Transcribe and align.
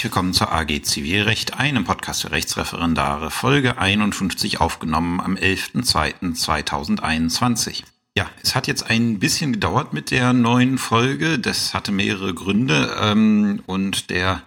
herzlich 0.00 0.14
willkommen 0.14 0.32
zur 0.32 0.50
AG 0.50 0.82
Zivilrecht, 0.82 1.60
einem 1.60 1.84
Podcast 1.84 2.22
für 2.22 2.30
Rechtsreferendare, 2.30 3.30
Folge 3.30 3.76
51 3.76 4.58
aufgenommen 4.58 5.20
am 5.20 5.34
11.02.2021. 5.34 7.82
Ja, 8.16 8.30
es 8.42 8.54
hat 8.54 8.66
jetzt 8.66 8.88
ein 8.88 9.18
bisschen 9.18 9.52
gedauert 9.52 9.92
mit 9.92 10.10
der 10.10 10.32
neuen 10.32 10.78
Folge. 10.78 11.38
Das 11.38 11.74
hatte 11.74 11.92
mehrere 11.92 12.32
Gründe 12.32 12.96
ähm, 12.98 13.62
und 13.66 14.08
der 14.08 14.42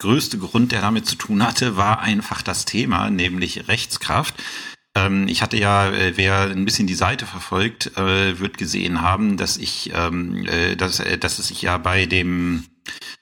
größte 0.00 0.36
Grund, 0.36 0.72
der 0.72 0.82
damit 0.82 1.06
zu 1.06 1.16
tun 1.16 1.46
hatte, 1.46 1.78
war 1.78 2.00
einfach 2.00 2.42
das 2.42 2.66
Thema, 2.66 3.08
nämlich 3.08 3.68
Rechtskraft. 3.68 4.34
Ähm, 4.94 5.28
ich 5.28 5.40
hatte 5.40 5.56
ja, 5.56 5.88
äh, 5.88 6.18
wer 6.18 6.42
ein 6.42 6.66
bisschen 6.66 6.86
die 6.86 6.92
Seite 6.92 7.24
verfolgt, 7.24 7.96
äh, 7.96 8.38
wird 8.38 8.58
gesehen 8.58 9.00
haben, 9.00 9.38
dass 9.38 9.56
ich, 9.56 9.92
ähm, 9.94 10.46
äh, 10.46 10.76
dass, 10.76 11.00
äh, 11.00 11.16
dass 11.16 11.38
es 11.38 11.48
sich 11.48 11.62
ja 11.62 11.78
bei 11.78 12.04
dem 12.04 12.66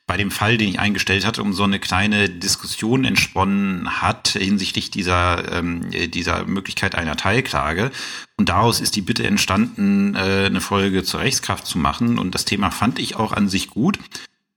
bei 0.09 0.17
dem 0.17 0.31
Fall, 0.31 0.57
den 0.57 0.71
ich 0.71 0.81
eingestellt 0.81 1.27
hatte, 1.27 1.43
um 1.43 1.53
so 1.53 1.65
eine 1.65 1.79
kleine 1.79 2.31
Diskussion 2.31 3.05
entsponnen 3.05 4.01
hat 4.01 4.29
hinsichtlich 4.29 4.91
dieser, 4.91 5.53
ähm, 5.53 5.91
dieser 5.91 6.47
Möglichkeit 6.47 6.95
einer 6.95 7.17
Teilklage. 7.17 7.93
Und 8.39 8.49
daraus 8.49 8.81
ist 8.81 8.97
die 8.97 9.03
Bitte 9.03 9.25
entstanden, 9.25 10.15
äh, 10.15 10.47
eine 10.47 10.63
Folge 10.63 11.05
zur 11.05 11.21
Rechtskraft 11.21 11.67
zu 11.67 11.77
machen. 11.77 12.19
Und 12.19 12.35
das 12.35 12.47
Thema 12.47 12.71
fand 12.71 12.99
ich 12.99 13.17
auch 13.17 13.33
an 13.33 13.51
sich 13.51 13.69
gut. 13.69 13.99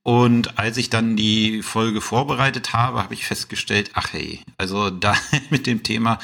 Und 0.03 0.57
als 0.57 0.77
ich 0.77 0.89
dann 0.89 1.17
die 1.17 1.61
Folge 1.61 1.99
vorbereitet 1.99 2.71
habe, 2.71 3.03
habe 3.03 3.13
ich 3.13 3.25
festgestellt, 3.25 3.91
ach 3.93 4.13
hey, 4.13 4.39
also 4.57 4.89
da 4.89 5.15
mit 5.49 5.67
dem 5.67 5.83
Thema 5.83 6.17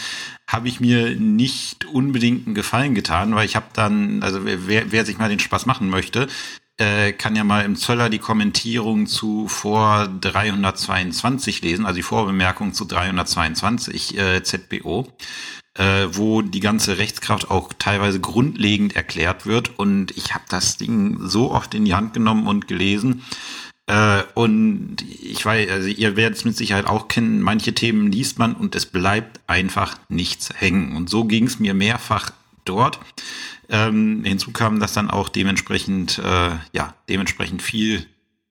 habe 0.48 0.70
ich 0.70 0.80
mir 0.80 1.18
nicht 1.18 1.84
unbedingt 1.84 2.48
einen 2.48 2.55
Gefallen 2.55 2.96
getan, 2.96 3.35
weil 3.35 3.46
ich 3.46 3.57
habe 3.57 3.68
dann, 3.73 4.23
also 4.23 4.40
wer, 4.46 4.91
wer 4.94 5.05
sich 5.05 5.18
mal 5.18 5.27
den 5.27 5.40
Spaß 5.40 5.66
machen 5.66 5.90
möchte, 5.90 6.27
äh, 6.77 7.12
kann 7.12 7.36
ja 7.36 7.44
mal 7.44 7.66
im 7.66 7.76
Zöller 7.76 8.09
die 8.09 8.20
Kommentierung 8.20 9.08
zu 9.08 9.48
vor 9.48 10.08
322 10.22 11.62
lesen, 11.62 11.85
also 11.85 11.95
die 11.95 12.04
Vorbemerkung 12.04 12.73
zu 12.73 12.85
322 12.85 14.18
äh, 14.18 14.43
ZBO, 14.43 15.07
äh, 15.74 16.07
wo 16.12 16.41
die 16.41 16.60
ganze 16.60 16.98
Rechtskraft 16.98 17.49
auch 17.49 17.74
teilweise 17.77 18.20
grundlegend 18.20 18.96
erklärt 18.96 19.46
wird. 19.46 19.77
Und 19.79 20.15
ich 20.15 20.34
habe 20.34 20.46
das 20.49 20.77
Ding 20.77 21.18
so 21.21 21.52
oft 21.52 21.74
in 21.74 21.85
die 21.85 21.96
Hand 21.96 22.13
genommen 22.13 22.48
und 22.48 22.68
gelesen. 22.68 23.24
Äh, 23.87 24.24
und 24.35 24.98
ich 25.21 25.43
weiß, 25.43 25.70
also 25.71 25.87
ihr 25.87 26.15
werdet 26.15 26.37
es 26.37 26.46
mit 26.46 26.55
Sicherheit 26.55 26.85
auch 26.85 27.07
kennen, 27.07 27.41
manche 27.41 27.74
Themen 27.74 28.12
liest 28.12 28.37
man 28.37 28.54
und 28.54 28.76
es 28.76 28.85
bleibt 28.85 29.40
einfach 29.48 29.98
nichts 30.09 30.49
hängen. 30.55 30.96
Und 30.96 31.09
so 31.09 31.26
ging 31.26 31.48
es 31.48 31.59
mir 31.59 31.74
mehrfach 31.74 32.32
dort. 32.65 32.99
Ähm, 33.70 34.23
hinzu 34.23 34.51
kam, 34.51 34.79
dass 34.79 34.93
dann 34.93 35.10
auch 35.10 35.29
dementsprechend, 35.29 36.20
äh, 36.20 36.51
ja, 36.71 36.93
dementsprechend 37.10 37.62
viel 37.62 38.05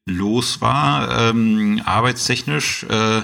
los 0.04 0.60
war, 0.60 1.30
ähm, 1.30 1.80
arbeitstechnisch. 1.84 2.84
Äh, 2.84 3.22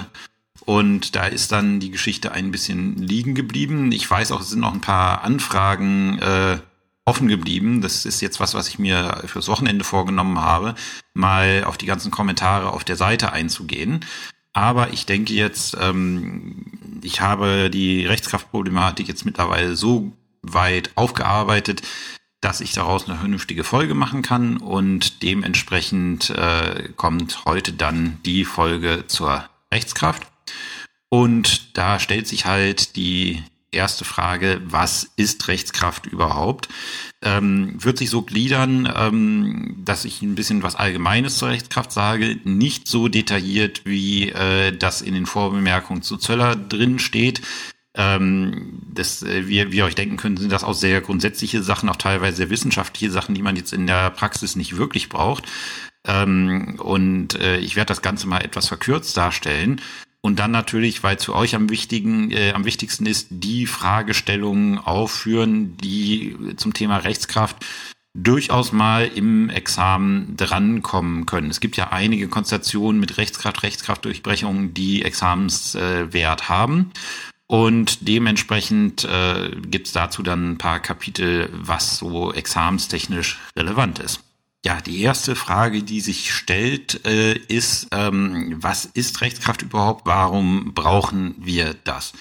und 0.65 1.15
da 1.15 1.25
ist 1.25 1.51
dann 1.51 1.79
die 1.79 1.91
Geschichte 1.91 2.31
ein 2.31 2.51
bisschen 2.51 2.97
liegen 2.97 3.35
geblieben. 3.35 3.91
Ich 3.91 4.09
weiß 4.09 4.31
auch, 4.31 4.41
es 4.41 4.49
sind 4.49 4.61
noch 4.61 4.73
ein 4.73 4.81
paar 4.81 5.23
Anfragen 5.23 6.19
äh, 6.19 6.57
offen 7.05 7.27
geblieben. 7.27 7.81
Das 7.81 8.05
ist 8.05 8.21
jetzt 8.21 8.39
was, 8.39 8.53
was 8.53 8.69
ich 8.69 8.79
mir 8.79 9.23
fürs 9.25 9.47
Wochenende 9.47 9.83
vorgenommen 9.83 10.39
habe, 10.39 10.75
mal 11.13 11.65
auf 11.65 11.77
die 11.77 11.85
ganzen 11.85 12.11
Kommentare 12.11 12.71
auf 12.71 12.83
der 12.83 12.95
Seite 12.95 13.33
einzugehen. 13.33 14.05
Aber 14.53 14.93
ich 14.93 15.05
denke 15.05 15.33
jetzt, 15.33 15.75
ähm, 15.81 16.65
ich 17.01 17.21
habe 17.21 17.69
die 17.69 18.05
Rechtskraftproblematik 18.05 19.07
jetzt 19.07 19.25
mittlerweile 19.25 19.75
so 19.75 20.13
weit 20.43 20.91
aufgearbeitet, 20.95 21.81
dass 22.41 22.61
ich 22.61 22.73
daraus 22.73 23.07
eine 23.07 23.17
vernünftige 23.17 23.63
Folge 23.63 23.95
machen 23.95 24.21
kann 24.21 24.57
und 24.57 25.23
dementsprechend 25.23 26.29
äh, 26.29 26.89
kommt 26.95 27.45
heute 27.45 27.71
dann 27.71 28.19
die 28.25 28.45
Folge 28.45 29.05
zur 29.07 29.45
Rechtskraft. 29.73 30.27
Und 31.09 31.77
da 31.77 31.99
stellt 31.99 32.27
sich 32.27 32.45
halt 32.45 32.95
die 32.95 33.43
erste 33.73 34.05
Frage, 34.05 34.61
was 34.65 35.11
ist 35.15 35.47
Rechtskraft 35.47 36.05
überhaupt? 36.05 36.69
Ähm, 37.21 37.75
wird 37.83 37.97
sich 37.97 38.09
so 38.09 38.21
gliedern, 38.21 38.91
ähm, 38.95 39.81
dass 39.83 40.05
ich 40.05 40.21
ein 40.21 40.35
bisschen 40.35 40.63
was 40.63 40.75
Allgemeines 40.75 41.37
zur 41.37 41.49
Rechtskraft 41.49 41.91
sage, 41.91 42.39
nicht 42.43 42.87
so 42.87 43.07
detailliert, 43.07 43.81
wie 43.85 44.29
äh, 44.29 44.75
das 44.77 45.01
in 45.01 45.13
den 45.13 45.25
Vorbemerkungen 45.25 46.01
zu 46.01 46.17
Zöller 46.17 46.55
drin 46.55 46.99
steht, 46.99 47.41
ähm, 47.95 48.79
das, 48.91 49.23
äh, 49.23 49.47
wie, 49.47 49.71
wie 49.71 49.77
ihr 49.77 49.85
euch 49.85 49.95
denken 49.95 50.17
könnt, 50.17 50.39
sind 50.39 50.51
das 50.51 50.63
auch 50.63 50.73
sehr 50.73 51.01
grundsätzliche 51.01 51.61
Sachen, 51.61 51.89
auch 51.89 51.95
teilweise 51.95 52.37
sehr 52.37 52.49
wissenschaftliche 52.49 53.11
Sachen, 53.11 53.35
die 53.35 53.41
man 53.41 53.55
jetzt 53.55 53.73
in 53.73 53.87
der 53.87 54.09
Praxis 54.09 54.55
nicht 54.55 54.77
wirklich 54.77 55.09
braucht. 55.09 55.45
Ähm, 56.05 56.79
und 56.79 57.39
äh, 57.39 57.57
ich 57.57 57.75
werde 57.75 57.89
das 57.89 58.01
Ganze 58.01 58.27
mal 58.27 58.43
etwas 58.43 58.67
verkürzt 58.67 59.15
darstellen. 59.15 59.79
Und 60.21 60.39
dann 60.39 60.51
natürlich, 60.51 61.03
weil 61.03 61.19
zu 61.19 61.35
euch 61.35 61.53
am 61.53 61.69
wichtigen, 61.69 62.31
äh, 62.31 62.53
am 62.53 62.65
wichtigsten 62.65 63.05
ist, 63.05 63.27
die 63.29 63.67
Fragestellungen 63.67 64.79
aufführen, 64.79 65.77
die 65.77 66.35
zum 66.55 66.73
Thema 66.73 66.97
Rechtskraft 66.97 67.57
durchaus 68.15 68.71
mal 68.71 69.07
im 69.07 69.49
Examen 69.49 70.37
drankommen 70.37 71.25
können. 71.25 71.49
Es 71.49 71.59
gibt 71.59 71.77
ja 71.77 71.89
einige 71.91 72.27
Konstellationen 72.27 72.99
mit 72.99 73.17
Rechtskraft, 73.17 73.63
Rechtskraftdurchbrechungen, 73.63 74.73
die 74.73 75.03
Examenswert 75.03 76.41
äh, 76.41 76.45
haben. 76.45 76.91
Und 77.53 78.07
dementsprechend 78.07 79.03
äh, 79.03 79.51
gibt 79.67 79.85
es 79.85 79.93
dazu 79.93 80.23
dann 80.23 80.53
ein 80.53 80.57
paar 80.57 80.79
Kapitel, 80.79 81.51
was 81.53 81.97
so 81.97 82.33
examenstechnisch 82.33 83.39
relevant 83.55 83.99
ist. 83.99 84.21
Ja, 84.65 84.81
die 84.81 85.01
erste 85.01 85.35
Frage, 85.35 85.83
die 85.83 86.01
sich 86.01 86.33
stellt, 86.33 87.05
äh, 87.05 87.33
ist, 87.33 87.89
ähm, 87.91 88.55
was 88.57 88.85
ist 88.85 89.21
Rechtskraft 89.21 89.61
überhaupt? 89.61 90.07
Warum 90.07 90.73
brauchen 90.73 91.35
wir 91.37 91.75
das? 91.83 92.13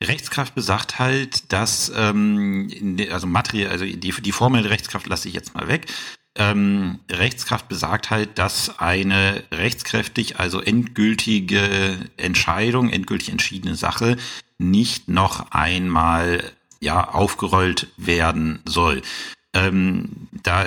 Rechtskraft 0.00 0.54
besagt 0.54 1.00
halt, 1.00 1.52
dass 1.52 1.90
ähm, 1.96 2.70
de, 2.98 3.10
also 3.10 3.26
Materie, 3.26 3.68
also 3.68 3.84
die, 3.84 3.96
die 3.96 4.32
Formel 4.32 4.64
Rechtskraft 4.64 5.08
lasse 5.08 5.26
ich 5.26 5.34
jetzt 5.34 5.56
mal 5.56 5.66
weg. 5.66 5.86
Ähm, 6.38 7.00
Rechtskraft 7.10 7.68
besagt 7.68 8.10
halt, 8.10 8.38
dass 8.38 8.78
eine 8.78 9.42
rechtskräftig, 9.50 10.38
also 10.38 10.60
endgültige 10.60 11.98
Entscheidung, 12.16 12.90
endgültig 12.90 13.30
entschiedene 13.30 13.74
Sache 13.74 14.16
nicht 14.58 15.08
noch 15.08 15.50
einmal 15.50 16.42
ja 16.80 17.08
aufgerollt 17.08 17.88
werden 17.96 18.60
soll. 18.64 19.02
Ähm, 19.58 20.28
da, 20.42 20.64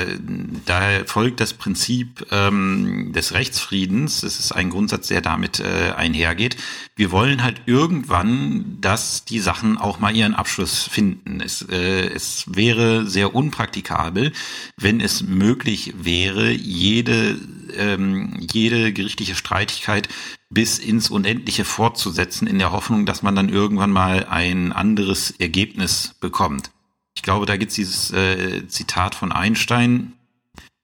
da 0.65 1.05
folgt 1.05 1.39
das 1.39 1.53
Prinzip 1.53 2.25
ähm, 2.31 3.13
des 3.13 3.33
Rechtsfriedens. 3.33 4.21
Das 4.21 4.39
ist 4.39 4.51
ein 4.51 4.69
Grundsatz, 4.69 5.07
der 5.07 5.21
damit 5.21 5.59
äh, 5.59 5.93
einhergeht. 5.95 6.57
Wir 6.95 7.11
wollen 7.11 7.43
halt 7.43 7.61
irgendwann, 7.67 8.77
dass 8.81 9.23
die 9.23 9.39
Sachen 9.39 9.77
auch 9.77 9.99
mal 9.99 10.15
ihren 10.15 10.35
Abschluss 10.35 10.83
finden. 10.83 11.39
Es, 11.41 11.61
äh, 11.69 12.07
es 12.07 12.45
wäre 12.47 13.07
sehr 13.07 13.33
unpraktikabel, 13.33 14.33
wenn 14.77 14.99
es 14.99 15.23
möglich 15.23 15.93
wäre, 16.01 16.51
jede, 16.51 17.37
ähm, 17.77 18.35
jede 18.51 18.91
gerichtliche 18.91 19.35
Streitigkeit 19.35 20.09
bis 20.49 20.79
ins 20.79 21.09
Unendliche 21.09 21.63
fortzusetzen, 21.63 22.45
in 22.45 22.59
der 22.59 22.71
Hoffnung, 22.73 23.05
dass 23.05 23.23
man 23.23 23.35
dann 23.35 23.47
irgendwann 23.47 23.91
mal 23.91 24.25
ein 24.25 24.73
anderes 24.73 25.31
Ergebnis 25.31 26.15
bekommt. 26.19 26.71
Ich 27.15 27.23
glaube, 27.23 27.45
da 27.45 27.57
gibt 27.57 27.71
es 27.71 27.75
dieses 27.75 28.11
äh, 28.11 28.67
Zitat 28.67 29.15
von 29.15 29.31
Einstein, 29.31 30.13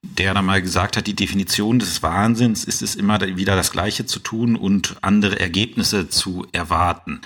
der 0.02 0.32
da 0.32 0.42
mal 0.42 0.62
gesagt 0.62 0.96
hat, 0.96 1.06
die 1.06 1.16
Definition 1.16 1.78
des 1.80 2.02
Wahnsinns 2.02 2.64
ist 2.64 2.82
es 2.82 2.94
immer 2.94 3.20
wieder 3.36 3.56
das 3.56 3.72
Gleiche 3.72 4.06
zu 4.06 4.20
tun 4.20 4.54
und 4.56 4.96
andere 5.02 5.40
Ergebnisse 5.40 6.08
zu 6.08 6.46
erwarten. 6.52 7.20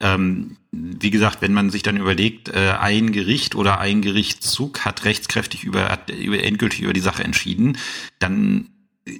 Ähm, 0.00 0.56
wie 0.70 1.10
gesagt, 1.10 1.42
wenn 1.42 1.52
man 1.52 1.70
sich 1.70 1.82
dann 1.82 1.96
überlegt, 1.96 2.48
äh, 2.48 2.74
ein 2.78 3.12
Gericht 3.12 3.54
oder 3.54 3.80
ein 3.80 4.02
Gerichtszug 4.02 4.84
hat 4.84 5.04
rechtskräftig 5.04 5.64
über, 5.64 5.98
über 6.16 6.42
endgültig 6.42 6.82
über 6.82 6.92
die 6.92 7.00
Sache 7.00 7.24
entschieden, 7.24 7.76
dann 8.20 8.68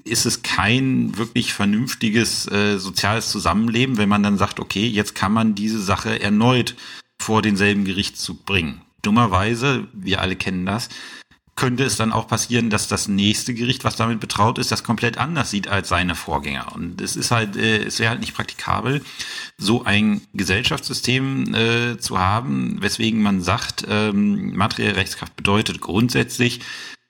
ist 0.04 0.26
es 0.26 0.42
kein 0.42 1.16
wirklich 1.18 1.52
vernünftiges 1.54 2.50
äh, 2.50 2.78
soziales 2.78 3.30
Zusammenleben, 3.30 3.96
wenn 3.96 4.08
man 4.08 4.22
dann 4.22 4.38
sagt, 4.38 4.60
okay, 4.60 4.86
jetzt 4.86 5.16
kann 5.16 5.32
man 5.32 5.56
diese 5.56 5.82
Sache 5.82 6.20
erneut 6.20 6.76
vor 7.20 7.42
denselben 7.42 7.84
Gerichtszug 7.84 8.44
bringen. 8.46 8.80
Dummerweise, 9.02 9.88
wir 9.92 10.20
alle 10.20 10.36
kennen 10.36 10.64
das, 10.64 10.88
könnte 11.54 11.84
es 11.84 11.96
dann 11.96 12.12
auch 12.12 12.26
passieren, 12.26 12.70
dass 12.70 12.88
das 12.88 13.08
nächste 13.08 13.52
Gericht, 13.54 13.84
was 13.84 13.96
damit 13.96 14.20
betraut 14.20 14.58
ist, 14.58 14.72
das 14.72 14.84
komplett 14.84 15.18
anders 15.18 15.50
sieht 15.50 15.68
als 15.68 15.88
seine 15.88 16.14
Vorgänger. 16.14 16.74
Und 16.74 17.00
es 17.00 17.14
ist 17.14 17.30
halt, 17.30 17.56
äh, 17.56 17.84
es 17.84 17.98
wäre 17.98 18.10
halt 18.10 18.20
nicht 18.20 18.34
praktikabel, 18.34 19.02
so 19.58 19.84
ein 19.84 20.22
Gesellschaftssystem 20.32 21.54
äh, 21.54 21.98
zu 21.98 22.18
haben, 22.18 22.80
weswegen 22.80 23.22
man 23.22 23.42
sagt, 23.42 23.84
ähm, 23.88 24.56
materielle 24.56 24.96
Rechtskraft 24.96 25.36
bedeutet 25.36 25.80
grundsätzlich, 25.80 26.60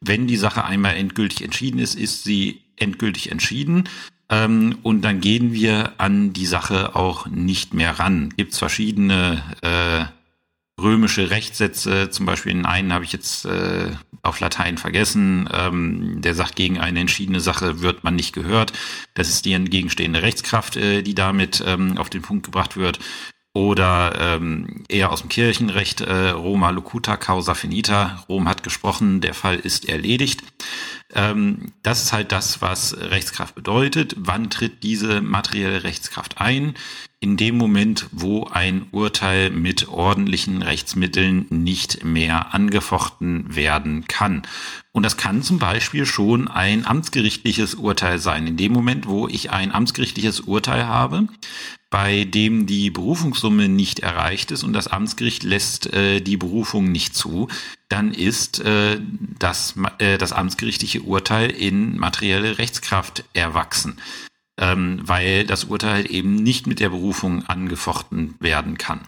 wenn 0.00 0.26
die 0.26 0.36
Sache 0.36 0.64
einmal 0.64 0.96
endgültig 0.96 1.42
entschieden 1.42 1.78
ist, 1.78 1.94
ist 1.94 2.24
sie 2.24 2.62
endgültig 2.76 3.30
entschieden. 3.30 3.88
Ähm, 4.28 4.78
und 4.82 5.02
dann 5.02 5.20
gehen 5.20 5.52
wir 5.52 5.92
an 5.98 6.32
die 6.32 6.46
Sache 6.46 6.96
auch 6.96 7.26
nicht 7.26 7.74
mehr 7.74 7.98
ran. 7.98 8.30
Gibt 8.36 8.52
es 8.52 8.58
verschiedene 8.58 9.42
äh, 9.62 10.04
römische 10.82 11.30
Rechtssätze, 11.30 12.10
zum 12.10 12.26
Beispiel 12.26 12.52
in 12.52 12.66
einen 12.66 12.92
habe 12.92 13.04
ich 13.04 13.12
jetzt 13.12 13.44
äh, 13.44 13.92
auf 14.22 14.40
Latein 14.40 14.78
vergessen, 14.78 15.48
ähm, 15.52 16.20
der 16.20 16.34
sagt, 16.34 16.56
gegen 16.56 16.78
eine 16.78 17.00
entschiedene 17.00 17.40
Sache 17.40 17.80
wird 17.80 18.04
man 18.04 18.16
nicht 18.16 18.32
gehört. 18.32 18.72
Das 19.14 19.28
ist 19.28 19.44
die 19.44 19.52
entgegenstehende 19.52 20.22
Rechtskraft, 20.22 20.76
äh, 20.76 21.02
die 21.02 21.14
damit 21.14 21.62
ähm, 21.66 21.98
auf 21.98 22.10
den 22.10 22.22
Punkt 22.22 22.44
gebracht 22.44 22.76
wird 22.76 22.98
oder 23.54 24.14
ähm, 24.18 24.84
eher 24.88 25.12
aus 25.12 25.20
dem 25.20 25.28
Kirchenrecht 25.28 26.00
äh, 26.00 26.30
Roma 26.30 26.70
locuta 26.70 27.16
causa 27.16 27.54
finita. 27.54 28.24
Rom 28.28 28.48
hat 28.48 28.62
gesprochen, 28.62 29.20
der 29.20 29.34
Fall 29.34 29.56
ist 29.56 29.88
erledigt. 29.88 30.42
Ähm, 31.14 31.72
das 31.82 32.02
ist 32.04 32.12
halt 32.12 32.32
das, 32.32 32.62
was 32.62 32.96
Rechtskraft 32.96 33.54
bedeutet. 33.54 34.14
Wann 34.18 34.50
tritt 34.50 34.82
diese 34.82 35.20
materielle 35.20 35.84
Rechtskraft 35.84 36.40
ein? 36.40 36.74
In 37.20 37.36
dem 37.36 37.56
Moment, 37.56 38.08
wo 38.10 38.46
ein 38.46 38.86
Urteil 38.90 39.50
mit 39.50 39.88
ordentlichen 39.88 40.62
Rechtsmitteln 40.62 41.46
nicht 41.50 42.02
mehr 42.02 42.52
angefochten 42.52 43.54
werden 43.54 44.08
kann. 44.08 44.42
Und 44.90 45.04
das 45.04 45.16
kann 45.16 45.42
zum 45.42 45.58
Beispiel 45.58 46.04
schon 46.04 46.48
ein 46.48 46.84
amtsgerichtliches 46.84 47.74
Urteil 47.76 48.18
sein. 48.18 48.46
In 48.46 48.56
dem 48.56 48.72
Moment, 48.72 49.06
wo 49.06 49.28
ich 49.28 49.50
ein 49.50 49.72
amtsgerichtliches 49.72 50.40
Urteil 50.40 50.86
habe, 50.86 51.28
bei 51.90 52.24
dem 52.24 52.66
die 52.66 52.90
Berufungssumme 52.90 53.68
nicht 53.68 54.00
erreicht 54.00 54.50
ist 54.50 54.64
und 54.64 54.72
das 54.72 54.88
Amtsgericht 54.88 55.42
lässt 55.44 55.92
äh, 55.92 56.20
die 56.20 56.38
Berufung 56.38 56.90
nicht 56.90 57.14
zu, 57.14 57.48
dann 57.92 58.14
ist 58.14 58.58
äh, 58.60 58.98
das, 59.38 59.74
äh, 59.98 60.16
das 60.16 60.32
amtsgerichtliche 60.32 61.02
Urteil 61.02 61.50
in 61.50 61.98
materielle 61.98 62.56
Rechtskraft 62.56 63.24
erwachsen, 63.34 64.00
ähm, 64.58 65.00
weil 65.02 65.44
das 65.44 65.64
Urteil 65.64 66.10
eben 66.10 66.36
nicht 66.36 66.66
mit 66.66 66.80
der 66.80 66.88
Berufung 66.88 67.44
angefochten 67.44 68.34
werden 68.40 68.78
kann. 68.78 69.00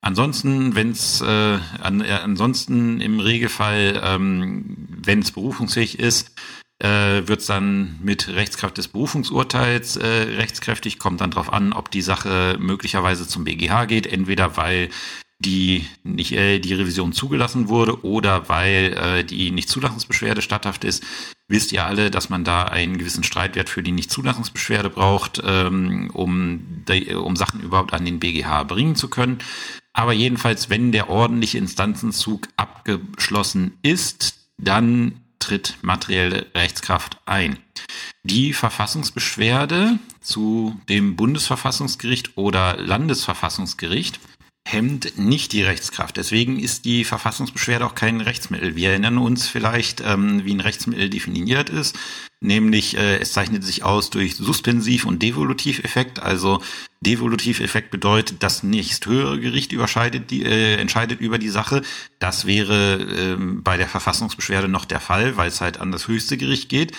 Ansonsten, 0.00 0.74
wenn 0.74 0.90
es 0.90 1.20
äh, 1.20 1.58
an, 1.80 2.00
äh, 2.00 2.18
ansonsten 2.22 3.00
im 3.00 3.20
Regelfall, 3.20 4.00
ähm, 4.02 4.76
wenn 4.88 5.20
es 5.20 5.30
berufungsfähig 5.30 6.00
ist, 6.00 6.32
äh, 6.80 7.28
wird 7.28 7.48
dann 7.48 7.98
mit 8.02 8.26
Rechtskraft 8.28 8.76
des 8.76 8.88
Berufungsurteils 8.88 9.96
äh, 9.96 10.06
rechtskräftig, 10.06 10.98
kommt 10.98 11.20
dann 11.20 11.30
darauf 11.30 11.52
an, 11.52 11.72
ob 11.72 11.92
die 11.92 12.02
Sache 12.02 12.56
möglicherweise 12.58 13.28
zum 13.28 13.44
BGH 13.44 13.84
geht, 13.84 14.08
entweder 14.08 14.56
weil 14.56 14.90
die 15.38 15.86
nicht 16.02 16.32
äh, 16.32 16.58
die 16.58 16.74
Revision 16.74 17.12
zugelassen 17.12 17.68
wurde 17.68 18.04
oder 18.04 18.48
weil 18.48 18.94
äh, 18.94 19.24
die 19.24 19.50
Nichtzulassungsbeschwerde 19.50 20.40
statthaft 20.40 20.84
ist. 20.84 21.04
Wisst 21.48 21.72
ihr 21.72 21.84
alle, 21.84 22.10
dass 22.10 22.28
man 22.30 22.42
da 22.42 22.64
einen 22.64 22.98
gewissen 22.98 23.22
Streitwert 23.22 23.68
für 23.68 23.82
die 23.82 23.92
Nichtzulassungsbeschwerde 23.92 24.90
braucht, 24.90 25.40
ähm, 25.44 26.10
um, 26.12 26.84
de, 26.88 27.14
um 27.14 27.36
Sachen 27.36 27.60
überhaupt 27.60 27.92
an 27.92 28.04
den 28.04 28.18
BGH 28.18 28.64
bringen 28.64 28.96
zu 28.96 29.08
können. 29.08 29.38
Aber 29.92 30.12
jedenfalls, 30.12 30.70
wenn 30.70 30.90
der 30.90 31.08
ordentliche 31.08 31.58
Instanzenzug 31.58 32.48
abgeschlossen 32.56 33.78
ist, 33.82 34.34
dann 34.58 35.20
tritt 35.38 35.76
materielle 35.82 36.46
Rechtskraft 36.54 37.18
ein. 37.26 37.58
Die 38.24 38.52
Verfassungsbeschwerde 38.52 39.98
zu 40.20 40.80
dem 40.88 41.14
Bundesverfassungsgericht 41.14 42.36
oder 42.36 42.76
Landesverfassungsgericht 42.78 44.18
hemmt 44.66 45.16
nicht 45.16 45.52
die 45.52 45.62
Rechtskraft. 45.62 46.16
Deswegen 46.16 46.58
ist 46.58 46.84
die 46.86 47.04
Verfassungsbeschwerde 47.04 47.86
auch 47.86 47.94
kein 47.94 48.20
Rechtsmittel. 48.20 48.74
Wir 48.74 48.90
erinnern 48.90 49.16
uns 49.16 49.46
vielleicht, 49.46 50.00
ähm, 50.04 50.44
wie 50.44 50.52
ein 50.52 50.60
Rechtsmittel 50.60 51.08
definiert 51.08 51.70
ist, 51.70 51.96
nämlich 52.40 52.96
äh, 52.96 53.18
es 53.18 53.32
zeichnet 53.32 53.62
sich 53.62 53.84
aus 53.84 54.10
durch 54.10 54.34
Suspensiv- 54.34 55.04
und 55.04 55.22
Devolutiveffekt. 55.22 56.18
Also 56.18 56.60
Devolutiveffekt 57.00 57.92
bedeutet, 57.92 58.42
das 58.42 58.64
nächsthöhere 58.64 59.38
Gericht 59.38 59.70
überscheidet 59.70 60.32
die, 60.32 60.42
äh, 60.42 60.74
entscheidet 60.74 61.20
über 61.20 61.38
die 61.38 61.48
Sache. 61.48 61.82
Das 62.18 62.44
wäre 62.44 62.96
äh, 62.98 63.36
bei 63.38 63.76
der 63.76 63.86
Verfassungsbeschwerde 63.86 64.66
noch 64.66 64.84
der 64.84 65.00
Fall, 65.00 65.36
weil 65.36 65.48
es 65.48 65.60
halt 65.60 65.78
an 65.78 65.92
das 65.92 66.08
höchste 66.08 66.36
Gericht 66.36 66.68
geht. 66.68 66.90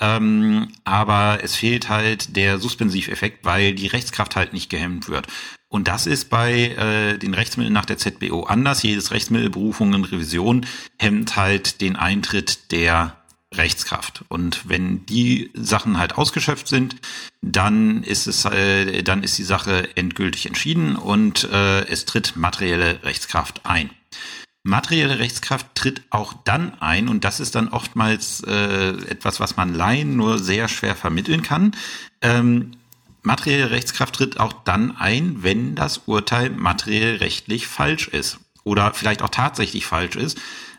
Ähm, 0.00 0.72
aber 0.82 1.38
es 1.44 1.54
fehlt 1.54 1.88
halt 1.88 2.34
der 2.34 2.58
Suspensiveffekt, 2.58 3.44
weil 3.44 3.74
die 3.74 3.86
Rechtskraft 3.86 4.34
halt 4.34 4.52
nicht 4.52 4.70
gehemmt 4.70 5.08
wird. 5.08 5.28
Und 5.72 5.88
das 5.88 6.06
ist 6.06 6.28
bei 6.28 6.52
äh, 6.52 7.16
den 7.16 7.32
Rechtsmitteln 7.32 7.72
nach 7.72 7.86
der 7.86 7.96
ZBO 7.96 8.42
anders. 8.42 8.82
Jedes 8.82 9.10
Rechtsmittel, 9.10 9.48
Berufung 9.48 9.94
und 9.94 10.04
Revision 10.04 10.66
hemmt 10.98 11.36
halt 11.36 11.80
den 11.80 11.96
Eintritt 11.96 12.70
der 12.72 13.16
Rechtskraft. 13.54 14.22
Und 14.28 14.68
wenn 14.68 15.06
die 15.06 15.50
Sachen 15.54 15.96
halt 15.96 16.18
ausgeschöpft 16.18 16.68
sind, 16.68 16.96
dann 17.40 18.02
ist 18.02 18.26
es, 18.26 18.44
äh, 18.44 19.02
dann 19.02 19.22
ist 19.22 19.38
die 19.38 19.44
Sache 19.44 19.88
endgültig 19.96 20.44
entschieden 20.44 20.94
und 20.94 21.44
äh, 21.50 21.86
es 21.86 22.04
tritt 22.04 22.36
materielle 22.36 23.02
Rechtskraft 23.02 23.64
ein. 23.64 23.88
Materielle 24.64 25.20
Rechtskraft 25.20 25.74
tritt 25.74 26.02
auch 26.10 26.34
dann 26.44 26.80
ein, 26.82 27.08
und 27.08 27.24
das 27.24 27.40
ist 27.40 27.54
dann 27.54 27.68
oftmals 27.68 28.44
äh, 28.46 28.90
etwas, 29.08 29.40
was 29.40 29.56
man 29.56 29.74
Laien 29.74 30.16
nur 30.16 30.38
sehr 30.38 30.68
schwer 30.68 30.94
vermitteln 30.96 31.42
kann. 31.42 31.74
Ähm, 32.20 32.72
materielle 33.22 33.70
Rechtskraft 33.70 34.14
tritt 34.14 34.40
auch 34.40 34.52
dann 34.52 34.96
ein, 34.96 35.42
wenn 35.42 35.74
das 35.74 36.02
Urteil 36.06 36.50
materiell 36.50 37.16
rechtlich 37.16 37.66
falsch 37.66 38.08
ist 38.08 38.38
oder 38.64 38.92
vielleicht 38.94 39.22
auch 39.22 39.28
tatsächlich 39.28 39.86
falsch 39.86 40.16
ist, 40.16 40.38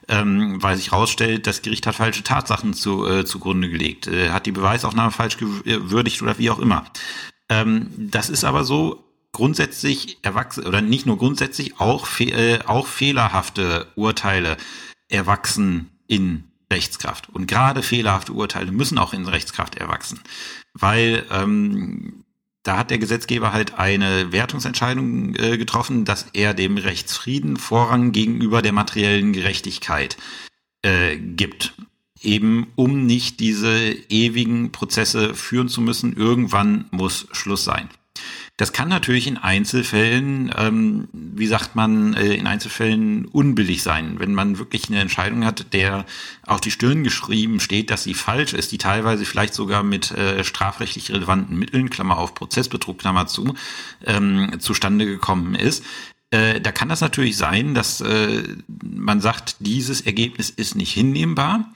ähm, 0.09 0.61
weil 0.61 0.75
sich 0.75 0.91
herausstellt, 0.91 1.47
das 1.47 1.61
Gericht 1.61 1.87
hat 1.87 1.95
falsche 1.95 2.23
Tatsachen 2.23 2.73
zu, 2.73 3.07
äh, 3.07 3.25
zugrunde 3.25 3.69
gelegt, 3.69 4.07
äh, 4.07 4.29
hat 4.29 4.45
die 4.45 4.51
Beweisaufnahme 4.51 5.11
falsch 5.11 5.37
gewürdigt 5.37 6.21
oder 6.21 6.37
wie 6.37 6.49
auch 6.49 6.59
immer. 6.59 6.85
Ähm, 7.49 7.89
das 7.97 8.29
ist 8.29 8.43
aber 8.43 8.63
so 8.63 9.03
grundsätzlich 9.31 10.19
erwachsen 10.21 10.65
oder 10.65 10.81
nicht 10.81 11.05
nur 11.05 11.17
grundsätzlich 11.17 11.79
auch 11.79 12.05
fe 12.05 12.25
äh, 12.25 12.59
auch 12.65 12.87
fehlerhafte 12.87 13.87
Urteile 13.95 14.57
erwachsen 15.09 15.89
in 16.07 16.45
Rechtskraft 16.71 17.29
und 17.29 17.47
gerade 17.47 17.83
fehlerhafte 17.83 18.33
Urteile 18.33 18.71
müssen 18.71 18.97
auch 18.97 19.13
in 19.13 19.27
Rechtskraft 19.27 19.75
erwachsen, 19.75 20.19
weil 20.73 21.25
ähm, 21.31 22.22
da 22.63 22.77
hat 22.77 22.91
der 22.91 22.97
Gesetzgeber 22.97 23.51
halt 23.51 23.77
eine 23.77 24.31
Wertungsentscheidung 24.31 25.35
äh, 25.35 25.57
getroffen, 25.57 26.05
dass 26.05 26.27
er 26.33 26.53
dem 26.53 26.77
Rechtsfrieden 26.77 27.57
Vorrang 27.57 28.13
gegenüber 28.13 28.61
der 28.61 28.71
materiellen 28.71 29.33
Gerechtigkeit 29.33 30.17
äh, 30.81 31.17
gibt. 31.17 31.73
Eben 32.21 32.67
um 32.75 33.05
nicht 33.05 33.41
diese 33.41 33.91
ewigen 34.09 34.71
Prozesse 34.71 35.33
führen 35.35 35.67
zu 35.67 35.81
müssen. 35.81 36.15
Irgendwann 36.15 36.85
muss 36.91 37.27
Schluss 37.33 37.65
sein. 37.65 37.89
Das 38.57 38.71
kann 38.71 38.87
natürlich 38.87 39.25
in 39.25 39.37
Einzelfällen, 39.37 40.53
ähm, 40.55 41.07
wie 41.11 41.47
sagt 41.47 41.75
man, 41.75 42.13
äh, 42.13 42.35
in 42.35 42.45
Einzelfällen 42.45 43.25
unbillig 43.25 43.81
sein, 43.81 44.19
wenn 44.19 44.35
man 44.35 44.59
wirklich 44.59 44.89
eine 44.89 44.99
Entscheidung 44.99 45.43
hat, 45.43 45.73
der 45.73 46.05
auf 46.45 46.61
die 46.61 46.69
Stirn 46.69 47.03
geschrieben 47.03 47.59
steht, 47.59 47.89
dass 47.89 48.03
sie 48.03 48.13
falsch 48.13 48.53
ist, 48.53 48.71
die 48.71 48.77
teilweise 48.77 49.25
vielleicht 49.25 49.55
sogar 49.55 49.81
mit 49.81 50.11
äh, 50.11 50.43
strafrechtlich 50.43 51.09
relevanten 51.09 51.57
Mitteln, 51.57 51.89
Klammer 51.89 52.19
auf 52.19 52.35
Prozessbetrug, 52.35 52.99
Klammer 52.99 53.25
zu, 53.25 53.55
ähm, 54.05 54.59
zustande 54.59 55.07
gekommen 55.07 55.55
ist. 55.55 55.83
Äh, 56.29 56.61
da 56.61 56.71
kann 56.71 56.89
das 56.89 57.01
natürlich 57.01 57.37
sein, 57.37 57.73
dass 57.73 58.01
äh, 58.01 58.43
man 58.83 59.19
sagt, 59.19 59.57
dieses 59.59 60.01
Ergebnis 60.01 60.51
ist 60.51 60.75
nicht 60.75 60.91
hinnehmbar 60.91 61.71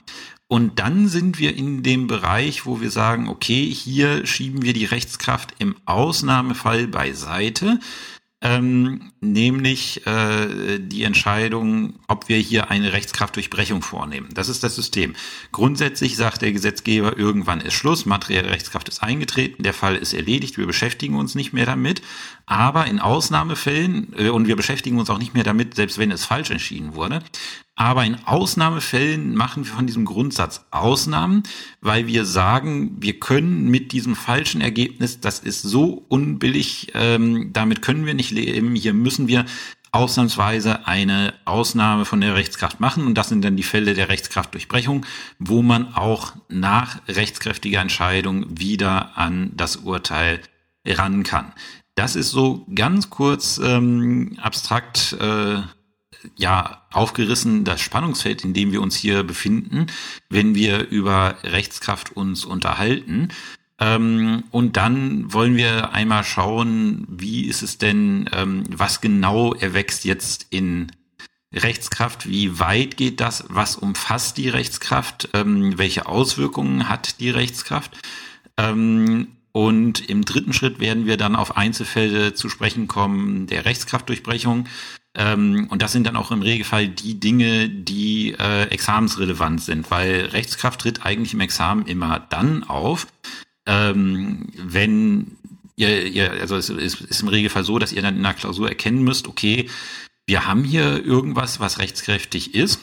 und 0.48 0.80
dann 0.80 1.08
sind 1.08 1.40
wir 1.40 1.56
in 1.56 1.84
dem 1.84 2.08
Bereich, 2.08 2.66
wo 2.66 2.80
wir 2.80 2.92
sagen, 2.92 3.28
okay, 3.28 3.70
hier 3.70 4.26
schieben 4.26 4.62
wir 4.62 4.74
die 4.74 4.86
Rechtskraft 4.86 5.56
im 5.60 5.76
Ausnahmefall 5.86 6.88
beiseite 6.88 7.80
ähm, 8.40 9.12
nämlich 9.20 10.06
äh, 10.06 10.78
die 10.80 11.04
Entscheidung, 11.04 11.96
ob 12.08 12.30
wir 12.30 12.38
hier 12.38 12.70
eine 12.70 12.94
Rechtskraftdurchbrechung 12.94 13.82
vornehmen. 13.82 14.30
Das 14.34 14.48
ist 14.48 14.64
das 14.64 14.76
System. 14.76 15.16
Grundsätzlich 15.52 16.16
sagt 16.18 16.44
der 16.44 16.52
Gesetzgeber, 16.52 17.18
irgendwann 17.18 17.62
ist 17.62 17.74
Schluss, 17.74 18.06
materielle 18.06 18.52
Rechtskraft 18.52 18.90
ist 18.90 19.02
eingetreten, 19.02 19.64
der 19.64 19.74
Fall 19.74 19.96
ist 19.96 20.14
erledigt, 20.14 20.58
wir 20.58 20.68
beschäftigen 20.68 21.16
uns 21.16 21.34
nicht 21.34 21.52
mehr 21.52 21.66
damit. 21.66 22.04
Aber 22.46 22.86
in 22.86 23.00
Ausnahmefällen, 23.00 24.14
äh, 24.16 24.30
und 24.30 24.48
wir 24.48 24.56
beschäftigen 24.56 25.00
uns 25.00 25.10
auch 25.10 25.20
nicht 25.20 25.34
mehr 25.34 25.44
damit, 25.44 25.74
selbst 25.74 25.98
wenn 25.98 26.12
es 26.12 26.24
falsch 26.24 26.52
entschieden 26.52 26.94
wurde, 26.94 27.24
aber 27.78 28.04
in 28.04 28.18
Ausnahmefällen 28.26 29.36
machen 29.36 29.64
wir 29.64 29.72
von 29.72 29.86
diesem 29.88 30.04
Grundsatz 30.04 30.66
Ausnahmen, 30.72 31.44
weil 31.80 32.08
wir 32.08 32.26
sagen, 32.26 32.98
wir 33.00 33.20
können 33.20 33.70
mit 33.70 33.92
diesem 33.92 34.16
falschen 34.16 34.62
Ergebnis, 34.62 35.22
das 35.22 35.40
ist 35.40 35.62
so 35.62 36.04
unbillig, 36.10 36.92
ähm, 36.96 37.52
damit 37.54 37.84
können 37.84 38.08
wir 38.08 38.16
nicht 38.16 38.32
leben. 38.32 38.76
Hier 38.76 38.94
müssen 38.94 39.28
wir 39.28 39.46
ausnahmsweise 39.92 40.88
eine 40.88 41.36
Ausnahme 41.46 42.06
von 42.06 42.20
der 42.20 42.36
Rechtskraft 42.36 42.80
machen. 42.80 43.06
Und 43.06 43.16
das 43.16 43.30
sind 43.30 43.46
dann 43.46 43.56
die 43.56 43.64
Fälle 43.64 43.94
der 43.94 44.10
Rechtskraftdurchbrechung, 44.10 45.06
wo 45.40 45.62
man 45.62 45.94
auch 45.94 46.34
nach 46.50 47.00
rechtskräftiger 47.08 47.80
Entscheidung 47.80 48.46
wieder 48.60 49.18
an 49.18 49.52
das 49.56 49.78
Urteil 49.78 50.42
ran 50.86 51.24
kann. 51.24 51.54
Das 51.96 52.16
ist 52.16 52.32
so 52.32 52.66
ganz 52.74 53.10
kurz 53.10 53.60
ähm, 53.64 54.38
abstrakt 54.42 55.16
äh, 55.20 55.62
ja 56.36 56.84
aufgerissen 56.92 57.64
das 57.64 57.82
Spannungsfeld, 57.82 58.44
in 58.44 58.54
dem 58.54 58.72
wir 58.72 58.82
uns 58.82 58.96
hier 58.96 59.24
befinden, 59.24 59.88
wenn 60.30 60.56
wir 60.56 60.90
über 60.90 61.36
Rechtskraft 61.44 62.16
uns 62.16 62.46
unterhalten. 62.46 63.30
Ähm, 63.80 64.44
und 64.52 64.78
dann 64.78 65.32
wollen 65.32 65.56
wir 65.56 65.94
einmal 65.94 66.24
schauen, 66.24 67.06
wie 67.10 67.46
ist 67.46 67.62
es 67.62 67.78
denn, 67.78 68.30
ähm, 68.34 68.64
was 68.70 69.02
genau 69.02 69.54
erwächst 69.54 70.04
jetzt 70.06 70.48
in 70.50 70.92
Rechtskraft, 71.54 72.28
wie 72.28 72.60
weit 72.60 72.98
geht 72.98 73.22
das, 73.22 73.46
was 73.48 73.76
umfasst 73.76 74.38
die 74.38 74.50
Rechtskraft, 74.50 75.30
ähm, 75.34 75.78
welche 75.78 76.08
Auswirkungen 76.08 76.90
hat 76.90 77.20
die 77.20 77.30
Rechtskraft. 77.30 77.98
Ähm, 78.58 79.28
und 79.52 80.08
im 80.10 80.24
dritten 80.24 80.54
Schritt 80.54 80.80
werden 80.80 81.06
wir 81.06 81.18
dann 81.18 81.36
auf 81.36 81.58
Einzelfälle 81.58 82.34
zu 82.34 82.50
sprechen 82.50 82.88
kommen 82.88 83.48
der 83.48 83.66
Rechtskraftdurchbrechung. 83.66 84.68
Ähm, 85.18 85.68
und 85.70 85.82
das 85.82 85.92
sind 85.92 86.06
dann 86.06 86.16
auch 86.16 86.32
im 86.32 86.44
Regelfall 86.44 86.88
die 86.88 87.20
Dinge, 87.20 87.68
die 87.70 88.36
äh, 88.38 88.66
examensrelevant 88.70 89.62
sind, 89.62 89.90
weil 89.90 90.26
Rechtskraft 90.26 90.80
tritt 90.80 91.06
eigentlich 91.06 91.34
im 91.34 91.42
Examen 91.42 91.88
immer 91.88 92.20
dann 92.30 92.64
auf, 92.64 93.08
ähm, 93.66 94.48
wenn 94.56 95.36
ihr, 95.76 96.06
ihr 96.06 96.32
also 96.32 96.56
es 96.56 96.70
ist, 96.70 97.02
ist 97.02 97.22
im 97.22 97.30
Regelfall 97.30 97.64
so, 97.64 97.80
dass 97.80 97.92
ihr 97.92 98.04
dann 98.04 98.16
in 98.16 98.24
der 98.24 98.36
Klausur 98.36 98.70
erkennen 98.70 99.04
müsst, 99.04 99.28
okay, 99.28 99.68
wir 100.28 100.46
haben 100.46 100.64
hier 100.64 101.04
irgendwas, 101.04 101.60
was 101.60 101.80
rechtskräftig 101.80 102.54
ist. 102.54 102.80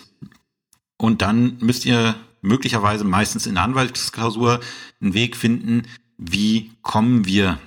Und 0.97 1.23
dann 1.23 1.59
müsst 1.61 1.85
ihr 1.85 2.17
möglicherweise 2.41 3.05
meistens 3.05 3.47
in 3.47 3.55
der 3.55 3.64
Anwaltsklausur 3.64 4.61
einen 5.00 5.14
Weg 5.14 5.37
finden, 5.37 5.83
wie 6.19 6.73
kommen 6.83 7.26
wir 7.26 7.59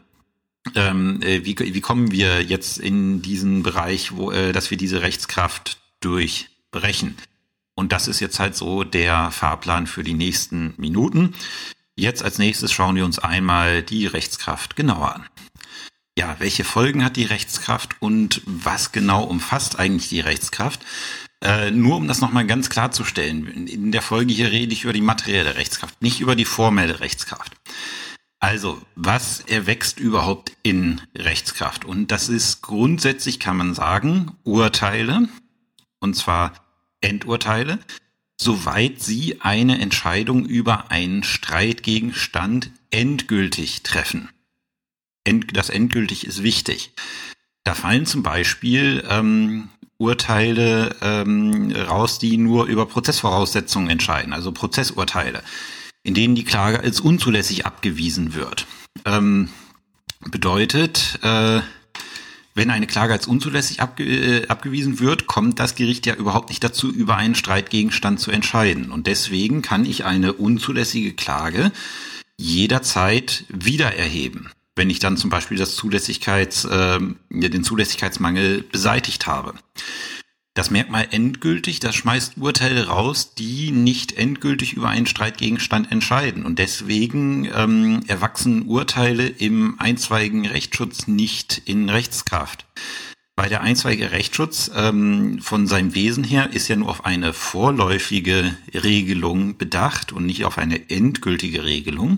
ähm, 0.75 1.21
äh, 1.21 1.45
wie, 1.45 1.57
wie 1.57 1.81
kommen 1.81 2.11
wir 2.11 2.43
jetzt 2.43 2.77
in 2.77 3.21
diesen 3.21 3.63
Bereich, 3.63 4.15
wo, 4.15 4.31
äh, 4.31 4.51
dass 4.51 4.71
wir 4.71 4.77
diese 4.77 5.01
Rechtskraft 5.01 5.77
durchbrechen? 6.01 7.17
Und 7.75 7.91
das 7.91 8.07
ist 8.07 8.19
jetzt 8.19 8.39
halt 8.39 8.55
so 8.55 8.83
der 8.83 9.31
Fahrplan 9.31 9.87
für 9.87 10.03
die 10.03 10.13
nächsten 10.13 10.73
Minuten. 10.77 11.35
Jetzt 11.95 12.23
als 12.23 12.37
nächstes 12.37 12.71
schauen 12.71 12.95
wir 12.95 13.05
uns 13.05 13.19
einmal 13.19 13.83
die 13.83 14.07
Rechtskraft 14.07 14.75
genauer 14.75 15.15
an. 15.15 15.25
Ja, 16.17 16.35
welche 16.39 16.63
Folgen 16.63 17.03
hat 17.03 17.15
die 17.15 17.25
Rechtskraft 17.25 17.95
und 17.99 18.41
was 18.45 18.91
genau 18.91 19.23
umfasst 19.23 19.77
eigentlich 19.77 20.09
die 20.09 20.19
Rechtskraft? 20.19 20.81
Äh, 21.43 21.69
nur 21.69 21.97
um 21.97 22.07
das 22.07 22.21
nochmal 22.21 22.47
ganz 22.47 22.71
klarzustellen, 22.71 23.67
in 23.67 23.91
der 23.91 24.01
Folge 24.01 24.33
hier 24.33 24.51
rede 24.51 24.73
ich 24.73 24.83
über 24.83 24.93
die 24.93 25.01
materielle 25.01 25.55
Rechtskraft, 25.55 26.01
nicht 26.01 26.19
über 26.19 26.35
die 26.35 26.45
formelle 26.45 26.99
Rechtskraft. 26.99 27.51
Also, 28.39 28.79
was 28.95 29.39
erwächst 29.41 29.99
überhaupt 29.99 30.51
in 30.61 31.01
Rechtskraft? 31.15 31.85
Und 31.85 32.11
das 32.11 32.29
ist 32.29 32.61
grundsätzlich, 32.61 33.39
kann 33.39 33.57
man 33.57 33.73
sagen, 33.73 34.33
Urteile, 34.43 35.27
und 35.99 36.15
zwar 36.15 36.53
Endurteile, 37.01 37.79
soweit 38.39 39.01
sie 39.01 39.41
eine 39.41 39.79
Entscheidung 39.79 40.45
über 40.45 40.91
einen 40.91 41.23
Streitgegenstand 41.23 42.69
endgültig 42.91 43.81
treffen. 43.81 44.29
End, 45.23 45.57
das 45.57 45.69
endgültig 45.69 46.27
ist 46.27 46.43
wichtig. 46.43 46.91
Da 47.63 47.73
fallen 47.73 48.05
zum 48.05 48.21
Beispiel 48.21 49.03
ähm, 49.09 49.69
Urteile 49.97 50.95
ähm, 51.01 51.71
raus, 51.71 52.19
die 52.19 52.37
nur 52.37 52.65
über 52.65 52.85
Prozessvoraussetzungen 52.85 53.89
entscheiden, 53.89 54.31
also 54.31 54.51
Prozessurteile 54.51 55.41
in 56.07 56.13
denen 56.13 56.35
die 56.35 56.45
Klage 56.45 56.79
als 56.79 57.01
unzulässig 57.01 57.65
abgewiesen 57.65 58.33
wird. 58.33 58.65
Ähm, 59.03 59.49
bedeutet, 60.21 61.19
äh, 61.21 61.59
wenn 62.55 62.69
eine 62.69 62.87
Klage 62.87 63.11
als 63.11 63.27
unzulässig 63.27 63.81
abge 63.81 64.05
äh, 64.05 64.47
abgewiesen 64.47 65.01
wird, 65.01 65.27
kommt 65.27 65.59
das 65.59 65.75
Gericht 65.75 66.05
ja 66.05 66.15
überhaupt 66.15 66.47
nicht 66.47 66.63
dazu, 66.63 66.89
über 66.93 67.17
einen 67.17 67.35
Streitgegenstand 67.35 68.21
zu 68.21 68.31
entscheiden. 68.31 68.89
Und 68.89 69.05
deswegen 69.05 69.61
kann 69.61 69.85
ich 69.85 70.05
eine 70.05 70.31
unzulässige 70.31 71.13
Klage 71.13 71.73
jederzeit 72.37 73.43
wieder 73.49 73.93
erheben, 73.93 74.49
wenn 74.77 74.89
ich 74.89 74.99
dann 74.99 75.17
zum 75.17 75.29
Beispiel 75.29 75.57
das 75.57 75.75
Zulässigkeits, 75.75 76.63
äh, 76.63 76.99
den 77.29 77.63
Zulässigkeitsmangel 77.65 78.63
beseitigt 78.63 79.27
habe. 79.27 79.55
Das 80.57 80.71
Merkmal 80.71 81.09
endgültig, 81.11 81.81
das 81.81 81.93
schmeißt 81.93 82.37
Urteile 82.37 82.87
raus, 82.87 83.35
die 83.35 83.69
nicht 83.69 84.17
endgültig 84.17 84.73
über 84.73 84.89
einen 84.89 85.05
Streitgegenstand 85.05 85.91
entscheiden. 85.91 86.47
Und 86.47 86.57
deswegen 86.57 87.47
ähm, 87.53 88.01
erwachsen 88.07 88.63
Urteile 88.63 89.27
im 89.27 89.79
einzweigen 89.79 90.47
Rechtsschutz 90.47 91.05
nicht 91.05 91.61
in 91.65 91.89
Rechtskraft. 91.89 92.65
Weil 93.35 93.49
der 93.49 93.61
einzweige 93.61 94.09
Rechtsschutz 94.09 94.71
ähm, 94.75 95.37
von 95.43 95.67
seinem 95.67 95.93
Wesen 95.93 96.23
her 96.23 96.49
ist 96.51 96.69
ja 96.69 96.75
nur 96.75 96.89
auf 96.89 97.05
eine 97.05 97.33
vorläufige 97.33 98.57
Regelung 98.73 99.59
bedacht 99.59 100.11
und 100.11 100.25
nicht 100.25 100.43
auf 100.43 100.57
eine 100.57 100.89
endgültige 100.89 101.65
Regelung. 101.65 102.17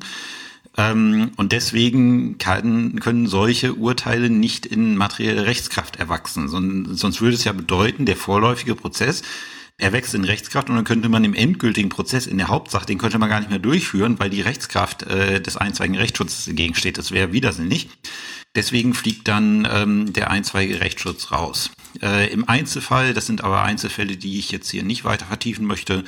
Ähm, 0.79 1.31
und 1.35 1.51
deswegen 1.51 2.37
kann, 2.37 2.99
können 3.01 3.27
solche 3.27 3.73
Urteile 3.73 4.29
nicht 4.29 4.65
in 4.65 4.95
materielle 4.95 5.45
Rechtskraft 5.45 5.97
erwachsen. 5.97 6.47
sonst 6.47 7.21
würde 7.21 7.35
es 7.35 7.43
ja 7.43 7.51
bedeuten, 7.51 8.05
der 8.05 8.15
vorläufige 8.15 8.75
Prozess 8.75 9.21
erwächst 9.77 10.13
in 10.13 10.23
Rechtskraft 10.23 10.69
und 10.69 10.75
dann 10.75 10.85
könnte 10.85 11.09
man 11.09 11.23
im 11.23 11.33
endgültigen 11.33 11.89
Prozess 11.89 12.27
in 12.27 12.37
der 12.37 12.47
Hauptsache, 12.47 12.85
den 12.85 12.97
könnte 12.97 13.17
man 13.17 13.29
gar 13.29 13.39
nicht 13.39 13.49
mehr 13.49 13.59
durchführen, 13.59 14.19
weil 14.19 14.29
die 14.29 14.41
Rechtskraft 14.41 15.03
äh, 15.03 15.41
des 15.41 15.57
einzweige 15.57 15.99
Rechtsschutzes 15.99 16.45
dagegen 16.45 16.75
steht. 16.75 16.97
Das 16.97 17.11
wäre 17.11 17.33
widersinnig. 17.33 17.89
Deswegen 18.55 18.93
fliegt 18.93 19.27
dann 19.27 19.67
ähm, 19.71 20.13
der 20.13 20.31
einzweige 20.31 20.81
Rechtsschutz 20.81 21.31
raus. 21.31 21.71
Äh, 22.01 22.31
Im 22.31 22.47
Einzelfall, 22.47 23.13
das 23.13 23.25
sind 23.25 23.43
aber 23.43 23.63
Einzelfälle, 23.63 24.17
die 24.17 24.39
ich 24.39 24.51
jetzt 24.51 24.69
hier 24.69 24.83
nicht 24.83 25.03
weiter 25.03 25.25
vertiefen 25.25 25.65
möchte, 25.65 26.03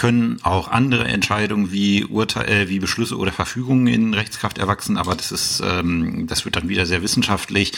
können 0.00 0.40
auch 0.44 0.68
andere 0.68 1.04
Entscheidungen 1.04 1.72
wie 1.72 2.06
Urteil, 2.06 2.48
äh, 2.48 2.68
wie 2.70 2.78
Beschlüsse 2.78 3.18
oder 3.18 3.32
Verfügungen 3.32 3.86
in 3.86 4.14
Rechtskraft 4.14 4.56
erwachsen, 4.56 4.96
aber 4.96 5.14
das 5.14 5.30
ist, 5.30 5.62
ähm, 5.62 6.26
das 6.26 6.46
wird 6.46 6.56
dann 6.56 6.70
wieder 6.70 6.86
sehr 6.86 7.02
wissenschaftlich 7.02 7.74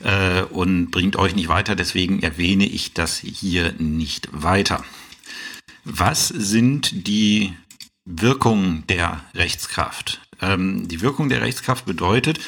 äh, 0.00 0.42
und 0.42 0.90
bringt 0.90 1.14
euch 1.14 1.36
nicht 1.36 1.46
weiter. 1.46 1.76
Deswegen 1.76 2.24
erwähne 2.24 2.66
ich 2.66 2.92
das 2.92 3.18
hier 3.18 3.72
nicht 3.78 4.28
weiter. 4.32 4.84
Was 5.84 6.26
sind 6.26 7.06
die 7.06 7.52
Wirkungen 8.04 8.84
der 8.88 9.20
Rechtskraft? 9.36 10.20
Ähm, 10.42 10.88
die 10.88 11.02
Wirkung 11.02 11.28
der 11.28 11.40
Rechtskraft 11.40 11.86
bedeutet, 11.86 12.40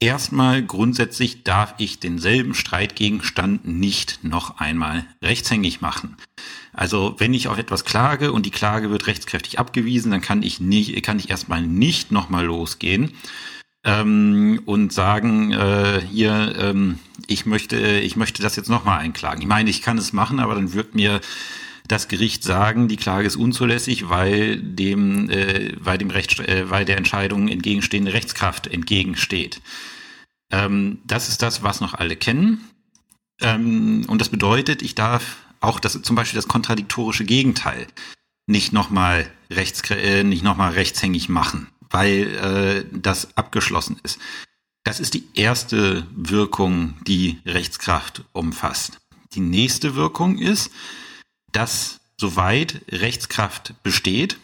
Erstmal 0.00 0.62
grundsätzlich 0.62 1.42
darf 1.42 1.74
ich 1.78 1.98
denselben 1.98 2.54
Streitgegenstand 2.54 3.66
nicht 3.66 4.22
noch 4.22 4.58
einmal 4.58 5.04
rechtshängig 5.22 5.80
machen. 5.80 6.16
Also 6.72 7.16
wenn 7.18 7.34
ich 7.34 7.48
auf 7.48 7.58
etwas 7.58 7.84
klage 7.84 8.30
und 8.32 8.46
die 8.46 8.52
Klage 8.52 8.90
wird 8.90 9.08
rechtskräftig 9.08 9.58
abgewiesen, 9.58 10.12
dann 10.12 10.20
kann 10.20 10.44
ich 10.44 10.60
nicht, 10.60 11.02
kann 11.02 11.18
ich 11.18 11.30
erstmal 11.30 11.62
nicht 11.62 12.12
nochmal 12.12 12.44
losgehen 12.44 13.12
ähm, 13.84 14.62
und 14.66 14.92
sagen, 14.92 15.50
äh, 15.50 16.00
hier, 16.08 16.54
ähm, 16.56 17.00
ich 17.26 17.44
möchte, 17.44 17.76
ich 17.98 18.14
möchte 18.14 18.40
das 18.40 18.54
jetzt 18.54 18.70
nochmal 18.70 19.00
einklagen. 19.00 19.42
Ich 19.42 19.48
meine, 19.48 19.68
ich 19.68 19.82
kann 19.82 19.98
es 19.98 20.12
machen, 20.12 20.38
aber 20.38 20.54
dann 20.54 20.74
wird 20.74 20.94
mir 20.94 21.20
das 21.88 22.08
Gericht 22.08 22.44
sagen, 22.44 22.88
die 22.88 22.96
Klage 22.96 23.26
ist 23.26 23.36
unzulässig, 23.36 24.08
weil 24.08 24.60
dem, 24.60 25.30
äh, 25.30 25.72
weil 25.78 25.98
dem 25.98 26.10
Recht, 26.10 26.38
äh, 26.40 26.70
weil 26.70 26.84
der 26.84 26.98
Entscheidung 26.98 27.48
entgegenstehende 27.48 28.12
Rechtskraft 28.12 28.66
entgegensteht. 28.66 29.60
Ähm, 30.50 31.00
das 31.04 31.28
ist 31.28 31.42
das, 31.42 31.62
was 31.62 31.80
noch 31.80 31.94
alle 31.94 32.16
kennen. 32.16 32.68
Ähm, 33.40 34.04
und 34.08 34.20
das 34.20 34.28
bedeutet, 34.28 34.82
ich 34.82 34.94
darf 34.94 35.36
auch 35.60 35.80
das, 35.80 36.00
zum 36.02 36.14
Beispiel 36.16 36.36
das 36.36 36.48
kontradiktorische 36.48 37.24
Gegenteil 37.24 37.86
nicht 38.46 38.72
nochmal 38.72 39.30
rechts, 39.50 39.82
äh, 39.90 40.24
nicht 40.24 40.42
nochmal 40.42 40.72
rechtshängig 40.72 41.28
machen, 41.28 41.68
weil 41.90 42.34
äh, 42.36 42.98
das 42.98 43.36
abgeschlossen 43.36 44.00
ist. 44.02 44.18
Das 44.84 45.00
ist 45.00 45.14
die 45.14 45.24
erste 45.34 46.06
Wirkung, 46.14 46.94
die 47.06 47.38
Rechtskraft 47.44 48.24
umfasst. 48.32 49.00
Die 49.34 49.40
nächste 49.40 49.94
Wirkung 49.94 50.38
ist, 50.38 50.70
dass 51.52 52.00
soweit 52.16 52.82
Rechtskraft 52.90 53.74
besteht, 53.82 54.38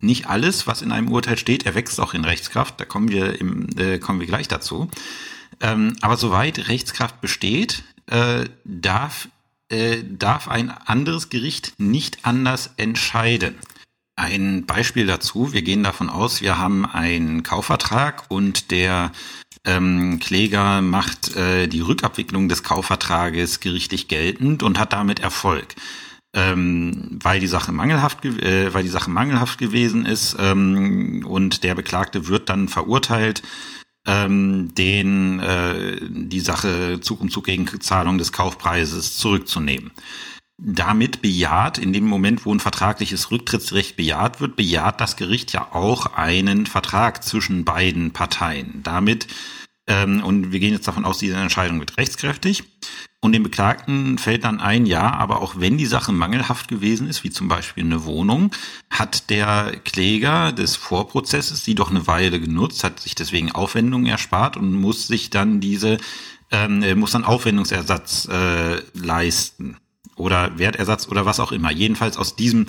nicht 0.00 0.28
alles, 0.28 0.66
was 0.66 0.82
in 0.82 0.92
einem 0.92 1.10
Urteil 1.10 1.38
steht, 1.38 1.66
erwächst 1.66 2.00
auch 2.00 2.14
in 2.14 2.24
Rechtskraft. 2.24 2.80
Da 2.80 2.84
kommen 2.84 3.08
wir 3.08 3.40
im, 3.40 3.68
äh, 3.78 3.98
kommen 3.98 4.20
wir 4.20 4.26
gleich 4.26 4.46
dazu. 4.46 4.90
Ähm, 5.60 5.96
aber 6.02 6.16
soweit 6.16 6.68
Rechtskraft 6.68 7.20
besteht, 7.20 7.82
äh, 8.06 8.44
darf 8.64 9.28
äh, 9.68 10.04
darf 10.04 10.46
ein 10.48 10.70
anderes 10.70 11.28
Gericht 11.28 11.74
nicht 11.78 12.24
anders 12.24 12.70
entscheiden. 12.76 13.56
Ein 14.14 14.64
Beispiel 14.64 15.06
dazu, 15.06 15.52
wir 15.52 15.62
gehen 15.62 15.82
davon 15.82 16.08
aus, 16.08 16.40
wir 16.40 16.56
haben 16.56 16.86
einen 16.86 17.42
Kaufvertrag 17.42 18.24
und 18.28 18.70
der 18.70 19.12
ähm, 19.64 20.20
Kläger 20.20 20.82
macht 20.82 21.34
äh, 21.36 21.66
die 21.66 21.80
Rückabwicklung 21.80 22.48
des 22.48 22.62
Kaufvertrages 22.62 23.60
gerichtlich 23.60 24.06
geltend 24.06 24.62
und 24.62 24.78
hat 24.78 24.92
damit 24.92 25.18
Erfolg. 25.18 25.74
Ähm, 26.34 27.18
weil 27.22 27.40
die 27.40 27.46
Sache 27.46 27.72
mangelhaft, 27.72 28.24
äh, 28.24 28.74
weil 28.74 28.82
die 28.82 28.90
Sache 28.90 29.10
mangelhaft 29.10 29.58
gewesen 29.58 30.04
ist 30.04 30.36
ähm, 30.38 31.24
und 31.26 31.64
der 31.64 31.74
Beklagte 31.74 32.28
wird 32.28 32.50
dann 32.50 32.68
verurteilt, 32.68 33.42
ähm, 34.06 34.74
den 34.74 35.40
äh, 35.40 35.98
die 36.02 36.40
Sache 36.40 37.00
Zug 37.00 37.20
um 37.20 37.30
Zug 37.30 37.44
gegen 37.44 37.66
Zahlung 37.80 38.18
des 38.18 38.32
Kaufpreises 38.32 39.16
zurückzunehmen. 39.16 39.92
Damit 40.58 41.20
bejaht, 41.20 41.76
in 41.76 41.92
dem 41.92 42.06
Moment, 42.06 42.46
wo 42.46 42.54
ein 42.54 42.60
vertragliches 42.60 43.30
Rücktrittsrecht 43.30 43.96
bejaht 43.96 44.40
wird, 44.40 44.56
bejaht 44.56 45.02
das 45.02 45.16
Gericht 45.16 45.52
ja 45.52 45.68
auch 45.72 46.14
einen 46.14 46.64
Vertrag 46.64 47.22
zwischen 47.22 47.64
beiden 47.66 48.12
Parteien. 48.12 48.80
Damit, 48.82 49.26
ähm, 49.86 50.24
und 50.24 50.52
wir 50.52 50.60
gehen 50.60 50.72
jetzt 50.72 50.88
davon 50.88 51.04
aus, 51.04 51.18
diese 51.18 51.36
Entscheidung 51.36 51.78
wird 51.78 51.98
rechtskräftig. 51.98 52.64
Und 53.26 53.32
dem 53.32 53.42
Beklagten 53.42 54.18
fällt 54.18 54.44
dann 54.44 54.60
ein, 54.60 54.86
ja, 54.86 55.12
aber 55.12 55.42
auch 55.42 55.56
wenn 55.58 55.76
die 55.76 55.86
Sache 55.86 56.12
mangelhaft 56.12 56.68
gewesen 56.68 57.08
ist, 57.08 57.24
wie 57.24 57.30
zum 57.30 57.48
Beispiel 57.48 57.82
eine 57.82 58.04
Wohnung, 58.04 58.52
hat 58.88 59.30
der 59.30 59.72
Kläger 59.84 60.52
des 60.52 60.76
Vorprozesses 60.76 61.64
die 61.64 61.74
doch 61.74 61.90
eine 61.90 62.06
Weile 62.06 62.38
genutzt, 62.38 62.84
hat 62.84 63.00
sich 63.00 63.16
deswegen 63.16 63.50
Aufwendungen 63.50 64.06
erspart 64.06 64.56
und 64.56 64.72
muss 64.72 65.08
sich 65.08 65.28
dann 65.28 65.58
diese, 65.58 65.98
ähm, 66.52 66.84
muss 67.00 67.10
dann 67.10 67.24
Aufwendungsersatz 67.24 68.28
äh, 68.28 68.80
leisten 68.94 69.76
oder 70.14 70.56
Wertersatz 70.60 71.08
oder 71.08 71.26
was 71.26 71.40
auch 71.40 71.50
immer. 71.50 71.72
Jedenfalls 71.72 72.18
aus 72.18 72.36
diesem 72.36 72.66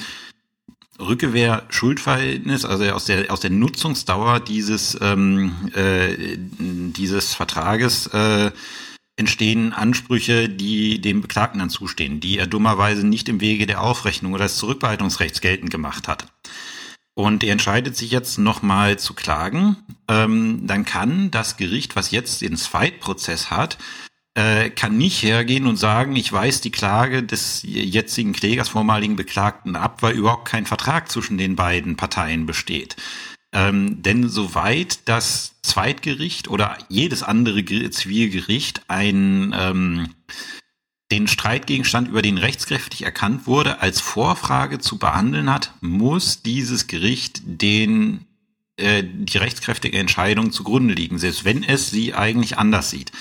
Rückgewehr-Schuldverhältnis, 1.00 2.66
also 2.66 2.84
aus 2.86 3.06
der 3.06 3.32
aus 3.32 3.42
der 3.42 3.52
Nutzungsdauer 3.52 4.40
dieses 4.40 4.98
ähm, 5.02 5.54
äh, 5.76 6.18
dieses 6.58 7.36
Vertrages 7.36 8.08
äh, 8.08 8.50
entstehen 9.18 9.74
Ansprüche, 9.74 10.48
die 10.48 11.02
dem 11.02 11.22
Beklagten 11.22 11.60
dann 11.60 11.70
zustehen, 11.70 12.20
die 12.20 12.38
er 12.38 12.48
dummerweise 12.48 13.06
nicht 13.06 13.28
im 13.28 13.42
Wege 13.42 13.66
der 13.66 13.82
Aufrechnung 13.82 14.34
oder 14.34 14.46
des 14.46 14.58
Zurückbehaltungsrechts 14.58 15.42
geltend 15.42 15.72
gemacht 15.72 16.08
hat. 16.08 16.28
Und 17.16 17.44
er 17.44 17.52
entscheidet 17.52 17.98
sich 17.98 18.12
jetzt 18.12 18.38
nochmal 18.38 19.00
zu 19.00 19.16
klagen, 19.16 19.76
ähm, 20.08 20.68
dann 20.68 20.86
kann 20.86 21.32
das 21.32 21.58
Gericht, 21.58 21.96
was 21.96 22.12
jetzt 22.12 22.42
den 22.42 22.56
Zweitprozess 22.56 23.50
hat, 23.50 23.80
äh, 24.36 24.70
kann 24.70 24.98
nicht 24.98 25.24
hergehen 25.24 25.66
und 25.66 25.78
sagen, 25.78 26.16
ich 26.16 26.32
weise 26.32 26.62
die 26.62 26.72
Klage 26.72 27.24
des 27.24 27.64
jetzigen 27.64 28.34
Klägers, 28.34 28.70
vormaligen 28.70 29.16
Beklagten 29.16 29.76
ab, 29.76 30.04
weil 30.04 30.16
überhaupt 30.16 30.48
kein 30.48 30.68
Vertrag 30.68 31.10
zwischen 31.10 31.40
den 31.40 31.56
beiden 31.56 31.98
Parteien 31.98 32.46
besteht. 32.46 32.96
Ähm, 33.58 34.04
denn 34.04 34.30
soweit 34.30 35.00
das 35.06 35.56
Zweitgericht 35.64 36.48
oder 36.48 36.78
jedes 36.90 37.24
andere 37.24 37.66
Zivilgericht 37.90 38.84
ein 38.88 39.56
ähm, 39.58 40.14
den 41.12 41.28
Streitgegenstand, 41.28 42.10
über 42.10 42.22
den 42.22 42.38
rechtskräftig 42.38 43.02
erkannt 43.02 43.48
wurde, 43.48 43.82
als 43.82 44.00
Vorfrage 44.00 44.78
zu 44.78 45.00
behandeln 45.00 45.52
hat, 45.52 45.74
muss 45.82 46.44
dieses 46.44 46.86
Gericht 46.86 47.42
den 47.46 48.26
äh, 48.76 49.04
die 49.04 49.40
rechtskräftige 49.40 49.98
Entscheidung 49.98 50.52
zugrunde 50.52 50.94
liegen, 50.94 51.18
selbst 51.18 51.44
wenn 51.44 51.64
es 51.64 51.90
sie 51.90 52.14
eigentlich 52.14 52.60
anders 52.60 52.92
sieht. 52.92 53.12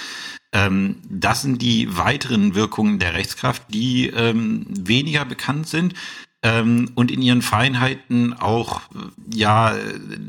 Ähm, 0.53 0.97
das 1.09 1.41
sind 1.41 1.63
die 1.63 1.97
weiteren 1.97 2.55
Wirkungen 2.55 2.99
der 2.99 3.15
Rechtskraft, 3.15 3.63
die 3.73 4.09
ähm, 4.09 4.67
weniger 4.69 5.25
bekannt 5.25 5.67
sind 5.67 5.95
ähm, 6.47 6.93
und 6.95 7.11
in 7.11 7.23
ihren 7.23 7.43
Feinheiten 7.43 8.33
auch, 8.33 8.83
ja, 9.35 9.75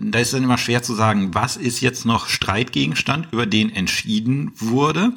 da 0.01 0.17
ist 0.17 0.33
dann 0.33 0.43
immer 0.43 0.57
schwer 0.57 0.81
zu 0.81 0.95
sagen, 0.95 1.35
was 1.35 1.57
ist 1.57 1.79
jetzt 1.79 2.05
noch 2.05 2.27
Streitgegenstand, 2.27 3.27
über 3.31 3.45
den 3.45 3.69
entschieden 3.69 4.51
wurde 4.55 5.13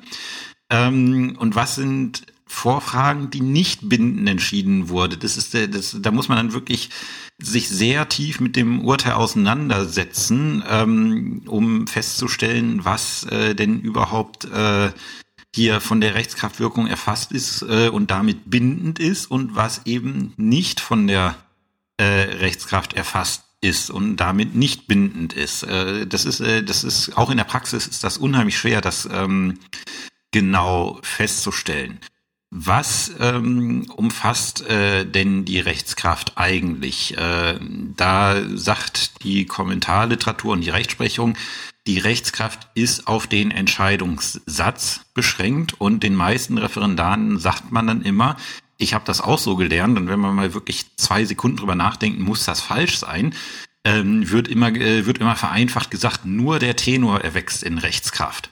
ähm, 0.69 1.37
und 1.39 1.55
was 1.55 1.77
sind 1.77 2.27
Vorfragen, 2.47 3.31
die 3.31 3.41
nicht 3.41 3.89
bindend 3.89 4.29
entschieden 4.29 4.91
wurde. 4.91 5.17
Das 5.17 5.39
ist 5.39 5.55
der, 5.55 5.69
das, 5.69 5.97
da 6.01 6.11
muss 6.11 6.29
man 6.29 6.37
dann 6.37 6.53
wirklich 6.53 6.91
sich 7.39 7.71
sehr 7.71 8.07
tief 8.11 8.41
mit 8.41 8.55
dem 8.55 8.85
Urteil 8.85 9.15
auseinandersetzen, 9.15 10.63
ähm, 10.69 11.43
um 11.47 11.87
festzustellen, 11.87 12.85
was 12.85 13.25
äh, 13.25 13.55
denn 13.55 13.81
überhaupt 13.81 14.45
äh, 14.45 14.91
hier 15.55 15.81
von 15.81 16.01
der 16.01 16.15
Rechtskraftwirkung 16.15 16.87
erfasst 16.87 17.33
ist 17.33 17.63
äh, 17.63 17.89
und 17.89 18.11
damit 18.11 18.51
bindend 18.51 18.99
ist 18.99 19.31
und 19.31 19.57
was 19.57 19.83
eben 19.85 20.33
nicht 20.37 20.81
von 20.81 21.07
der 21.07 21.37
äh, 21.97 22.05
Rechtskraft 22.05 22.95
erfasst 22.95 23.45
ist 23.61 23.91
und 23.91 24.17
damit 24.17 24.55
nicht 24.55 24.87
bindend 24.87 25.33
ist. 25.33 25.65
Äh, 25.65 26.07
das 26.07 26.25
ist, 26.25 26.41
äh, 26.41 26.63
das 26.63 26.85
ist 26.85 27.17
auch 27.17 27.31
in 27.31 27.37
der 27.37 27.45
Praxis 27.45 27.87
ist 27.87 28.05
das 28.05 28.17
unheimlich 28.17 28.57
schwer, 28.57 28.81
das 28.81 29.09
ähm, 29.11 29.59
genau 30.31 30.99
festzustellen. 31.03 32.01
Was 32.53 33.13
ähm, 33.21 33.87
umfasst 33.95 34.69
äh, 34.69 35.05
denn 35.05 35.45
die 35.45 35.61
Rechtskraft 35.61 36.33
eigentlich? 36.35 37.17
Äh, 37.17 37.61
da 37.97 38.43
sagt 38.55 39.23
die 39.23 39.47
Kommentarliteratur 39.47 40.55
und 40.55 40.63
die 40.63 40.71
Rechtsprechung, 40.71 41.37
die 41.87 41.99
Rechtskraft 41.99 42.69
ist 42.75 43.07
auf 43.07 43.27
den 43.27 43.51
Entscheidungssatz 43.51 45.01
beschränkt 45.15 45.81
und 45.81 46.03
den 46.03 46.15
meisten 46.15 46.59
Referendaren 46.59 47.39
sagt 47.39 47.73
man 47.73 47.87
dann 47.87 48.03
immer, 48.03 48.37
ich 48.77 48.95
habe 48.95 49.05
das 49.05 49.21
auch 49.21 49.39
so 49.39 49.57
gelernt 49.57 49.99
und 49.99 50.09
wenn 50.09 50.21
man 50.21 50.35
mal 50.35 50.55
wirklich 50.55 50.87
zwei 50.97 51.25
Sekunden 51.25 51.59
drüber 51.59 51.75
nachdenkt, 51.75 52.21
muss 52.21 52.45
das 52.45 52.61
falsch 52.61 52.99
sein, 52.99 53.35
ähm, 53.85 54.31
wird 54.31 54.49
immer 54.49 54.69
äh, 54.75 55.07
wird 55.07 55.19
immer 55.19 55.37
vereinfacht 55.37 55.91
gesagt, 55.91 56.25
nur 56.25 56.59
der 56.59 56.77
Tenor 56.77 57.23
erwächst 57.23 57.63
in 57.63 57.79
Rechtskraft. 57.79 58.51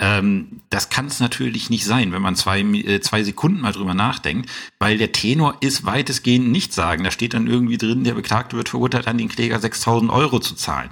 Ähm, 0.00 0.62
das 0.70 0.90
kann 0.90 1.06
es 1.06 1.18
natürlich 1.18 1.70
nicht 1.70 1.84
sein, 1.84 2.12
wenn 2.12 2.22
man 2.22 2.36
zwei, 2.36 2.60
äh, 2.60 3.00
zwei 3.00 3.24
Sekunden 3.24 3.60
mal 3.60 3.72
drüber 3.72 3.94
nachdenkt, 3.94 4.48
weil 4.78 4.96
der 4.96 5.12
Tenor 5.12 5.56
ist 5.60 5.84
weitestgehend 5.84 6.48
nicht 6.50 6.72
sagen. 6.72 7.02
Da 7.02 7.10
steht 7.10 7.34
dann 7.34 7.48
irgendwie 7.48 7.78
drin, 7.78 8.04
der 8.04 8.14
Beklagte 8.14 8.56
wird 8.56 8.68
verurteilt, 8.68 9.08
an 9.08 9.18
den 9.18 9.28
Kläger 9.28 9.58
6000 9.58 10.10
Euro 10.10 10.38
zu 10.38 10.54
zahlen. 10.54 10.90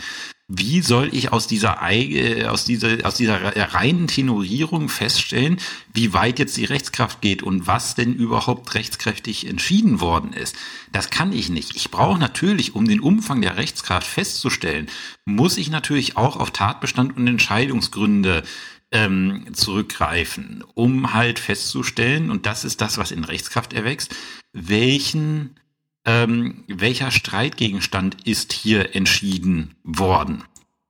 Wie 0.48 0.80
soll 0.80 1.10
ich 1.12 1.32
aus 1.32 1.48
dieser, 1.48 1.78
äh, 1.90 2.44
aus 2.44 2.64
dieser, 2.64 3.04
aus 3.04 3.16
dieser 3.16 3.74
reinen 3.74 4.06
Tenorierung 4.06 4.88
feststellen, 4.88 5.58
wie 5.92 6.12
weit 6.12 6.38
jetzt 6.38 6.56
die 6.56 6.64
Rechtskraft 6.64 7.20
geht 7.20 7.42
und 7.42 7.66
was 7.66 7.96
denn 7.96 8.14
überhaupt 8.14 8.74
rechtskräftig 8.74 9.48
entschieden 9.48 10.00
worden 10.00 10.32
ist? 10.32 10.54
Das 10.92 11.10
kann 11.10 11.32
ich 11.32 11.48
nicht. 11.48 11.74
Ich 11.74 11.90
brauche 11.90 12.20
natürlich, 12.20 12.76
um 12.76 12.86
den 12.86 13.00
Umfang 13.00 13.42
der 13.42 13.56
Rechtskraft 13.56 14.06
festzustellen, 14.06 14.88
muss 15.24 15.56
ich 15.58 15.68
natürlich 15.68 16.16
auch 16.16 16.36
auf 16.36 16.52
Tatbestand 16.52 17.16
und 17.16 17.26
Entscheidungsgründe 17.26 18.44
ähm, 18.92 19.46
zurückgreifen, 19.52 20.62
um 20.74 21.12
halt 21.12 21.40
festzustellen, 21.40 22.30
und 22.30 22.46
das 22.46 22.64
ist 22.64 22.80
das, 22.80 22.98
was 22.98 23.10
in 23.10 23.24
Rechtskraft 23.24 23.72
erwächst, 23.72 24.14
welchen, 24.52 25.58
ähm, 26.06 26.64
welcher 26.68 27.10
Streitgegenstand 27.10 28.16
ist 28.24 28.52
hier 28.52 28.94
entschieden 28.94 29.74
worden. 29.82 30.44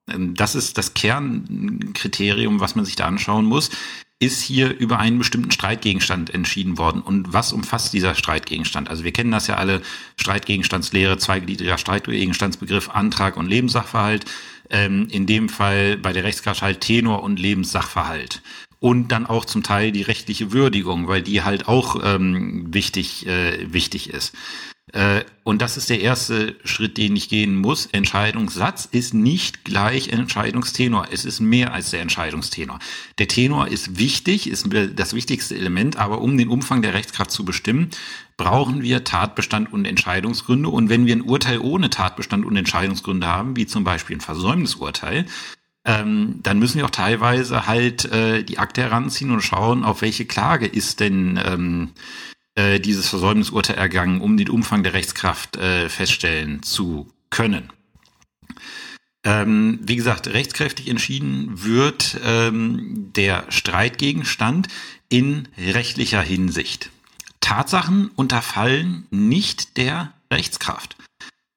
Ähm, 0.09 0.35
das 0.35 0.55
ist 0.55 0.79
das 0.79 0.95
Kernkriterium, 0.95 2.61
was 2.61 2.77
man 2.77 2.85
sich 2.85 2.97
da 2.97 3.07
anschauen 3.07 3.47
muss. 3.47 3.71
Ist 4.19 4.41
hier 4.41 4.79
über 4.79 4.99
einen 4.99 5.19
bestimmten 5.19 5.51
Streitgegenstand 5.51 6.33
entschieden 6.33 6.79
worden? 6.79 7.03
Und 7.03 7.33
was 7.33 7.53
umfasst 7.53 7.93
dieser 7.93 8.15
Streitgegenstand? 8.15 8.89
Also 8.89 9.05
wir 9.05 9.13
kennen 9.13 9.31
das 9.31 9.47
ja 9.47 9.57
alle, 9.57 9.83
Streitgegenstandslehre, 10.17 11.19
zweigliedriger 11.19 11.77
Streitgegenstandsbegriff, 11.77 12.89
Antrag 12.89 13.37
und 13.37 13.47
Lebenssachverhalt 13.47 14.25
ähm, 14.71 15.09
in 15.11 15.27
dem 15.27 15.49
Fall 15.49 15.97
bei 15.99 16.13
der 16.13 16.25
Rechtskraft 16.25 16.63
halt 16.63 16.81
Tenor 16.81 17.23
und 17.23 17.39
Lebenssachverhalt. 17.39 18.43
Und 18.79 19.09
dann 19.09 19.27
auch 19.27 19.45
zum 19.45 19.63
Teil 19.63 19.93
die 19.93 20.03
rechtliche 20.03 20.53
Würdigung, 20.53 21.09
weil 21.09 21.23
die 21.23 21.43
halt 21.43 21.69
auch 21.69 22.01
ähm, 22.03 22.73
wichtig, 22.73 23.27
äh, 23.27 23.73
wichtig 23.73 24.11
ist. 24.11 24.35
Äh, 24.93 25.25
und 25.43 25.63
das 25.63 25.77
ist 25.77 25.91
der 25.91 26.01
erste 26.01 26.57
Schritt, 26.65 26.97
den 26.97 27.17
ich 27.17 27.29
gehen 27.29 27.57
muss. 27.57 27.87
Entscheidungssatz 27.87 28.87
ist 28.91 29.15
nicht 29.15 29.65
gleich 29.65 30.09
Entscheidungstenor. 30.09 31.09
Es 31.11 31.25
ist 31.25 31.41
mehr 31.41 31.73
als 31.73 31.91
der 31.91 32.01
Entscheidungstenor. 32.01 32.79
Der 33.19 33.29
Tenor 33.29 33.69
ist 33.69 33.99
wichtig, 33.99 34.49
ist 34.49 34.69
das 34.95 35.15
wichtigste 35.15 35.57
Element, 35.57 35.97
aber 35.97 36.21
um 36.21 36.39
den 36.39 36.49
Umfang 36.49 36.83
der 36.83 36.95
Rechtskraft 36.95 37.31
zu 37.33 37.45
bestimmen, 37.45 37.91
brauchen 38.37 38.83
wir 38.83 39.03
Tatbestand 39.03 39.73
und 39.73 39.87
Entscheidungsgründe. 39.87 40.69
Und 40.69 40.89
wenn 40.89 41.07
wir 41.07 41.17
ein 41.17 41.23
Urteil 41.23 41.59
ohne 41.59 41.91
Tatbestand 41.91 42.45
und 42.45 42.57
Entscheidungsgründe 42.57 43.27
haben, 43.27 43.57
wie 43.57 43.67
zum 43.67 43.83
Beispiel 43.83 44.17
ein 44.17 44.21
Versäumnisurteil, 44.21 45.27
ähm, 45.85 46.41
dann 46.43 46.59
müssen 46.59 46.79
wir 46.79 46.85
auch 46.85 46.91
teilweise 46.91 47.67
halt 47.67 48.05
äh, 48.07 48.43
die 48.43 48.59
Akte 48.59 48.83
heranziehen 48.83 49.31
und 49.31 49.43
schauen, 49.43 49.85
auf 49.85 50.03
welche 50.03 50.27
Klage 50.27 50.67
ist 50.67 51.01
denn 51.01 51.41
ähm, 51.45 51.91
äh, 52.57 52.81
dieses 52.81 53.09
Versäumnisurteil 53.09 53.77
ergangen, 53.77 54.21
um 54.21 54.37
den 54.37 54.49
Umfang 54.49 54.83
der 54.83 54.95
Rechtskraft 54.95 55.57
äh, 55.57 55.89
feststellen 55.89 56.63
zu 56.63 57.09
können. 57.31 57.71
Ähm, 59.25 59.81
wie 59.83 59.97
gesagt, 59.97 60.29
rechtskräftig 60.29 60.89
entschieden 60.89 61.65
wird 61.65 62.19
ähm, 62.25 63.13
der 63.15 63.45
Streitgegenstand 63.49 64.69
in 65.09 65.49
rechtlicher 65.59 66.23
Hinsicht. 66.23 66.91
Tatsachen 67.41 68.11
unterfallen 68.15 69.07
nicht 69.11 69.77
der 69.77 70.13
Rechtskraft. 70.33 70.97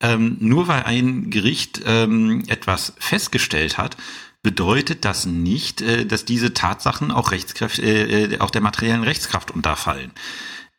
Ähm, 0.02 0.38
nur 0.40 0.68
weil 0.68 0.84
ein 0.84 1.30
Gericht 1.30 1.82
ähm, 1.86 2.44
etwas 2.48 2.94
festgestellt 3.00 3.78
hat, 3.78 3.98
bedeutet 4.42 5.06
das 5.06 5.26
nicht, 5.26 5.82
äh, 5.82 6.06
dass 6.06 6.26
diese 6.26 6.54
Tatsachen 6.54 7.12
auch, 7.12 7.32
Rechtskraft, 7.32 7.80
äh, 7.80 8.34
äh 8.34 8.40
auch 8.40 8.52
der 8.52 8.62
materiellen 8.62 9.04
Rechtskraft 9.04 9.52
unterfallen. 9.52 10.12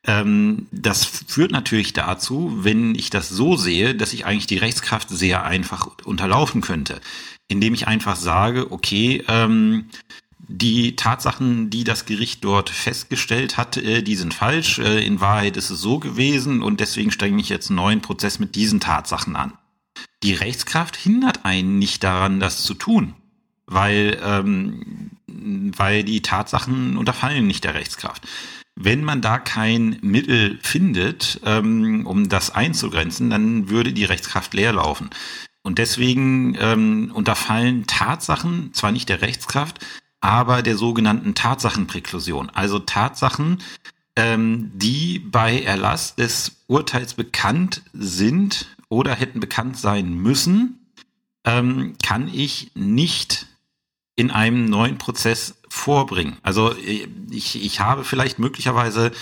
Ähm, 0.04 0.66
das 0.70 1.04
führt 1.04 1.52
natürlich 1.52 1.92
dazu, 1.92 2.58
wenn 2.62 2.94
ich 2.94 3.10
das 3.10 3.28
so 3.28 3.56
sehe, 3.56 3.94
dass 3.94 4.12
ich 4.12 4.24
eigentlich 4.24 4.46
die 4.46 4.56
Rechtskraft 4.56 5.10
sehr 5.10 5.44
einfach 5.44 5.88
unterlaufen 6.04 6.62
könnte, 6.62 7.00
indem 7.48 7.74
ich 7.74 7.86
einfach 7.86 8.16
sage, 8.16 8.72
okay, 8.72 9.22
ähm, 9.28 9.90
die 10.52 10.96
Tatsachen, 10.96 11.70
die 11.70 11.84
das 11.84 12.06
Gericht 12.06 12.42
dort 12.44 12.70
festgestellt 12.70 13.56
hat, 13.56 13.76
äh, 13.76 14.02
die 14.02 14.16
sind 14.16 14.34
falsch. 14.34 14.78
Äh, 14.78 15.04
in 15.04 15.20
Wahrheit 15.20 15.56
ist 15.56 15.70
es 15.70 15.80
so 15.80 15.98
gewesen 15.98 16.62
und 16.62 16.80
deswegen 16.80 17.12
strenge 17.12 17.40
ich 17.40 17.50
jetzt 17.50 17.68
einen 17.68 17.76
neuen 17.76 18.00
Prozess 18.00 18.38
mit 18.38 18.56
diesen 18.56 18.80
Tatsachen 18.80 19.36
an. 19.36 19.52
Die 20.22 20.32
Rechtskraft 20.34 20.96
hindert 20.96 21.44
einen 21.44 21.78
nicht 21.78 22.02
daran, 22.02 22.40
das 22.40 22.62
zu 22.62 22.74
tun, 22.74 23.14
weil 23.66 24.18
ähm, 24.22 25.10
weil 25.26 26.04
die 26.04 26.20
Tatsachen 26.22 26.96
unterfallen 26.96 27.46
nicht 27.46 27.64
der 27.64 27.74
Rechtskraft. 27.74 28.26
Wenn 28.82 29.04
man 29.04 29.20
da 29.20 29.38
kein 29.38 29.98
Mittel 30.00 30.58
findet, 30.62 31.38
ähm, 31.44 32.06
um 32.06 32.30
das 32.30 32.50
einzugrenzen, 32.50 33.28
dann 33.28 33.68
würde 33.68 33.92
die 33.92 34.06
Rechtskraft 34.06 34.54
leer 34.54 34.72
laufen. 34.72 35.10
Und 35.60 35.76
deswegen 35.76 36.56
ähm, 36.58 37.12
unterfallen 37.12 37.86
Tatsachen 37.86 38.72
zwar 38.72 38.90
nicht 38.90 39.10
der 39.10 39.20
Rechtskraft, 39.20 39.84
aber 40.22 40.62
der 40.62 40.78
sogenannten 40.78 41.34
Tatsachenpräklusion. 41.34 42.48
Also 42.48 42.78
Tatsachen, 42.78 43.58
ähm, 44.16 44.70
die 44.74 45.18
bei 45.18 45.60
Erlass 45.60 46.14
des 46.14 46.62
Urteils 46.66 47.12
bekannt 47.12 47.82
sind 47.92 48.66
oder 48.88 49.14
hätten 49.14 49.40
bekannt 49.40 49.76
sein 49.76 50.14
müssen, 50.14 50.76
kann 51.42 52.30
ich 52.30 52.70
nicht 52.74 53.46
in 54.14 54.30
einem 54.30 54.66
neuen 54.66 54.98
Prozess 54.98 55.59
vorbringen. 55.70 56.36
Also 56.42 56.74
äh, 56.74 57.08
ich, 57.30 57.64
ich 57.64 57.80
habe 57.80 58.04
vielleicht 58.04 58.38
möglicherweise 58.38 59.12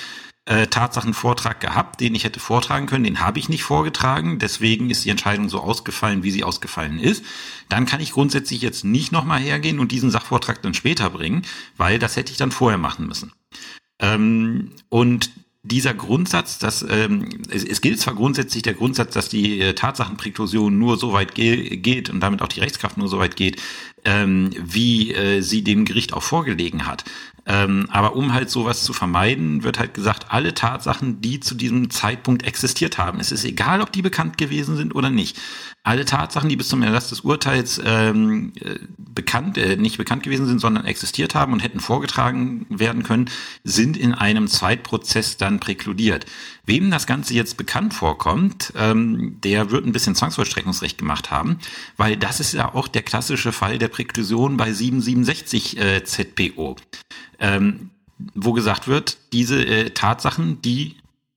äh, 0.46 0.66
Tatsachenvortrag 0.66 1.60
gehabt, 1.60 2.00
den 2.00 2.14
ich 2.14 2.24
hätte 2.24 2.40
vortragen 2.40 2.86
können, 2.86 3.04
den 3.04 3.20
habe 3.20 3.38
ich 3.38 3.50
nicht 3.50 3.62
vorgetragen, 3.62 4.38
deswegen 4.38 4.88
ist 4.88 5.04
die 5.04 5.10
Entscheidung 5.10 5.50
so 5.50 5.60
ausgefallen, 5.60 6.22
wie 6.22 6.30
sie 6.30 6.42
ausgefallen 6.42 6.98
ist. 6.98 7.22
Dann 7.68 7.84
kann 7.84 8.00
ich 8.00 8.12
grundsätzlich 8.12 8.62
jetzt 8.62 8.82
nicht 8.82 9.12
nochmal 9.12 9.40
hergehen 9.40 9.78
und 9.78 9.92
diesen 9.92 10.10
Sachvortrag 10.10 10.62
dann 10.62 10.74
später 10.74 11.10
bringen, 11.10 11.42
weil 11.76 11.98
das 11.98 12.16
hätte 12.16 12.32
ich 12.32 12.38
dann 12.38 12.50
vorher 12.50 12.78
machen 12.78 13.06
müssen. 13.06 13.32
Ähm, 14.00 14.72
und 14.88 15.30
dieser 15.62 15.92
Grundsatz, 15.92 16.58
dass 16.58 16.84
ähm, 16.88 17.42
es, 17.50 17.64
es 17.64 17.80
gilt 17.80 18.00
zwar 18.00 18.14
grundsätzlich 18.14 18.62
der 18.62 18.74
Grundsatz, 18.74 19.12
dass 19.12 19.28
die 19.28 19.60
äh, 19.60 19.74
Tatsachenpräklusion 19.74 20.78
nur 20.78 20.96
so 20.96 21.12
weit 21.12 21.34
ge 21.34 21.76
geht 21.76 22.08
und 22.08 22.20
damit 22.20 22.42
auch 22.42 22.48
die 22.48 22.60
Rechtskraft 22.60 22.96
nur 22.96 23.08
so 23.08 23.18
weit 23.18 23.36
geht, 23.36 23.60
ähm, 24.04 24.50
wie 24.58 25.12
äh, 25.12 25.40
sie 25.40 25.62
dem 25.62 25.84
Gericht 25.84 26.12
auch 26.12 26.22
vorgelegen 26.22 26.86
hat. 26.86 27.04
Ähm, 27.48 27.86
aber 27.90 28.14
um 28.14 28.34
halt 28.34 28.50
sowas 28.50 28.84
zu 28.84 28.92
vermeiden, 28.92 29.62
wird 29.62 29.78
halt 29.78 29.94
gesagt, 29.94 30.26
alle 30.28 30.52
Tatsachen, 30.52 31.22
die 31.22 31.40
zu 31.40 31.54
diesem 31.54 31.88
Zeitpunkt 31.88 32.46
existiert 32.46 32.98
haben, 32.98 33.20
es 33.20 33.32
ist 33.32 33.44
egal, 33.44 33.80
ob 33.80 33.90
die 33.90 34.02
bekannt 34.02 34.36
gewesen 34.36 34.76
sind 34.76 34.94
oder 34.94 35.08
nicht. 35.08 35.38
Alle 35.82 36.04
Tatsachen, 36.04 36.50
die 36.50 36.56
bis 36.56 36.68
zum 36.68 36.82
Erlass 36.82 37.08
des 37.08 37.20
Urteils 37.22 37.80
ähm, 37.82 38.52
äh, 38.60 38.74
bekannt, 38.98 39.56
äh, 39.56 39.76
nicht 39.76 39.96
bekannt 39.96 40.24
gewesen 40.24 40.44
sind, 40.44 40.58
sondern 40.58 40.84
existiert 40.84 41.34
haben 41.34 41.54
und 41.54 41.60
hätten 41.60 41.80
vorgetragen 41.80 42.66
werden 42.68 43.02
können, 43.02 43.30
sind 43.64 43.96
in 43.96 44.12
einem 44.12 44.48
Zweitprozess 44.48 45.38
dann 45.38 45.58
präkludiert. 45.58 46.26
Wem 46.66 46.90
das 46.90 47.06
Ganze 47.06 47.32
jetzt 47.32 47.56
bekannt 47.56 47.94
vorkommt, 47.94 48.74
ähm, 48.76 49.40
der 49.42 49.70
wird 49.70 49.86
ein 49.86 49.92
bisschen 49.92 50.14
Zwangsvollstreckungsrecht 50.14 50.98
gemacht 50.98 51.30
haben, 51.30 51.58
weil 51.96 52.18
das 52.18 52.40
ist 52.40 52.52
ja 52.52 52.74
auch 52.74 52.88
der 52.88 53.02
klassische 53.02 53.52
Fall 53.52 53.78
der 53.78 53.87
Präklusion 53.88 54.56
bei 54.56 54.72
767 54.72 55.78
äh, 55.78 56.04
ZPO 56.04 56.76
ähm, 57.38 57.90
wo 58.34 58.52
gesagt 58.52 58.88
wird, 58.88 59.18
diese 59.32 59.64
äh, 59.64 59.90
Tatsachen, 59.90 60.60
die 60.62 60.96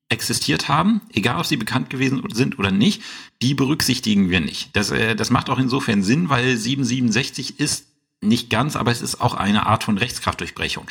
existiert 0.09 0.67
haben, 0.67 1.01
egal 1.13 1.39
ob 1.39 1.45
sie 1.45 1.57
bekannt 1.57 1.89
gewesen 1.89 2.21
sind 2.33 2.59
oder 2.59 2.71
nicht, 2.71 3.01
die 3.41 3.53
berücksichtigen 3.53 4.29
wir 4.29 4.41
nicht. 4.41 4.75
Das, 4.75 4.91
äh, 4.91 5.15
das 5.15 5.29
macht 5.29 5.49
auch 5.49 5.59
insofern 5.59 6.03
Sinn, 6.03 6.29
weil 6.29 6.57
767 6.57 7.59
ist 7.59 7.87
nicht 8.19 8.49
ganz, 8.49 8.75
aber 8.75 8.91
es 8.91 9.01
ist 9.01 9.21
auch 9.21 9.33
eine 9.33 9.65
Art 9.65 9.83
von 9.83 9.97
Rechtskraftdurchbrechung, 9.97 10.85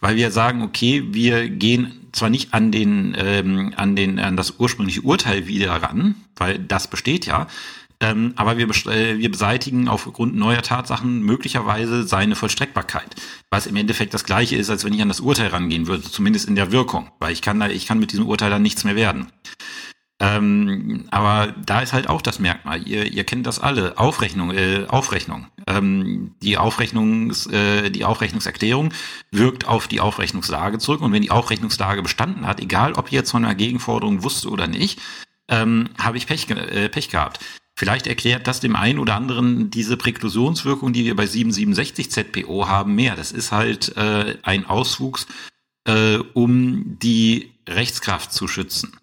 weil 0.00 0.16
wir 0.16 0.30
sagen, 0.30 0.62
okay, 0.62 1.04
wir 1.12 1.48
gehen 1.48 2.08
zwar 2.12 2.28
nicht 2.28 2.52
an 2.52 2.72
den 2.72 3.16
ähm, 3.18 3.72
an 3.76 3.96
den 3.96 4.18
an 4.18 4.36
das 4.36 4.58
ursprüngliche 4.58 5.00
Urteil 5.00 5.46
wieder 5.46 5.70
ran, 5.70 6.14
weil 6.36 6.58
das 6.58 6.88
besteht 6.88 7.24
ja, 7.24 7.46
ähm, 8.04 8.34
aber 8.36 8.58
wir, 8.58 8.68
äh, 8.92 9.18
wir 9.18 9.30
beseitigen 9.30 9.88
aufgrund 9.88 10.36
neuer 10.36 10.60
Tatsachen 10.60 11.22
möglicherweise 11.22 12.06
seine 12.06 12.36
Vollstreckbarkeit. 12.36 13.16
Was 13.50 13.66
im 13.66 13.76
Endeffekt 13.76 14.12
das 14.12 14.24
gleiche 14.24 14.56
ist, 14.56 14.68
als 14.68 14.84
wenn 14.84 14.92
ich 14.92 15.00
an 15.00 15.08
das 15.08 15.20
Urteil 15.20 15.48
rangehen 15.48 15.86
würde, 15.86 16.02
zumindest 16.02 16.46
in 16.46 16.54
der 16.54 16.70
Wirkung. 16.70 17.10
Weil 17.18 17.32
ich 17.32 17.40
kann 17.40 17.58
da, 17.58 17.68
ich 17.68 17.86
kann 17.86 17.98
mit 17.98 18.12
diesem 18.12 18.26
Urteil 18.26 18.50
dann 18.50 18.60
nichts 18.60 18.84
mehr 18.84 18.94
werden. 18.94 19.32
Ähm, 20.20 21.06
aber 21.10 21.54
da 21.64 21.80
ist 21.80 21.94
halt 21.94 22.10
auch 22.10 22.20
das 22.20 22.38
Merkmal. 22.38 22.86
Ihr, 22.86 23.10
ihr 23.10 23.24
kennt 23.24 23.46
das 23.46 23.58
alle. 23.58 23.96
Aufrechnung, 23.96 24.50
äh, 24.50 24.84
Aufrechnung. 24.86 25.46
Ähm, 25.66 26.34
die 26.42 26.58
Aufrechnungs, 26.58 27.46
äh, 27.46 27.90
die 27.90 28.04
Aufrechnungserklärung 28.04 28.92
wirkt 29.30 29.66
auf 29.66 29.88
die 29.88 30.00
Aufrechnungslage 30.00 30.78
zurück. 30.78 31.00
Und 31.00 31.12
wenn 31.12 31.22
die 31.22 31.30
Aufrechnungslage 31.30 32.02
bestanden 32.02 32.46
hat, 32.46 32.60
egal 32.60 32.92
ob 32.92 33.10
ihr 33.12 33.20
jetzt 33.20 33.30
von 33.30 33.46
einer 33.46 33.54
Gegenforderung 33.54 34.22
wusste 34.22 34.50
oder 34.50 34.66
nicht, 34.66 35.00
ähm, 35.48 35.88
habe 35.98 36.18
ich 36.18 36.26
Pech, 36.26 36.50
äh, 36.50 36.90
Pech 36.90 37.08
gehabt. 37.08 37.40
Vielleicht 37.76 38.06
erklärt 38.06 38.46
das 38.46 38.60
dem 38.60 38.76
einen 38.76 39.00
oder 39.00 39.16
anderen 39.16 39.70
diese 39.70 39.96
Präklusionswirkung, 39.96 40.92
die 40.92 41.04
wir 41.04 41.16
bei 41.16 41.26
767 41.26 42.10
ZPO 42.10 42.68
haben, 42.68 42.94
mehr. 42.94 43.16
Das 43.16 43.32
ist 43.32 43.50
halt 43.50 43.96
äh, 43.96 44.36
ein 44.42 44.64
Auswuchs, 44.64 45.26
äh, 45.84 46.18
um 46.34 46.98
die 47.00 47.50
Rechtskraft 47.68 48.32
zu 48.32 48.46
schützen. 48.46 48.96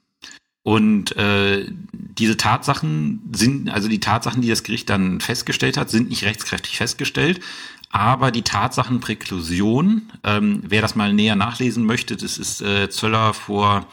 Und 0.63 1.15
äh, 1.17 1.65
diese 1.91 2.37
Tatsachen 2.37 3.21
sind, 3.33 3.69
also 3.69 3.89
die 3.89 3.99
Tatsachen, 3.99 4.41
die 4.41 4.49
das 4.49 4.63
Gericht 4.63 4.89
dann 4.89 5.19
festgestellt 5.19 5.75
hat, 5.75 5.89
sind 5.89 6.09
nicht 6.09 6.23
rechtskräftig 6.23 6.77
festgestellt. 6.77 7.41
Aber 7.89 8.31
die 8.31 8.43
Tatsachenpräklusion, 8.43 10.11
ähm, 10.23 10.63
wer 10.65 10.81
das 10.81 10.95
mal 10.95 11.13
näher 11.13 11.35
nachlesen 11.35 11.85
möchte, 11.85 12.15
das 12.15 12.37
ist 12.37 12.61
äh, 12.61 12.89
Zöller 12.89 13.33
vor 13.33 13.85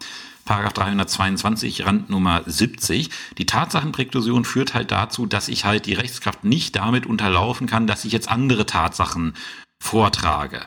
Paragraph 0.48 0.72
322 0.72 1.84
Randnummer 1.84 2.42
70. 2.46 3.11
Die 3.37 3.44
Tatsachenpräklusion 3.44 4.46
führt 4.46 4.72
halt 4.72 4.90
dazu, 4.90 5.26
dass 5.26 5.48
ich 5.48 5.66
halt 5.66 5.84
die 5.84 5.92
Rechtskraft 5.92 6.42
nicht 6.42 6.74
damit 6.74 7.04
unterlaufen 7.04 7.66
kann, 7.66 7.87
dass 7.87 8.06
ich 8.06 8.12
jetzt 8.12 8.30
andere 8.30 8.64
Tatsachen 8.64 9.34
vortrage. 9.78 10.64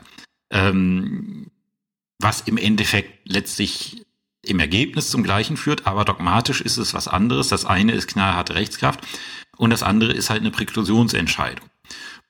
Ähm, 0.52 1.50
was 2.20 2.42
im 2.42 2.58
Endeffekt 2.58 3.28
letztlich 3.28 4.06
im 4.46 4.60
Ergebnis 4.60 5.10
zum 5.10 5.24
Gleichen 5.24 5.56
führt, 5.56 5.84
aber 5.84 6.04
dogmatisch 6.04 6.60
ist 6.60 6.76
es 6.76 6.94
was 6.94 7.08
anderes. 7.08 7.48
Das 7.48 7.64
eine 7.64 7.90
ist 7.90 8.06
knallharte 8.06 8.54
Rechtskraft 8.54 9.00
und 9.56 9.70
das 9.70 9.82
andere 9.82 10.12
ist 10.12 10.30
halt 10.30 10.42
eine 10.42 10.52
Präklusionsentscheidung. 10.52 11.68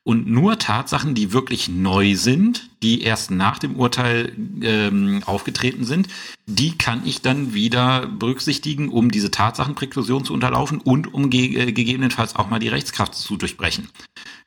Und 0.04 0.26
nur 0.26 0.58
Tatsachen, 0.58 1.14
die 1.14 1.34
wirklich 1.34 1.68
neu 1.68 2.16
sind, 2.16 2.70
die 2.82 3.02
erst 3.02 3.30
nach 3.30 3.58
dem 3.58 3.76
Urteil 3.76 4.32
ähm, 4.62 5.22
aufgetreten 5.24 5.84
sind, 5.84 6.08
die 6.46 6.76
kann 6.76 7.02
ich 7.06 7.22
dann 7.22 7.54
wieder 7.54 8.06
berücksichtigen, 8.06 8.88
um 8.88 9.10
diese 9.10 9.30
Tatsachenpräklusion 9.30 10.24
zu 10.24 10.34
unterlaufen 10.34 10.80
und 10.80 11.12
um 11.14 11.30
ge 11.30 11.56
äh, 11.56 11.72
gegebenenfalls 11.72 12.36
auch 12.36 12.50
mal 12.50 12.58
die 12.58 12.68
Rechtskraft 12.68 13.14
zu 13.14 13.36
durchbrechen. 13.36 13.88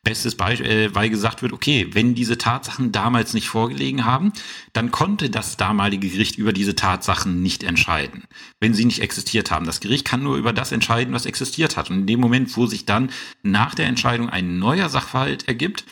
Bestes 0.03 0.35
Beispiel, 0.35 0.69
äh, 0.69 0.95
weil 0.95 1.09
gesagt 1.09 1.41
wird, 1.41 1.53
okay, 1.53 1.87
wenn 1.93 2.13
diese 2.13 2.37
Tatsachen 2.37 2.91
damals 2.91 3.33
nicht 3.33 3.47
vorgelegen 3.47 4.05
haben, 4.05 4.33
dann 4.73 4.91
konnte 4.91 5.29
das 5.29 5.57
damalige 5.57 6.09
Gericht 6.09 6.37
über 6.37 6.53
diese 6.53 6.75
Tatsachen 6.75 7.41
nicht 7.41 7.63
entscheiden, 7.63 8.25
wenn 8.59 8.73
sie 8.73 8.85
nicht 8.85 8.99
existiert 8.99 9.49
haben. 9.49 9.65
Das 9.65 9.79
Gericht 9.79 10.05
kann 10.05 10.21
nur 10.21 10.35
über 10.35 10.53
das 10.53 10.71
entscheiden, 10.73 11.13
was 11.13 11.25
existiert 11.25 11.77
hat. 11.77 11.89
Und 11.89 12.01
in 12.01 12.07
dem 12.07 12.19
Moment, 12.19 12.55
wo 12.57 12.65
sich 12.65 12.85
dann 12.85 13.09
nach 13.41 13.73
der 13.73 13.87
Entscheidung 13.87 14.29
ein 14.29 14.59
neuer 14.59 14.89
Sachverhalt 14.89 15.47
ergibt, 15.47 15.85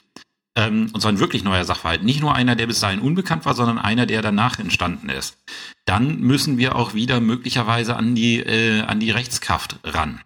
ähm, 0.56 0.90
und 0.94 1.02
zwar 1.02 1.12
ein 1.12 1.20
wirklich 1.20 1.44
neuer 1.44 1.66
Sachverhalt, 1.66 2.04
nicht 2.04 2.22
nur 2.22 2.36
einer, 2.36 2.56
der 2.56 2.68
bis 2.68 2.80
dahin 2.80 3.00
unbekannt 3.00 3.46
war, 3.46 3.56
sondern 3.56 3.80
einer, 3.80 4.06
der 4.06 4.22
danach 4.22 4.60
entstanden 4.60 5.10
ist, 5.10 5.38
dann 5.86 6.20
müssen 6.20 6.58
wir 6.58 6.76
auch 6.76 6.94
wieder 6.94 7.20
möglicherweise 7.20 7.96
an 7.96 8.16
die, 8.16 8.40
äh, 8.40 8.82
an 8.82 9.00
die 9.00 9.12
Rechtskraft 9.12 9.80
ran. 9.84 10.22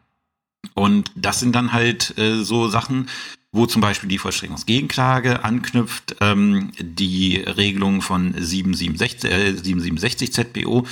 Und 0.73 1.11
das 1.15 1.39
sind 1.39 1.55
dann 1.55 1.71
halt 1.71 2.17
äh, 2.17 2.43
so 2.43 2.67
Sachen, 2.67 3.07
wo 3.51 3.65
zum 3.65 3.81
Beispiel 3.81 4.09
die 4.09 4.17
Vollstreckungsgegenklage 4.17 5.43
anknüpft, 5.43 6.17
ähm, 6.21 6.71
die 6.79 7.37
Regelung 7.37 8.01
von 8.01 8.33
767, 8.37 9.31
äh, 9.31 9.53
767 9.53 10.33
ZBO, 10.33 10.85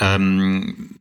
ähm, 0.00 0.96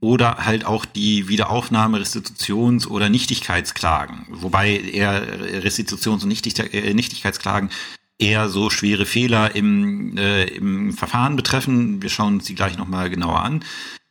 oder 0.00 0.38
halt 0.44 0.66
auch 0.66 0.84
die 0.84 1.28
Wiederaufnahme 1.28 1.98
Restitutions- 1.98 2.86
oder 2.86 3.08
Nichtigkeitsklagen, 3.08 4.26
wobei 4.30 4.76
eher 4.78 5.62
Restitutions- 5.62 6.24
und 6.24 6.74
äh, 6.74 6.94
Nichtigkeitsklagen 6.94 7.70
eher 8.18 8.48
so 8.48 8.70
schwere 8.70 9.06
Fehler 9.06 9.54
im, 9.54 10.16
äh, 10.16 10.44
im 10.44 10.92
Verfahren 10.92 11.36
betreffen. 11.36 12.02
Wir 12.02 12.10
schauen 12.10 12.34
uns 12.34 12.44
die 12.44 12.54
gleich 12.54 12.76
nochmal 12.76 13.10
genauer 13.10 13.40
an. 13.40 13.64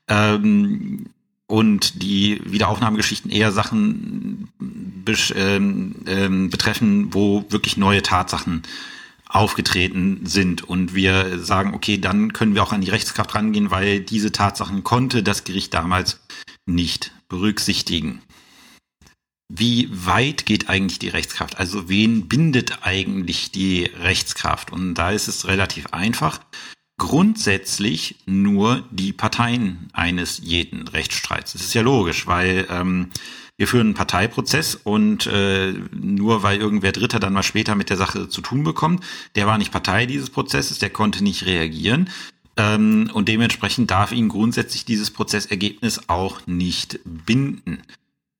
Ähm, 0.08 1.06
und 1.48 2.02
die 2.02 2.42
Wiederaufnahmegeschichten 2.46 3.30
eher 3.30 3.52
Sachen 3.52 4.50
ähm, 5.36 5.96
ähm, 6.08 6.50
betreffen, 6.50 7.14
wo 7.14 7.46
wirklich 7.50 7.78
neue 7.78 8.02
Tatsachen 8.02 8.64
aufgetreten 9.34 10.26
sind 10.26 10.64
und 10.64 10.94
wir 10.94 11.40
sagen, 11.40 11.74
okay, 11.74 11.98
dann 11.98 12.34
können 12.34 12.56
wir 12.56 12.64
auch 12.64 12.72
an 12.72 12.82
die 12.82 12.92
Rechtskraft 12.92 13.34
rangehen, 13.36 13.72
weil 13.72 14.00
diese 14.00 14.32
Tatsachen 14.32 14.84
konnte 14.84 15.24
das 15.24 15.44
Gericht 15.44 15.74
damals 15.74 16.22
nicht 16.66 17.12
berücksichtigen. 17.30 18.22
Wie 19.50 19.90
weit 19.92 20.46
geht 20.46 20.70
eigentlich 20.70 21.00
die 21.00 21.10
Rechtskraft? 21.10 21.58
Also 21.58 21.90
wen 21.90 22.28
bindet 22.28 22.80
eigentlich 22.84 23.52
die 23.52 23.84
Rechtskraft? 23.84 24.72
Und 24.72 24.96
da 24.96 25.12
ist 25.12 25.28
es 25.28 25.48
relativ 25.48 25.88
einfach. 25.88 26.40
grundsätzlich 27.00 28.16
nur 28.26 28.88
die 28.92 29.14
Parteien 29.14 29.90
eines 29.94 30.40
jeden 30.44 30.88
Rechtsstreits. 30.88 31.54
Das 31.54 31.62
ist 31.62 31.74
ja 31.74 31.82
logisch, 31.82 32.28
weil 32.28 32.66
ähm, 32.70 33.10
wir 33.58 33.68
führen 33.68 33.88
einen 33.88 33.94
Parteiprozess 33.94 34.76
und 34.76 35.28
äh, 35.28 35.74
nur 35.92 36.44
weil 36.44 36.60
irgendwer 36.60 36.92
Dritter 36.92 37.20
dann 37.20 37.34
mal 37.34 37.44
später 37.44 37.76
mit 37.76 37.90
der 37.90 37.98
Sache 37.98 38.28
zu 38.28 38.42
tun 38.42 38.64
bekommt, 38.64 39.04
der 39.36 39.46
war 39.46 39.58
nicht 39.58 39.72
Partei 39.72 40.06
dieses 40.06 40.30
Prozesses, 40.30 40.80
der 40.80 40.90
konnte 40.90 41.24
nicht 41.24 41.46
reagieren. 41.46 42.10
Ähm, 42.58 43.10
und 43.14 43.30
dementsprechend 43.30 43.92
darf 43.92 44.12
ihn 44.12 44.30
grundsätzlich 44.30 44.86
dieses 44.86 45.12
Prozessergebnis 45.12 46.02
auch 46.08 46.46
nicht 46.48 47.00
binden. 47.04 47.84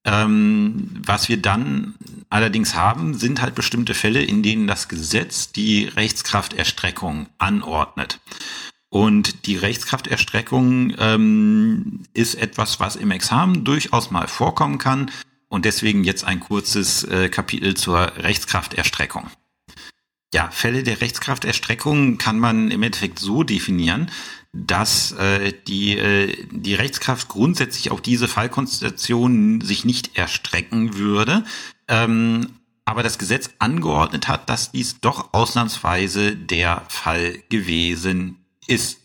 Ähm, 0.06 0.90
was 1.06 1.30
wir 1.30 1.38
dann 1.38 1.96
allerdings 2.30 2.76
haben, 2.76 3.14
sind 3.14 3.42
halt 3.42 3.56
bestimmte 3.56 3.94
Fälle, 3.94 4.22
in 4.22 4.44
denen 4.44 4.68
das 4.68 4.90
Gesetz 4.90 5.52
die 5.52 5.86
Rechtskrafterstreckung 5.86 7.28
anordnet. 7.38 8.20
Und 8.94 9.48
die 9.48 9.58
Rechtskrafterstreckung 9.58 10.94
ähm, 11.00 12.02
ist 12.14 12.36
etwas, 12.36 12.80
was 12.80 12.96
im 12.96 13.10
Examen 13.10 13.64
durchaus 13.64 14.12
mal 14.12 14.28
vorkommen 14.28 14.78
kann. 14.78 15.10
Und 15.50 15.66
deswegen 15.66 16.04
jetzt 16.04 16.26
ein 16.26 16.40
kurzes 16.40 17.04
äh, 17.06 17.30
Kapitel 17.30 17.74
zur 17.74 18.16
Rechtskrafterstreckung. 18.18 19.32
Ja, 20.32 20.52
Fälle 20.52 20.84
der 20.84 21.02
Rechtskrafterstreckung 21.02 22.20
kann 22.20 22.38
man 22.38 22.70
im 22.70 22.84
Endeffekt 22.84 23.18
so 23.18 23.42
definieren, 23.42 24.12
dass 24.52 25.14
äh, 25.14 25.54
die, 25.68 25.98
äh, 25.98 26.46
die 26.52 26.76
Rechtskraft 26.76 27.30
grundsätzlich 27.30 27.90
auf 27.90 28.00
diese 28.00 28.28
Fallkonstellation 28.28 29.62
sich 29.62 29.86
nicht 29.86 30.20
erstrecken 30.20 30.98
würde, 30.98 31.46
ähm, 31.88 32.60
aber 32.86 33.02
das 33.02 33.18
Gesetz 33.18 33.50
angeordnet 33.58 34.28
hat, 34.28 34.52
dass 34.52 34.72
dies 34.72 35.00
doch 35.00 35.34
ausnahmsweise 35.34 36.36
der 36.36 36.84
Fall 36.90 37.40
gewesen 37.50 38.38
ist. 38.68 39.00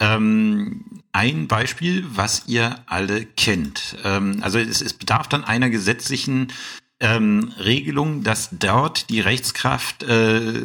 Ähm, 0.00 1.02
ein 1.12 1.48
Beispiel, 1.48 2.04
was 2.08 2.44
ihr 2.46 2.76
alle 2.86 3.24
kennt. 3.24 3.96
Ähm, 4.04 4.38
also 4.42 4.58
es, 4.58 4.80
es 4.80 4.92
bedarf 4.92 5.28
dann 5.28 5.44
einer 5.44 5.70
gesetzlichen 5.70 6.52
ähm, 7.00 7.52
Regelung, 7.58 8.22
dass 8.22 8.50
dort 8.52 9.10
die 9.10 9.20
Rechtskraft, 9.20 10.04
äh, 10.04 10.62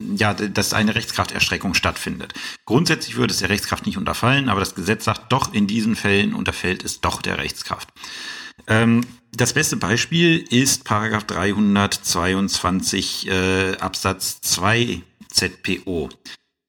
ja, 0.00 0.34
dass 0.34 0.72
eine 0.72 0.94
Rechtskrafterstreckung 0.94 1.74
stattfindet. 1.74 2.34
Grundsätzlich 2.66 3.16
würde 3.16 3.32
es 3.32 3.40
der 3.40 3.48
Rechtskraft 3.48 3.86
nicht 3.86 3.98
unterfallen, 3.98 4.48
aber 4.48 4.60
das 4.60 4.74
Gesetz 4.74 5.04
sagt 5.04 5.32
doch, 5.32 5.52
in 5.52 5.66
diesen 5.66 5.96
Fällen 5.96 6.34
unterfällt 6.34 6.84
es 6.84 7.00
doch 7.00 7.22
der 7.22 7.38
Rechtskraft. 7.38 7.88
Ähm, 8.66 9.04
das 9.32 9.52
beste 9.52 9.76
Beispiel 9.76 10.38
ist 10.38 10.84
Paragraph 10.84 11.24
322 11.24 13.28
äh, 13.28 13.76
Absatz 13.78 14.40
2 14.40 15.02
ZPO, 15.30 16.08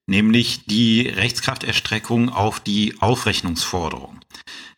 nämlich 0.10 0.66
die 0.66 1.08
Rechtskrafterstreckung 1.08 2.30
auf 2.30 2.60
die 2.60 2.96
Aufrechnungsforderung. 3.00 4.20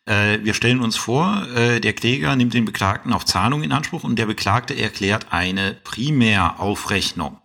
Äh, 0.04 0.40
wir 0.42 0.54
stellen 0.54 0.80
uns 0.80 0.96
vor, 0.96 1.46
äh, 1.54 1.80
der 1.80 1.92
Kläger 1.92 2.34
nimmt 2.36 2.54
den 2.54 2.64
Beklagten 2.64 3.12
auf 3.12 3.24
Zahlung 3.24 3.62
in 3.62 3.72
Anspruch 3.72 4.04
und 4.04 4.18
der 4.18 4.26
Beklagte 4.26 4.76
erklärt 4.76 5.26
eine 5.30 5.74
Primäraufrechnung. 5.84 7.38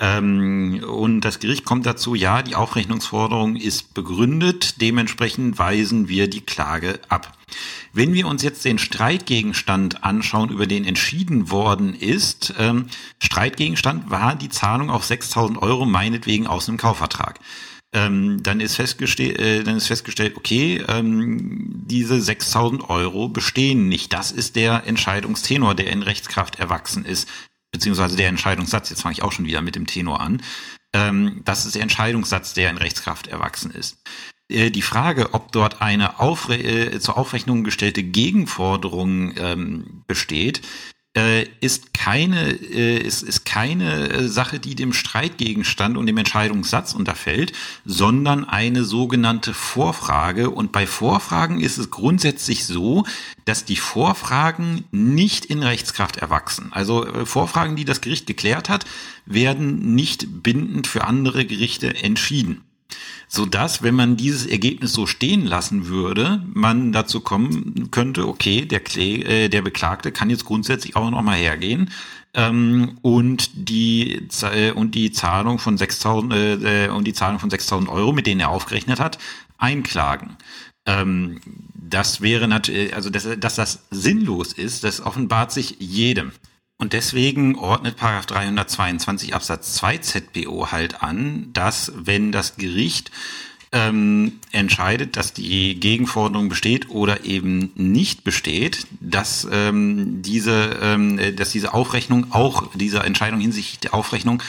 Ähm, 0.00 0.84
und 0.86 1.22
das 1.22 1.40
Gericht 1.40 1.64
kommt 1.64 1.84
dazu, 1.84 2.14
ja, 2.14 2.42
die 2.42 2.54
Aufrechnungsforderung 2.54 3.56
ist 3.56 3.94
begründet, 3.94 4.80
dementsprechend 4.80 5.58
weisen 5.58 6.08
wir 6.08 6.30
die 6.30 6.40
Klage 6.40 7.00
ab. 7.08 7.36
Wenn 7.92 8.14
wir 8.14 8.28
uns 8.28 8.42
jetzt 8.42 8.64
den 8.64 8.78
Streitgegenstand 8.78 10.04
anschauen, 10.04 10.50
über 10.50 10.66
den 10.66 10.84
entschieden 10.84 11.50
worden 11.50 11.94
ist, 11.94 12.54
ähm, 12.58 12.86
Streitgegenstand 13.20 14.08
war 14.10 14.36
die 14.36 14.50
Zahlung 14.50 14.90
auf 14.90 15.04
6000 15.04 15.60
Euro 15.60 15.84
meinetwegen 15.84 16.46
aus 16.46 16.68
einem 16.68 16.78
Kaufvertrag 16.78 17.40
ähm, 17.92 18.42
dann 18.42 18.60
ist 18.60 18.76
festgestellt, 18.76 19.38
äh, 19.38 19.64
dann 19.64 19.76
ist 19.76 19.86
festgestellt, 19.86 20.36
okay, 20.36 20.84
ähm, 20.88 21.70
diese 21.86 22.20
6000 22.20 22.90
Euro 22.90 23.28
bestehen 23.28 23.88
nicht. 23.88 24.12
Das 24.12 24.30
ist 24.30 24.56
der 24.56 24.86
Entscheidungstenor, 24.86 25.74
der 25.74 25.90
in 25.90 26.02
Rechtskraft 26.02 26.58
erwachsen 26.58 27.06
ist, 27.06 27.28
beziehungsweise 27.72 28.16
der 28.16 28.28
Entscheidungssatz. 28.28 28.90
Jetzt 28.90 29.02
fange 29.02 29.12
ich 29.12 29.22
auch 29.22 29.32
schon 29.32 29.46
wieder 29.46 29.62
mit 29.62 29.76
dem 29.76 29.86
Tenor 29.86 30.20
an. 30.20 30.42
Ähm, 30.92 31.42
das 31.44 31.66
ist 31.66 31.74
der 31.74 31.82
Entscheidungssatz, 31.82 32.54
der 32.54 32.70
in 32.70 32.78
Rechtskraft 32.78 33.26
erwachsen 33.26 33.70
ist. 33.70 33.98
Äh, 34.50 34.70
die 34.70 34.82
Frage, 34.82 35.34
ob 35.34 35.52
dort 35.52 35.82
eine 35.82 36.20
Aufre 36.20 36.56
äh, 36.56 37.00
zur 37.00 37.18
Aufrechnung 37.18 37.64
gestellte 37.64 38.02
Gegenforderung 38.02 39.36
ähm, 39.36 40.04
besteht, 40.06 40.62
äh, 41.18 41.48
ist 41.60 41.94
keine, 41.94 42.52
äh, 42.52 42.98
ist, 42.98 43.22
ist 43.22 43.44
keine 43.44 44.08
äh, 44.08 44.28
Sache, 44.28 44.60
die 44.60 44.76
dem 44.76 44.92
Streitgegenstand 44.92 45.96
und 45.96 46.06
dem 46.06 46.16
Entscheidungssatz 46.16 46.94
unterfällt, 46.94 47.52
sondern 47.84 48.44
eine 48.44 48.84
sogenannte 48.84 49.52
Vorfrage. 49.52 50.50
Und 50.50 50.70
bei 50.70 50.86
Vorfragen 50.86 51.60
ist 51.60 51.76
es 51.76 51.90
grundsätzlich 51.90 52.66
so, 52.66 53.04
dass 53.44 53.64
die 53.64 53.76
Vorfragen 53.76 54.84
nicht 54.92 55.44
in 55.46 55.64
Rechtskraft 55.64 56.18
erwachsen. 56.18 56.68
Also 56.70 57.04
äh, 57.04 57.26
Vorfragen, 57.26 57.74
die 57.74 57.84
das 57.84 58.00
Gericht 58.00 58.28
geklärt 58.28 58.68
hat, 58.68 58.84
werden 59.26 59.94
nicht 59.96 60.42
bindend 60.44 60.86
für 60.86 61.04
andere 61.04 61.44
Gerichte 61.44 61.96
entschieden 61.96 62.67
so 63.28 63.44
dass, 63.44 63.82
wenn 63.82 63.94
man 63.94 64.16
dieses 64.16 64.46
Ergebnis 64.46 64.92
so 64.92 65.06
stehen 65.06 65.44
lassen 65.44 65.86
würde, 65.86 66.42
man 66.52 66.92
dazu 66.92 67.20
kommen 67.20 67.90
könnte, 67.90 68.26
okay, 68.26 68.64
der, 68.64 68.80
Klä 68.80 69.22
äh, 69.22 69.48
der 69.48 69.62
Beklagte 69.62 70.12
kann 70.12 70.30
jetzt 70.30 70.46
grundsätzlich 70.46 70.96
auch 70.96 71.10
noch 71.10 71.22
mal 71.22 71.36
hergehen 71.36 71.90
ähm, 72.34 72.98
und 73.02 73.50
die 73.54 74.28
äh, 74.42 74.72
und 74.72 74.94
die 74.94 75.12
Zahlung 75.12 75.58
von 75.58 75.76
6.000 75.76 76.34
äh, 76.34 76.86
äh, 76.86 76.88
und 76.88 77.04
die 77.04 77.12
Zahlung 77.12 77.38
von 77.38 77.50
6.000 77.50 77.88
Euro, 77.88 78.12
mit 78.12 78.26
denen 78.26 78.40
er 78.40 78.50
aufgerechnet 78.50 78.98
hat, 78.98 79.18
einklagen. 79.58 80.36
Ähm, 80.86 81.40
das 81.74 82.20
wäre 82.20 82.48
natürlich, 82.48 82.94
also 82.94 83.10
dass, 83.10 83.28
dass 83.38 83.56
das 83.56 83.86
sinnlos 83.90 84.52
ist, 84.52 84.84
das 84.84 85.00
offenbart 85.00 85.52
sich 85.52 85.76
jedem. 85.78 86.32
Und 86.80 86.92
deswegen 86.92 87.56
ordnet 87.56 87.96
Paragraph 87.96 88.26
322 88.26 89.34
Absatz 89.34 89.74
2 89.74 89.98
ZBO 89.98 90.70
halt 90.70 91.02
an, 91.02 91.50
dass 91.52 91.92
wenn 91.96 92.30
das 92.30 92.56
Gericht 92.56 93.10
ähm, 93.72 94.38
entscheidet, 94.52 95.16
dass 95.16 95.32
die 95.32 95.78
Gegenforderung 95.80 96.48
besteht 96.48 96.88
oder 96.88 97.24
eben 97.24 97.72
nicht 97.74 98.22
besteht, 98.22 98.86
dass 99.00 99.46
ähm, 99.50 100.22
diese, 100.22 100.78
ähm, 100.80 101.18
dass 101.34 101.50
diese 101.50 101.74
Aufrechnung 101.74 102.30
auch, 102.30 102.70
diese 102.74 103.00
Entscheidung 103.00 103.40
hinsichtlich 103.40 103.80
der 103.80 103.94
Aufrechnung 103.94 104.40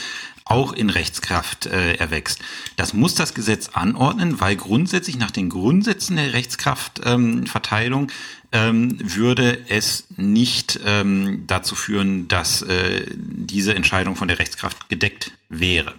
auch 0.45 0.73
in 0.73 0.89
Rechtskraft 0.89 1.67
äh, 1.67 1.95
erwächst. 1.95 2.39
Das 2.75 2.93
muss 2.93 3.13
das 3.15 3.33
Gesetz 3.33 3.69
anordnen, 3.69 4.39
weil 4.39 4.55
grundsätzlich 4.55 5.17
nach 5.17 5.31
den 5.31 5.49
Grundsätzen 5.49 6.15
der 6.15 6.33
Rechtskraftverteilung 6.33 8.01
ähm, 8.03 8.09
würde 8.51 9.65
es 9.69 10.07
nicht 10.17 10.79
ähm, 10.85 11.43
dazu 11.45 11.75
führen, 11.75 12.27
dass 12.27 12.61
äh, 12.63 13.05
diese 13.15 13.75
Entscheidung 13.75 14.15
von 14.15 14.27
der 14.27 14.39
Rechtskraft 14.39 14.89
gedeckt 14.89 15.31
wäre. 15.49 15.93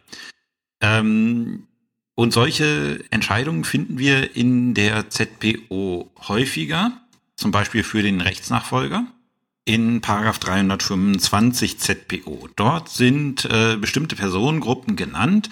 Ähm, 0.81 1.69
und 2.15 2.33
solche 2.33 3.03
Entscheidungen 3.11 3.65
finden 3.65 3.99
wir 3.99 4.37
in 4.37 4.75
der 4.75 5.09
ZPO 5.11 6.13
häufiger, 6.29 7.01
zum 7.37 7.51
Beispiel 7.51 7.83
für 7.83 8.03
den 8.03 8.21
Rechtsnachfolger 8.21 9.07
in 9.65 10.01
Paragraph 10.01 10.39
325 10.41 11.79
ZPO. 11.79 12.49
Dort 12.57 12.89
sind 12.89 13.45
äh, 13.45 13.77
bestimmte 13.77 14.17
Personengruppen 14.17 14.97
genannt, 14.97 15.49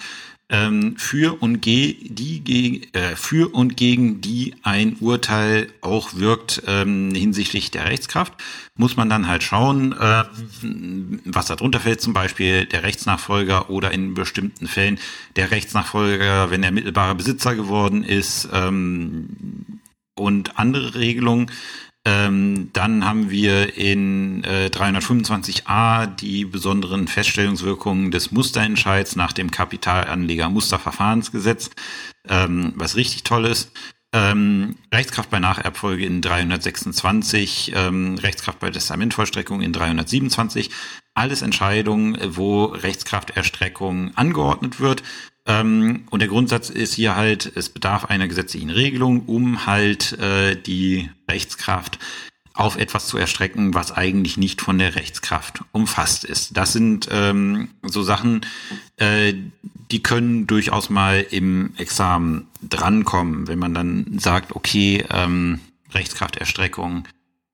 ähm, 0.49 0.95
für 0.97 1.41
und 1.41 1.61
ge 1.61 1.95
die 2.09 2.93
äh, 2.93 3.15
für 3.15 3.53
und 3.53 3.77
gegen 3.77 4.21
die 4.21 4.55
ein 4.63 4.97
Urteil 4.99 5.67
auch 5.81 6.15
wirkt 6.15 6.63
ähm, 6.65 7.13
hinsichtlich 7.13 7.71
der 7.71 7.85
Rechtskraft, 7.85 8.33
muss 8.75 8.97
man 8.97 9.09
dann 9.09 9.27
halt 9.27 9.43
schauen, 9.43 9.93
äh, 9.93 10.23
was 11.25 11.47
darunter 11.47 11.79
fällt, 11.79 12.01
zum 12.01 12.13
Beispiel 12.13 12.65
der 12.65 12.83
Rechtsnachfolger 12.83 13.69
oder 13.69 13.91
in 13.91 14.15
bestimmten 14.15 14.67
Fällen 14.67 14.99
der 15.35 15.51
Rechtsnachfolger, 15.51 16.49
wenn 16.49 16.63
er 16.63 16.71
mittelbarer 16.71 17.15
Besitzer 17.15 17.55
geworden 17.55 18.03
ist 18.03 18.49
ähm, 18.51 19.79
und 20.15 20.57
andere 20.57 20.95
Regelungen. 20.95 21.51
Ähm, 22.05 22.69
dann 22.73 23.05
haben 23.05 23.29
wir 23.29 23.77
in 23.77 24.43
äh, 24.45 24.71
325a 24.71 26.07
die 26.07 26.45
besonderen 26.45 27.07
Feststellungswirkungen 27.07 28.09
des 28.09 28.31
Musterentscheids 28.31 29.17
nach 29.17 29.33
dem 29.33 29.51
Kapitalanleger-Musterverfahrensgesetz, 29.51 31.69
ähm, 32.27 32.73
was 32.75 32.95
richtig 32.95 33.21
toll 33.23 33.45
ist. 33.45 33.71
Ähm, 34.11 34.77
Rechtskraft 34.91 35.29
bei 35.29 35.39
Nacherbfolge 35.39 36.03
in 36.03 36.21
326, 36.21 37.73
ähm, 37.75 38.17
Rechtskraft 38.17 38.59
bei 38.59 38.71
Testamentvollstreckung 38.71 39.61
in 39.61 39.71
327. 39.71 40.71
Alles 41.13 41.43
Entscheidungen, 41.43 42.17
wo 42.35 42.65
Rechtskrafterstreckung 42.65 44.11
angeordnet 44.15 44.79
wird. 44.79 45.03
Ähm, 45.49 46.03
und 46.11 46.19
der 46.19 46.29
Grundsatz 46.29 46.69
ist 46.69 46.93
hier 46.93 47.15
halt, 47.15 47.51
es 47.55 47.69
bedarf 47.69 48.05
einer 48.05 48.27
gesetzlichen 48.27 48.69
Regelung, 48.69 49.25
um 49.25 49.65
halt 49.65 50.13
äh, 50.19 50.55
die 50.55 51.09
Rechtskraft 51.29 51.97
auf 52.53 52.77
etwas 52.77 53.07
zu 53.07 53.17
erstrecken, 53.17 53.73
was 53.73 53.91
eigentlich 53.91 54.37
nicht 54.37 54.61
von 54.61 54.77
der 54.77 54.95
Rechtskraft 54.95 55.63
umfasst 55.71 56.23
ist. 56.23 56.55
Das 56.55 56.73
sind 56.73 57.07
ähm, 57.11 57.69
so 57.83 58.03
Sachen, 58.03 58.45
äh, 58.97 59.33
die 59.91 60.03
können 60.03 60.45
durchaus 60.45 60.89
mal 60.89 61.25
im 61.31 61.73
Examen 61.77 62.47
drankommen, 62.61 63.47
wenn 63.47 63.59
man 63.59 63.73
dann 63.73 64.19
sagt, 64.19 64.55
okay, 64.55 65.03
ähm, 65.09 65.61
Rechtskrafterstreckung 65.93 67.07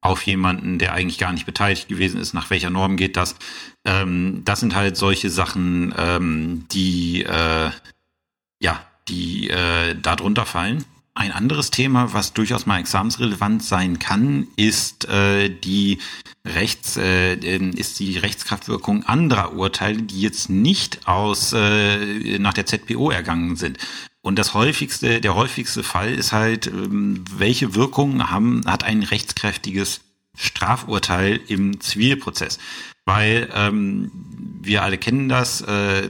auf 0.06 0.22
jemanden, 0.22 0.78
der 0.78 0.94
eigentlich 0.94 1.18
gar 1.18 1.34
nicht 1.34 1.48
beteiligt 1.48 1.88
gewesen 1.88 2.20
ist, 2.20 2.34
nach 2.34 2.52
welcher 2.52 2.70
Norm 2.70 2.96
geht 2.96 3.18
das? 3.18 3.36
Ähm, 3.86 4.44
das 4.46 4.60
sind 4.60 4.76
halt 4.76 4.98
solche 4.98 5.30
Sachen, 5.30 5.94
ähm, 5.98 6.66
die 6.72 7.24
äh, 7.24 7.72
ja, 8.62 8.86
die 9.08 9.50
äh, 9.50 9.96
da 10.00 10.16
drunter 10.16 10.46
fallen. 10.46 10.86
Ein 11.16 11.32
anderes 11.32 11.72
Thema, 11.72 12.14
was 12.14 12.34
durchaus 12.34 12.66
mal 12.66 12.80
examensrelevant 12.80 13.64
sein 13.64 14.00
kann, 14.00 14.48
ist 14.58 15.08
äh, 15.08 15.50
die 15.50 16.00
Rechts, 16.46 16.98
äh, 16.98 17.34
ähm, 17.34 17.72
ist 17.72 18.00
die 18.00 18.18
Rechtskraftwirkung 18.18 19.06
anderer 19.06 19.54
Urteile, 19.54 20.02
die 20.04 20.22
jetzt 20.22 20.50
nicht 20.50 21.08
aus 21.08 21.54
äh, 21.54 22.38
nach 22.38 22.54
der 22.54 22.66
ZPO 22.66 23.12
ergangen 23.12 23.56
sind. 23.56 23.80
Und 24.26 24.40
das 24.40 24.56
häufigste, 24.56 25.22
der 25.22 25.36
häufigste 25.36 25.84
Fall 25.84 26.12
ist 26.12 26.32
halt, 26.32 26.66
ähm, 26.66 27.24
welche 27.38 27.76
Wirkungen 27.76 28.32
haben, 28.32 28.64
hat 28.66 28.84
ein 28.84 29.04
rechtskräftiges 29.04 30.02
Strafurteil 30.36 31.40
im 31.48 31.80
Zivilprozess? 31.80 32.58
Weil 33.06 33.48
ähm, 33.54 34.10
wir 34.64 34.82
alle 34.82 34.98
kennen 34.98 35.30
das. 35.30 35.62
Äh, 35.62 36.10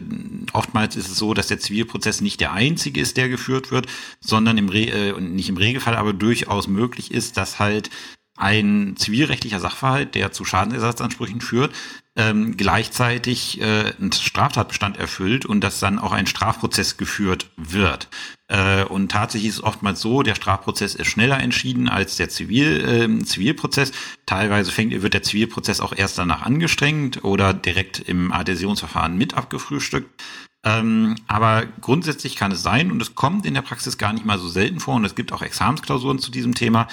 oftmals 0.54 0.95
ist 0.95 1.10
es 1.10 1.17
so, 1.17 1.34
dass 1.34 1.47
der 1.47 1.60
Zivilprozess 1.60 2.21
nicht 2.21 2.39
der 2.39 2.54
einzige 2.54 3.01
ist, 3.01 3.17
der 3.17 3.28
geführt 3.28 3.71
wird, 3.71 3.88
sondern 4.21 4.58
im 4.58 4.69
Re 4.69 4.86
äh, 4.86 5.19
nicht 5.19 5.49
im 5.49 5.58
Regelfall, 5.58 5.97
aber 5.97 6.13
durchaus 6.13 6.69
möglich 6.69 7.12
ist, 7.12 7.36
dass 7.36 7.60
halt 7.60 7.89
ein 8.38 8.95
zivilrechtlicher 8.95 9.60
Sachverhalt, 9.60 10.15
der 10.15 10.32
zu 10.32 10.45
Schadensersatzansprüchen 10.45 11.41
führt, 11.41 11.73
ähm, 12.15 12.56
gleichzeitig 12.56 13.60
äh, 13.60 13.93
einen 13.99 14.12
Straftatbestand 14.12 14.97
erfüllt 14.97 15.45
und 15.45 15.62
dass 15.62 15.80
dann 15.80 15.99
auch 15.99 16.13
ein 16.13 16.28
Strafprozess 16.28 16.97
geführt 16.97 17.49
wird. 17.58 18.08
Äh, 18.47 18.84
und 18.86 19.12
tatsächlich 19.12 19.49
ist 19.49 19.56
es 19.56 19.63
oftmals 19.63 20.01
so, 20.01 20.23
der 20.23 20.36
Strafprozess 20.36 20.95
ist 20.95 21.08
schneller 21.08 21.39
entschieden 21.39 21.89
als 21.89 22.15
der 22.15 22.30
Zivil, 22.30 23.19
äh, 23.19 23.23
Zivilprozess. 23.25 23.91
Teilweise 24.25 24.71
fängt, 24.71 25.01
wird 25.01 25.13
der 25.13 25.23
Zivilprozess 25.23 25.82
auch 25.82 25.93
erst 25.95 26.17
danach 26.17 26.43
angestrengt 26.43 27.23
oder 27.23 27.54
direkt 27.54 27.99
im 27.99 28.32
Adhäsionsverfahren 28.32 29.17
mit 29.17 29.34
abgefrühstückt. 29.34 30.23
Ähm, 30.63 31.15
aber 31.28 31.65
grundsätzlich 31.82 32.36
kann 32.36 32.51
es 32.51 32.63
sein, 32.63 32.91
und 32.91 33.01
es 33.01 33.13
kommt 33.13 33.45
in 33.45 33.54
der 33.54 33.62
Praxis 33.62 33.99
gar 33.99 34.13
nicht 34.13 34.25
mal 34.25 34.39
so 34.39 34.47
selten 34.47 34.80
vor, 34.80 34.95
und 34.95 35.06
es 35.06 35.13
gibt 35.13 35.32
auch 35.32 35.43
Examensklausuren 35.43 36.17
zu 36.17 36.32
diesem 36.32 36.56
Thema, 36.56 36.88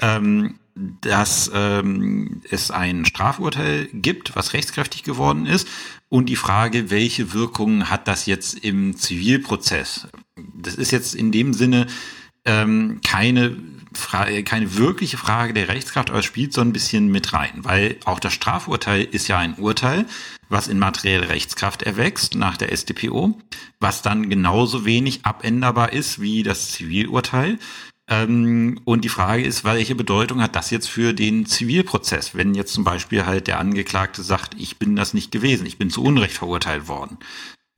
ähm, 0.00 0.54
dass 1.00 1.50
ähm, 1.54 2.42
es 2.50 2.70
ein 2.70 3.04
Strafurteil 3.04 3.88
gibt, 3.92 4.36
was 4.36 4.52
rechtskräftig 4.52 5.02
geworden 5.02 5.46
ist, 5.46 5.68
und 6.08 6.28
die 6.28 6.36
Frage, 6.36 6.90
welche 6.90 7.32
Wirkungen 7.32 7.88
hat 7.88 8.08
das 8.08 8.26
jetzt 8.26 8.58
im 8.64 8.96
Zivilprozess? 8.96 10.08
Das 10.54 10.74
ist 10.74 10.90
jetzt 10.90 11.14
in 11.14 11.30
dem 11.30 11.52
Sinne 11.52 11.86
ähm, 12.44 13.00
keine 13.04 13.56
Frage, 13.92 14.44
keine 14.44 14.76
wirkliche 14.76 15.16
Frage 15.16 15.52
der 15.52 15.68
Rechtskraft, 15.68 16.10
aber 16.10 16.20
es 16.20 16.24
spielt 16.24 16.52
so 16.52 16.60
ein 16.60 16.72
bisschen 16.72 17.08
mit 17.08 17.32
rein, 17.32 17.50
weil 17.62 17.96
auch 18.04 18.20
das 18.20 18.32
Strafurteil 18.32 19.02
ist 19.02 19.28
ja 19.28 19.38
ein 19.38 19.54
Urteil, 19.54 20.06
was 20.48 20.68
in 20.68 20.78
materielle 20.78 21.28
Rechtskraft 21.28 21.82
erwächst 21.82 22.34
nach 22.34 22.56
der 22.56 22.74
StPO, 22.76 23.38
was 23.80 24.02
dann 24.02 24.28
genauso 24.28 24.84
wenig 24.84 25.24
abänderbar 25.24 25.92
ist 25.92 26.20
wie 26.20 26.42
das 26.42 26.70
Zivilurteil. 26.70 27.58
Ähm, 28.10 28.80
und 28.84 29.04
die 29.04 29.08
Frage 29.08 29.44
ist, 29.44 29.64
welche 29.64 29.94
Bedeutung 29.94 30.42
hat 30.42 30.56
das 30.56 30.70
jetzt 30.70 30.88
für 30.88 31.14
den 31.14 31.46
Zivilprozess, 31.46 32.34
wenn 32.34 32.54
jetzt 32.54 32.74
zum 32.74 32.84
Beispiel 32.84 33.24
halt 33.24 33.46
der 33.46 33.60
Angeklagte 33.60 34.22
sagt, 34.22 34.54
ich 34.58 34.78
bin 34.78 34.96
das 34.96 35.14
nicht 35.14 35.30
gewesen, 35.30 35.64
ich 35.64 35.78
bin 35.78 35.90
zu 35.90 36.02
Unrecht 36.02 36.34
verurteilt 36.34 36.88
worden 36.88 37.18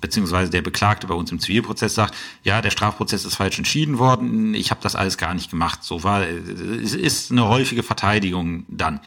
beziehungsweise 0.03 0.51
der 0.51 0.61
Beklagte 0.63 1.07
bei 1.07 1.15
uns 1.15 1.33
im 1.33 1.41
Zivilprozess 1.41 1.95
sagt, 1.95 2.15
ja, 2.43 2.61
der 2.61 2.71
Strafprozess 2.71 3.25
ist 3.25 3.37
falsch 3.37 3.57
entschieden 3.57 3.99
worden, 3.99 4.53
ich 4.53 4.71
habe 4.71 4.83
das 4.83 4.97
alles 4.97 5.17
gar 5.17 5.33
nicht 5.33 5.51
gemacht. 5.51 5.83
So 5.83 6.05
war 6.05 6.27
es 6.27 6.95
ist 6.95 7.31
eine 7.31 7.49
häufige 7.49 7.83
Verteidigung 7.83 8.67
dann. 8.69 9.01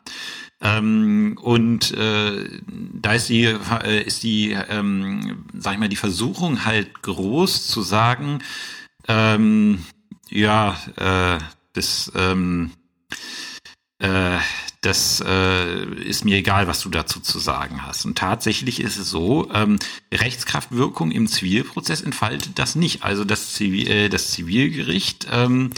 Ähm, 0.61 1.37
und 1.41 1.91
äh, 1.91 2.49
da 2.93 3.13
ist 3.13 3.29
die, 3.29 3.43
äh, 3.43 4.03
ist 4.03 4.23
die, 4.23 4.51
ähm, 4.51 5.45
sag 5.53 5.73
ich 5.73 5.79
mal, 5.79 5.89
die 5.89 5.97
Versuchung 5.97 6.65
halt 6.65 7.03
groß 7.03 7.67
zu 7.67 7.81
sagen, 7.81 8.39
ähm, 9.07 9.83
ja, 10.29 10.77
äh, 10.97 11.39
das, 11.73 12.11
ähm, 12.15 12.71
äh, 13.99 14.37
das 14.81 15.23
äh, 15.25 15.85
ist 16.03 16.25
mir 16.25 16.37
egal, 16.37 16.67
was 16.67 16.81
du 16.81 16.89
dazu 16.89 17.19
zu 17.19 17.39
sagen 17.39 17.85
hast. 17.85 18.05
Und 18.05 18.17
tatsächlich 18.17 18.79
ist 18.79 18.97
es 18.97 19.09
so, 19.09 19.49
ähm, 19.51 19.79
Rechtskraftwirkung 20.13 21.11
im 21.11 21.27
Zivilprozess 21.27 22.01
entfaltet 22.01 22.59
das 22.59 22.75
nicht. 22.75 23.03
Also 23.03 23.23
das, 23.23 23.53
Zivil, 23.53 23.87
äh, 23.87 24.09
das 24.09 24.31
Zivilgericht 24.31 25.27
ähm, 25.31 25.71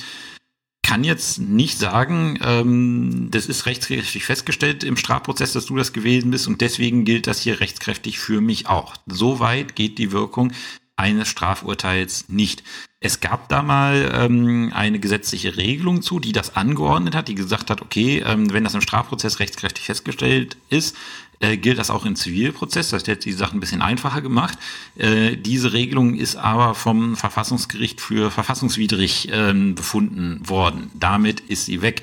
kann 0.83 1.03
jetzt 1.03 1.39
nicht 1.39 1.79
sagen, 1.79 2.39
ähm, 2.41 3.27
das 3.31 3.47
ist 3.47 3.65
rechtskräftig 3.65 4.23
festgestellt 4.23 4.83
im 4.83 4.95
Strafprozess, 4.95 5.53
dass 5.53 5.65
du 5.65 5.75
das 5.75 5.91
gewesen 5.91 6.31
bist 6.31 6.47
und 6.47 6.61
deswegen 6.61 7.03
gilt 7.03 7.27
das 7.27 7.41
hier 7.41 7.59
rechtskräftig 7.59 8.19
für 8.19 8.39
mich 8.39 8.67
auch. 8.67 8.95
So 9.05 9.39
weit 9.39 9.75
geht 9.75 9.97
die 9.97 10.11
Wirkung 10.11 10.53
eines 10.97 11.29
Strafurteils 11.29 12.25
nicht. 12.27 12.63
Es 12.99 13.19
gab 13.19 13.47
da 13.49 13.61
mal 13.61 14.11
ähm, 14.13 14.71
eine 14.73 14.99
gesetzliche 14.99 15.55
Regelung 15.55 16.01
zu, 16.01 16.19
die 16.19 16.31
das 16.31 16.55
angeordnet 16.55 17.15
hat, 17.15 17.27
die 17.27 17.35
gesagt 17.35 17.69
hat, 17.69 17.81
okay, 17.81 18.23
ähm, 18.25 18.51
wenn 18.51 18.63
das 18.63 18.73
im 18.73 18.81
Strafprozess 18.81 19.39
rechtskräftig 19.39 19.85
festgestellt 19.85 20.57
ist, 20.69 20.97
äh, 21.39 21.57
gilt 21.57 21.77
das 21.77 21.91
auch 21.91 22.05
im 22.05 22.15
Zivilprozess. 22.15 22.89
Das 22.89 23.07
hat 23.07 23.25
die 23.25 23.31
Sache 23.33 23.55
ein 23.55 23.59
bisschen 23.59 23.83
einfacher 23.83 24.21
gemacht. 24.21 24.57
Äh, 24.97 25.37
diese 25.37 25.73
Regelung 25.73 26.15
ist 26.15 26.35
aber 26.35 26.73
vom 26.73 27.15
Verfassungsgericht 27.15 28.01
für 28.01 28.31
verfassungswidrig 28.31 29.29
ähm, 29.31 29.75
befunden 29.75 30.41
worden. 30.49 30.89
Damit 30.95 31.41
ist 31.41 31.65
sie 31.65 31.83
weg. 31.83 32.01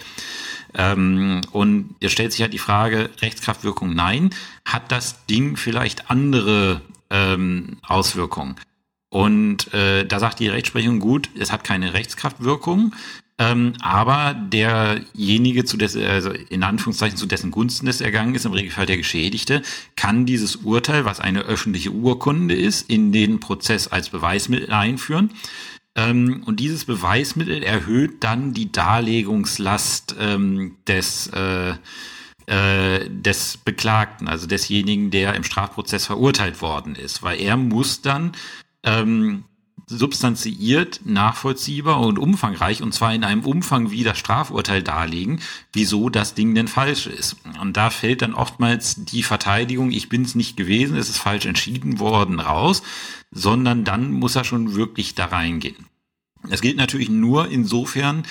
Ähm, 0.74 1.40
und 1.50 1.96
jetzt 2.00 2.12
stellt 2.12 2.30
sich 2.30 2.42
halt 2.42 2.52
die 2.52 2.58
Frage, 2.58 3.10
Rechtskraftwirkung 3.20 3.94
nein. 3.94 4.30
Hat 4.64 4.92
das 4.92 5.26
Ding 5.26 5.56
vielleicht 5.56 6.10
andere 6.10 6.82
ähm, 7.10 7.78
Auswirkungen? 7.82 8.54
Und 9.14 9.72
äh, 9.72 10.04
da 10.04 10.18
sagt 10.18 10.40
die 10.40 10.48
Rechtsprechung 10.48 10.98
gut, 10.98 11.30
es 11.38 11.52
hat 11.52 11.62
keine 11.62 11.94
Rechtskraftwirkung, 11.94 12.96
ähm, 13.38 13.74
aber 13.80 14.34
derjenige, 14.34 15.64
zu 15.64 15.76
dessen, 15.76 16.02
also 16.02 16.30
in 16.30 16.64
Anführungszeichen 16.64 17.16
zu 17.16 17.26
dessen 17.26 17.52
Gunsten 17.52 17.86
es 17.86 18.00
ergangen 18.00 18.34
ist, 18.34 18.44
im 18.44 18.50
Regelfall 18.50 18.86
der 18.86 18.96
Geschädigte, 18.96 19.62
kann 19.94 20.26
dieses 20.26 20.56
Urteil, 20.56 21.04
was 21.04 21.20
eine 21.20 21.42
öffentliche 21.42 21.92
Urkunde 21.92 22.56
ist, 22.56 22.90
in 22.90 23.12
den 23.12 23.38
Prozess 23.38 23.86
als 23.86 24.08
Beweismittel 24.08 24.72
einführen. 24.72 25.30
Ähm, 25.94 26.42
und 26.44 26.58
dieses 26.58 26.84
Beweismittel 26.84 27.62
erhöht 27.62 28.24
dann 28.24 28.52
die 28.52 28.72
Darlegungslast 28.72 30.16
ähm, 30.18 30.74
des 30.88 31.28
äh, 31.28 31.74
äh, 32.46 33.08
des 33.08 33.56
Beklagten, 33.58 34.28
also 34.28 34.46
desjenigen, 34.46 35.10
der 35.10 35.34
im 35.34 35.44
Strafprozess 35.44 36.04
verurteilt 36.04 36.60
worden 36.60 36.94
ist, 36.94 37.22
weil 37.22 37.40
er 37.40 37.56
muss 37.56 38.02
dann 38.02 38.32
ähm, 38.84 39.44
substanziiert, 39.86 41.00
nachvollziehbar 41.04 42.00
und 42.00 42.18
umfangreich, 42.18 42.82
und 42.82 42.92
zwar 42.94 43.14
in 43.14 43.24
einem 43.24 43.44
Umfang 43.44 43.90
wie 43.90 44.02
das 44.02 44.18
Strafurteil 44.18 44.82
darlegen, 44.82 45.40
wieso 45.72 46.08
das 46.08 46.34
Ding 46.34 46.54
denn 46.54 46.68
falsch 46.68 47.06
ist. 47.06 47.36
Und 47.60 47.76
da 47.76 47.90
fällt 47.90 48.22
dann 48.22 48.34
oftmals 48.34 49.04
die 49.04 49.22
Verteidigung, 49.22 49.90
ich 49.90 50.08
bin 50.08 50.22
es 50.22 50.34
nicht 50.34 50.56
gewesen, 50.56 50.96
es 50.96 51.10
ist 51.10 51.18
falsch 51.18 51.46
entschieden 51.46 51.98
worden, 51.98 52.40
raus, 52.40 52.82
sondern 53.30 53.84
dann 53.84 54.12
muss 54.12 54.36
er 54.36 54.44
schon 54.44 54.74
wirklich 54.74 55.14
da 55.14 55.26
reingehen. 55.26 55.86
Es 56.50 56.60
gilt 56.60 56.76
natürlich 56.76 57.08
nur 57.08 57.48
insofern, 57.48 58.24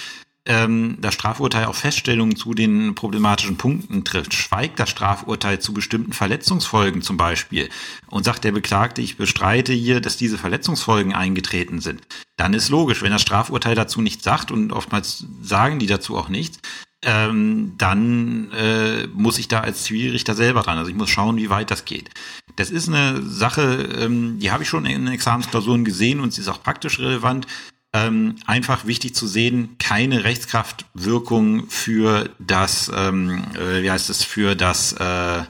ähm, 0.46 0.98
das 1.00 1.14
Strafurteil 1.14 1.66
auf 1.66 1.78
Feststellungen 1.78 2.36
zu 2.36 2.54
den 2.54 2.96
problematischen 2.96 3.58
Punkten 3.58 4.04
trifft, 4.04 4.34
schweigt 4.34 4.80
das 4.80 4.90
Strafurteil 4.90 5.60
zu 5.60 5.74
bestimmten 5.74 6.14
Verletzungsfolgen 6.14 7.02
zum 7.02 7.18
Beispiel 7.18 7.70
und 8.10 8.26
sagt 8.26 8.44
der 8.44 8.52
Beklagte, 8.52 9.02
ich 9.02 9.18
bestreite 9.18 9.74
hier, 9.74 10.02
dass 10.02 10.18
diese 10.18 10.38
Verletzungsfolgen 10.38 11.14
eingetreten 11.14 11.80
sind, 11.80 12.02
dann 12.36 12.54
ist 12.54 12.70
logisch, 12.70 13.02
wenn 13.02 13.12
das 13.12 13.22
Strafurteil 13.22 13.76
dazu 13.76 14.02
nichts 14.02 14.24
sagt 14.24 14.52
und 14.52 14.74
oftmals 14.74 15.26
sagen 15.42 15.80
die 15.80 15.88
dazu 15.88 16.18
auch 16.18 16.30
nichts, 16.30 16.60
ähm, 17.06 17.74
dann 17.78 18.52
äh, 18.52 19.08
muss 19.08 19.38
ich 19.38 19.48
da 19.48 19.60
als 19.62 19.84
Zivilrichter 19.84 20.36
selber 20.36 20.62
dran. 20.62 20.78
Also 20.78 20.90
ich 20.90 20.96
muss 20.96 21.10
schauen, 21.10 21.38
wie 21.38 21.50
weit 21.50 21.70
das 21.70 21.86
geht. 21.86 22.10
Das 22.56 22.70
ist 22.70 22.88
eine 22.88 23.22
Sache, 23.22 23.90
ähm, 24.00 24.40
die 24.40 24.52
habe 24.52 24.64
ich 24.64 24.70
schon 24.70 24.86
in 24.86 25.08
Examensklausuren 25.08 25.86
gesehen 25.86 26.20
und 26.20 26.34
sie 26.34 26.42
ist 26.42 26.48
auch 26.48 26.64
praktisch 26.64 27.00
relevant 27.00 27.48
ähm, 27.94 28.36
einfach 28.46 28.86
wichtig 28.86 29.16
zu 29.16 29.28
sehen, 29.28 29.78
keine 29.78 30.24
Rechtskraftwirkung 30.24 31.70
für 31.70 32.30
das, 32.40 32.92
ähm, 32.94 33.44
äh, 33.56 33.84
wie 33.84 33.92
heißt 33.92 34.10
es, 34.10 34.24
für 34.24 34.56
das 34.56 34.94
äh, 34.94 35.44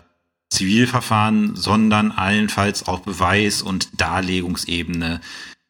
Zivilverfahren, 0.50 1.56
sondern 1.56 2.12
allenfalls 2.12 2.88
auch 2.88 3.00
Beweis- 3.00 3.62
und 3.62 3.89
Darlegungsebene 4.00 5.22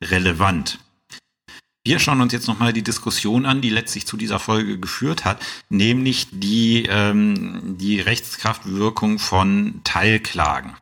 relevant. 0.04 0.80
Wir 1.86 2.00
schauen 2.00 2.22
uns 2.22 2.34
jetzt 2.34 2.48
nochmal 2.48 2.74
die 2.74 2.82
Diskussion 2.82 3.46
an, 3.46 3.62
die 3.62 3.70
letztlich 3.70 4.08
zu 4.08 4.16
dieser 4.16 4.40
Folge 4.40 4.80
geführt 4.80 5.26
hat, 5.26 5.46
nämlich 5.70 6.28
die, 6.32 6.86
ähm, 6.90 7.78
die 7.78 8.00
Rechtskraftwirkung 8.00 9.20
von 9.20 9.82
Teilklagen. 9.84 10.76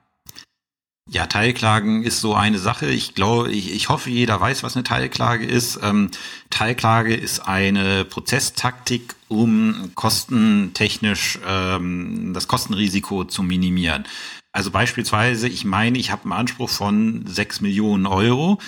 Ja, 1.14 1.26
Teilklagen 1.26 2.04
ist 2.04 2.22
so 2.22 2.36
eine 2.36 2.58
Sache. 2.58 2.90
Ich 2.90 3.16
glaube, 3.16 3.52
ich, 3.52 3.74
ich 3.76 3.90
hoffe, 3.90 4.10
jeder 4.10 4.40
weiß, 4.40 4.64
was 4.64 4.78
eine 4.78 4.86
Teilklage 4.86 5.46
ist. 5.46 5.78
Ähm, 5.84 6.10
Teilklage 6.50 7.14
ist 7.14 7.42
eine 7.42 8.06
Prozesstaktik, 8.06 9.14
um 9.28 9.92
kostentechnisch 9.96 11.38
ähm, 11.46 12.32
das 12.34 12.48
Kostenrisiko 12.48 13.26
zu 13.26 13.44
minimieren. 13.44 14.06
Also 14.54 14.72
beispielsweise, 14.72 15.50
ich 15.50 15.66
meine, 15.66 15.98
ich 15.98 16.12
habe 16.12 16.24
einen 16.24 16.32
Anspruch 16.32 16.70
von 16.70 17.28
sechs 17.28 17.60
Millionen 17.60 18.06
Euro. 18.06 18.60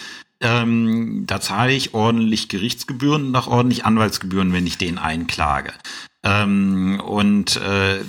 Ähm, 0.42 1.24
da 1.26 1.40
zahle 1.40 1.72
ich 1.72 1.94
ordentlich 1.94 2.50
Gerichtsgebühren 2.50 3.28
und 3.28 3.36
auch 3.38 3.48
ordentlich 3.48 3.86
Anwaltsgebühren, 3.86 4.52
wenn 4.52 4.68
ich 4.68 4.78
den 4.78 4.98
einklage. 4.98 5.72
Ähm, 6.24 7.02
und 7.06 7.58
äh, 7.58 8.00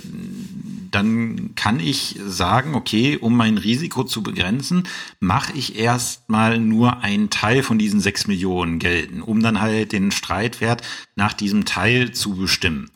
dann 0.91 1.55
kann 1.55 1.81
ich 1.81 2.17
sagen, 2.25 2.73
okay, 2.73 3.17
um 3.17 3.35
mein 3.35 3.57
Risiko 3.57 4.05
zu 4.05 4.23
begrenzen, 4.23 4.87
mache 5.19 5.51
ich 5.53 5.77
erstmal 5.77 6.57
nur 6.57 6.99
einen 7.03 7.29
Teil 7.29 7.63
von 7.63 7.77
diesen 7.77 7.99
sechs 7.99 8.27
Millionen 8.27 8.79
gelten, 8.79 9.21
um 9.21 9.43
dann 9.43 9.59
halt 9.59 9.91
den 9.91 10.11
Streitwert 10.11 10.83
nach 11.15 11.33
diesem 11.33 11.65
Teil 11.65 12.13
zu 12.13 12.35
bestimmen. 12.35 12.89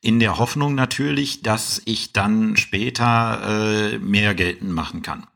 In 0.00 0.20
der 0.20 0.38
Hoffnung 0.38 0.76
natürlich, 0.76 1.42
dass 1.42 1.82
ich 1.84 2.12
dann 2.12 2.56
später 2.56 3.92
äh, 3.92 3.98
mehr 3.98 4.34
geltend 4.34 4.72
machen 4.72 5.02
kann. 5.02 5.26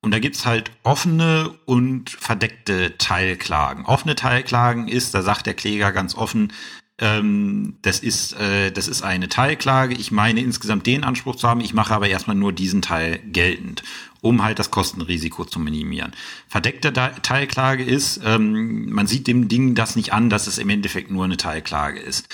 Und 0.00 0.12
da 0.12 0.20
gibt's 0.20 0.46
halt 0.46 0.70
offene 0.84 1.54
und 1.66 2.08
verdeckte 2.08 2.96
Teilklagen. 2.98 3.84
Offene 3.84 4.14
Teilklagen 4.14 4.88
ist, 4.88 5.14
da 5.14 5.22
sagt 5.22 5.46
der 5.46 5.54
Kläger 5.54 5.92
ganz 5.92 6.14
offen, 6.14 6.52
ähm, 7.00 7.76
das 7.82 8.00
ist, 8.00 8.32
äh, 8.34 8.72
das 8.72 8.88
ist 8.88 9.02
eine 9.02 9.28
Teilklage. 9.28 9.94
Ich 9.94 10.10
meine 10.10 10.40
insgesamt 10.40 10.86
den 10.86 11.04
Anspruch 11.04 11.36
zu 11.36 11.48
haben, 11.48 11.60
ich 11.60 11.72
mache 11.74 11.94
aber 11.94 12.08
erstmal 12.08 12.36
nur 12.36 12.52
diesen 12.52 12.82
Teil 12.82 13.20
geltend, 13.26 13.84
um 14.20 14.42
halt 14.42 14.58
das 14.58 14.70
Kostenrisiko 14.70 15.44
zu 15.44 15.60
minimieren. 15.60 16.12
Verdeckte 16.48 16.92
Teilklage 16.92 17.84
ist, 17.84 18.20
ähm, 18.24 18.90
man 18.90 19.06
sieht 19.06 19.26
dem 19.28 19.48
Ding 19.48 19.74
das 19.74 19.94
nicht 19.94 20.12
an, 20.12 20.28
dass 20.28 20.46
es 20.48 20.58
im 20.58 20.68
Endeffekt 20.70 21.10
nur 21.10 21.24
eine 21.24 21.36
Teilklage 21.36 22.00
ist. 22.00 22.28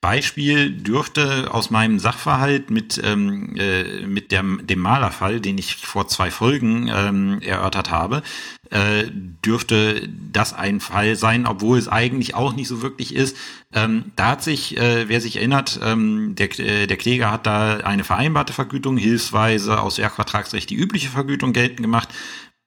Beispiel 0.00 0.70
dürfte 0.70 1.52
aus 1.52 1.70
meinem 1.70 1.98
Sachverhalt 1.98 2.70
mit, 2.70 3.00
ähm, 3.04 3.54
äh, 3.56 4.06
mit 4.06 4.32
dem, 4.32 4.66
dem 4.66 4.78
Malerfall, 4.78 5.40
den 5.40 5.58
ich 5.58 5.76
vor 5.76 6.08
zwei 6.08 6.30
Folgen 6.30 6.90
ähm, 6.92 7.42
erörtert 7.42 7.90
habe, 7.90 8.22
äh, 8.70 9.04
dürfte 9.44 10.08
das 10.32 10.54
ein 10.54 10.80
Fall 10.80 11.16
sein, 11.16 11.46
obwohl 11.46 11.76
es 11.76 11.88
eigentlich 11.88 12.34
auch 12.34 12.54
nicht 12.54 12.68
so 12.68 12.80
wirklich 12.80 13.14
ist. 13.14 13.36
Ähm, 13.74 14.12
da 14.16 14.28
hat 14.28 14.42
sich, 14.42 14.78
äh, 14.78 15.08
wer 15.08 15.20
sich 15.20 15.36
erinnert, 15.36 15.78
ähm, 15.82 16.34
der, 16.34 16.58
äh, 16.58 16.86
der 16.86 16.96
Kläger 16.96 17.30
hat 17.30 17.46
da 17.46 17.78
eine 17.78 18.04
vereinbarte 18.04 18.54
Vergütung, 18.54 18.96
hilfsweise 18.96 19.80
aus 19.80 19.98
Werkvertragsrecht 19.98 20.70
die 20.70 20.76
übliche 20.76 21.10
Vergütung 21.10 21.52
geltend 21.52 21.82
gemacht. 21.82 22.08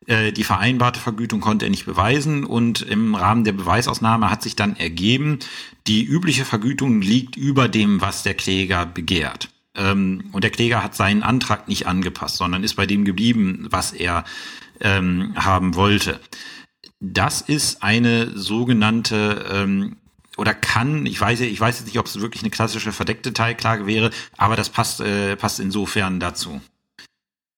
Äh, 0.06 0.32
die 0.32 0.44
vereinbarte 0.44 1.00
Vergütung 1.00 1.40
konnte 1.40 1.66
er 1.66 1.72
nicht 1.72 1.86
beweisen 1.86 2.44
und 2.44 2.82
im 2.82 3.16
Rahmen 3.16 3.44
der 3.44 3.54
Beweisausnahme 3.54 4.30
hat 4.30 4.42
sich 4.42 4.56
dann 4.56 4.76
ergeben, 4.76 5.40
die 5.88 6.04
übliche 6.04 6.46
Vergütung 6.46 7.02
liegt 7.02 7.36
über 7.36 7.70
dem, 7.70 8.02
was 8.02 8.24
der 8.24 8.34
Kläger 8.34 8.86
begehrt. 8.86 9.50
Ähm, 9.76 10.30
und 10.32 10.44
der 10.44 10.52
Kläger 10.52 10.84
hat 10.84 10.96
seinen 10.96 11.24
Antrag 11.24 11.68
nicht 11.68 11.88
angepasst, 11.88 12.38
sondern 12.38 12.64
ist 12.64 12.76
bei 12.76 12.86
dem 12.86 13.06
geblieben, 13.06 13.68
was 13.70 13.94
er 13.94 14.24
ähm, 14.82 15.34
haben 15.36 15.76
wollte. 15.76 16.20
Das 17.00 17.42
ist 17.42 17.84
eine 17.84 18.38
sogenannte 18.38 19.46
ähm, 19.52 19.98
oder 20.36 20.54
kann, 20.54 21.06
ich 21.06 21.20
weiß, 21.20 21.42
ich 21.42 21.60
weiß 21.60 21.80
jetzt 21.80 21.88
nicht, 21.88 22.00
ob 22.00 22.08
es 22.08 22.20
wirklich 22.20 22.42
eine 22.42 22.50
klassische 22.50 22.92
verdeckte 22.92 23.34
Teilklage 23.34 23.86
wäre, 23.86 24.10
aber 24.36 24.56
das 24.56 24.70
passt, 24.70 25.00
äh, 25.00 25.36
passt 25.36 25.60
insofern 25.60 26.20
dazu. 26.20 26.60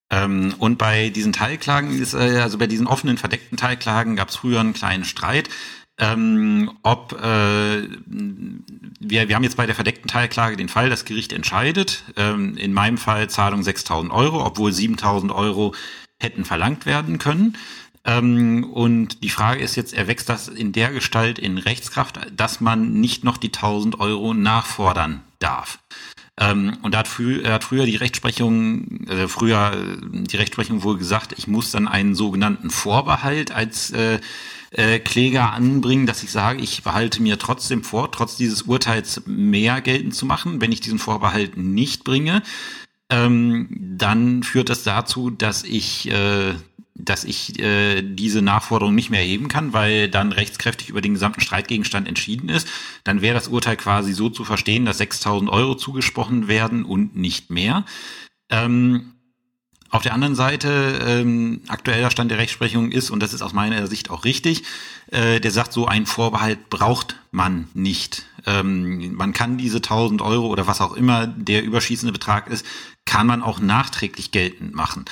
Ähm, 0.10 0.54
und 0.60 0.78
bei 0.78 1.10
diesen 1.10 1.34
Teilklagen 1.34 2.00
ist, 2.00 2.14
äh, 2.14 2.40
also 2.42 2.58
bei 2.58 2.68
diesen 2.68 2.88
offenen, 2.88 3.18
verdeckten 3.18 3.58
Teilklagen 3.58 4.16
gab 4.16 4.30
es 4.30 4.36
früher 4.36 4.60
einen 4.60 4.74
kleinen 4.74 5.06
Streit. 5.06 5.50
Ähm, 5.98 6.72
ob 6.84 7.14
äh, 7.14 7.88
wir, 9.00 9.30
wir 9.30 9.36
haben 9.36 9.44
jetzt 9.44 9.56
bei 9.56 9.66
der 9.66 9.76
verdeckten 9.76 10.10
Teilklage 10.10 10.58
den 10.58 10.68
Fall, 10.68 10.90
das 10.90 11.06
Gericht 11.06 11.32
entscheidet, 11.32 12.04
ähm, 12.18 12.58
in 12.58 12.74
meinem 12.74 12.98
Fall 12.98 13.30
Zahlung 13.30 13.62
6.000 13.62 14.12
Euro, 14.12 14.46
obwohl 14.46 14.72
7.000 14.72 15.34
Euro 15.34 15.74
hätten 16.20 16.44
verlangt 16.44 16.86
werden 16.86 17.18
können. 17.18 17.58
Ähm, 18.04 18.66
und 18.72 19.24
die 19.24 19.30
Frage 19.30 19.64
ist 19.64 19.76
jetzt, 19.76 19.94
erwächst 19.94 20.28
das 20.28 20.50
in 20.50 20.74
der 20.74 20.92
Gestalt 20.92 21.40
in 21.40 21.58
Rechtskraft, 21.58 22.20
dass 22.36 22.60
man 22.60 23.00
nicht 23.00 23.24
noch 23.24 23.38
die 23.38 23.50
1.000 23.50 23.98
Euro 24.00 24.34
nachfordern 24.34 25.24
darf. 25.40 25.80
Ähm, 26.38 26.78
und 26.82 26.94
da 26.94 27.00
hat, 27.00 27.08
frü 27.08 27.44
hat 27.46 27.64
früher 27.64 27.86
die 27.86 27.96
Rechtsprechung, 27.96 29.08
äh, 29.08 29.28
früher 29.28 29.72
die 30.12 30.36
Rechtsprechung 30.36 30.84
wohl 30.84 30.98
gesagt, 30.98 31.34
ich 31.38 31.48
muss 31.48 31.72
dann 31.72 31.88
einen 31.88 32.14
sogenannten 32.14 32.70
Vorbehalt 32.70 33.52
als 33.52 33.92
äh, 33.92 34.20
äh, 34.72 35.00
Kläger 35.00 35.54
anbringen, 35.54 36.06
dass 36.06 36.24
ich 36.24 36.32
sage, 36.32 36.62
ich 36.62 36.84
behalte 36.84 37.22
mir 37.22 37.40
trotzdem 37.40 37.84
vor, 37.84 38.12
trotz 38.12 38.36
dieses 38.36 38.64
Urteils 38.64 39.22
mehr 39.26 39.80
geltend 39.80 40.14
zu 40.14 40.26
machen, 40.26 40.60
wenn 40.60 40.74
ich 40.74 40.82
diesen 40.82 41.00
Vorbehalt 41.00 41.56
nicht 41.56 42.04
bringe. 42.04 42.44
Ähm, 43.10 43.68
dann 43.98 44.44
führt 44.44 44.70
das 44.70 44.84
dazu, 44.84 45.30
dass 45.30 45.64
ich 45.64 46.10
äh, 46.12 46.56
dass 46.96 47.26
ich 47.26 47.60
äh, 47.60 48.02
diese 48.02 48.42
Nachforderung 48.42 48.96
nicht 48.96 49.10
mehr 49.10 49.20
erheben 49.20 49.50
kann, 49.50 49.74
weil 49.74 50.10
dann 50.10 50.32
rechtskräftig 50.32 50.90
über 50.90 51.02
den 51.02 51.14
gesamten 51.14 51.42
Streitgegenstand 51.42 52.08
entschieden 52.08 52.50
ist. 52.50 52.68
Dann 53.04 53.22
wäre 53.22 53.36
das 53.36 53.50
Urteil 53.50 53.76
quasi 53.76 54.14
so 54.14 54.30
zu 54.30 54.46
verstehen, 54.46 54.86
dass 54.86 55.02
6.000 55.02 55.50
Euro 55.50 55.76
zugesprochen 55.76 56.48
werden 56.48 56.86
und 56.86 57.16
nicht 57.16 57.50
mehr. 57.50 57.84
Ähm, 58.50 59.12
auf 59.90 60.04
der 60.04 60.14
anderen 60.14 60.36
Seite, 60.36 61.00
ähm, 61.06 61.62
aktueller 61.68 62.12
Stand 62.12 62.32
der 62.32 62.38
Rechtsprechung 62.38 62.92
ist, 62.92 63.12
und 63.12 63.22
das 63.22 63.34
ist 63.34 63.42
aus 63.42 63.54
meiner 63.54 63.88
Sicht 63.88 64.10
auch 64.10 64.26
richtig, 64.26 64.64
äh, 65.12 65.40
der 65.40 65.52
sagt, 65.52 65.74
so 65.74 65.86
einen 65.86 66.06
Vorbehalt 66.06 66.70
braucht 66.70 67.16
man 67.32 67.68
nicht. 67.74 68.26
Ähm, 68.46 69.16
man 69.16 69.32
kann 69.34 69.58
diese 69.58 69.82
1000 69.82 70.22
Euro 70.22 70.48
oder 70.48 70.68
was 70.68 70.82
auch 70.82 70.94
immer 70.94 71.28
der 71.28 71.64
überschießende 71.64 72.12
Betrag 72.12 72.48
ist, 72.48 72.66
kann 73.06 73.28
man 73.28 73.42
auch 73.42 73.60
nachträglich 73.60 74.32
geltend 74.32 74.74
machen. 74.74 75.06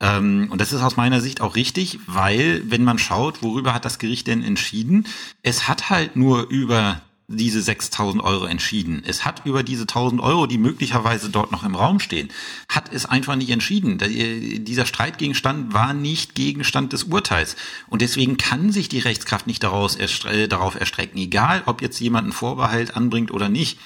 Ähm, 0.00 0.48
und 0.50 0.60
das 0.60 0.72
ist 0.72 0.82
aus 0.82 0.96
meiner 0.96 1.20
Sicht 1.20 1.40
auch 1.40 1.56
richtig, 1.56 1.98
weil 2.06 2.62
wenn 2.66 2.84
man 2.84 2.98
schaut, 2.98 3.42
worüber 3.42 3.74
hat 3.74 3.84
das 3.84 3.98
Gericht 3.98 4.26
denn 4.26 4.42
entschieden, 4.42 5.06
es 5.42 5.68
hat 5.68 5.90
halt 5.90 6.16
nur 6.16 6.48
über 6.48 7.02
diese 7.30 7.60
6000 7.60 8.22
Euro 8.24 8.46
entschieden. 8.46 9.02
Es 9.06 9.26
hat 9.26 9.44
über 9.44 9.62
diese 9.62 9.82
1000 9.82 10.22
Euro, 10.22 10.46
die 10.46 10.56
möglicherweise 10.56 11.28
dort 11.28 11.52
noch 11.52 11.62
im 11.62 11.74
Raum 11.74 12.00
stehen, 12.00 12.30
hat 12.70 12.90
es 12.90 13.04
einfach 13.04 13.36
nicht 13.36 13.50
entschieden. 13.50 14.00
Äh, 14.00 14.60
dieser 14.60 14.86
Streitgegenstand 14.86 15.74
war 15.74 15.92
nicht 15.92 16.34
Gegenstand 16.34 16.94
des 16.94 17.04
Urteils. 17.04 17.56
Und 17.88 18.00
deswegen 18.00 18.38
kann 18.38 18.72
sich 18.72 18.88
die 18.88 19.00
Rechtskraft 19.00 19.46
nicht 19.46 19.62
daraus 19.62 19.94
erstre 19.94 20.48
darauf 20.48 20.74
erstrecken, 20.80 21.18
egal 21.18 21.62
ob 21.66 21.82
jetzt 21.82 22.00
jemand 22.00 22.24
einen 22.24 22.32
Vorbehalt 22.32 22.96
anbringt 22.96 23.30
oder 23.30 23.50
nicht. 23.50 23.78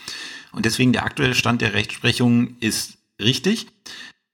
Und 0.53 0.65
deswegen 0.65 0.93
der 0.93 1.05
aktuelle 1.05 1.35
Stand 1.35 1.63
der 1.63 1.75
Rechtsprechung 1.75 2.57
ist 2.61 2.99
richtig. 3.21 3.67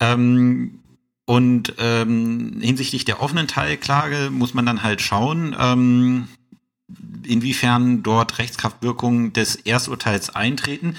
Ähm, 0.01 0.81
und 1.29 1.75
ähm, 1.77 2.57
hinsichtlich 2.63 3.05
der 3.05 3.21
offenen 3.21 3.47
Teilklage 3.47 4.31
muss 4.31 4.55
man 4.55 4.65
dann 4.65 4.83
halt 4.83 5.03
schauen, 5.03 5.55
ähm, 5.61 6.27
inwiefern 7.23 8.03
dort 8.03 8.39
Rechtskraftwirkungen 8.39 9.35
des 9.35 9.55
Ersturteils 9.57 10.35
eintreten. 10.35 10.97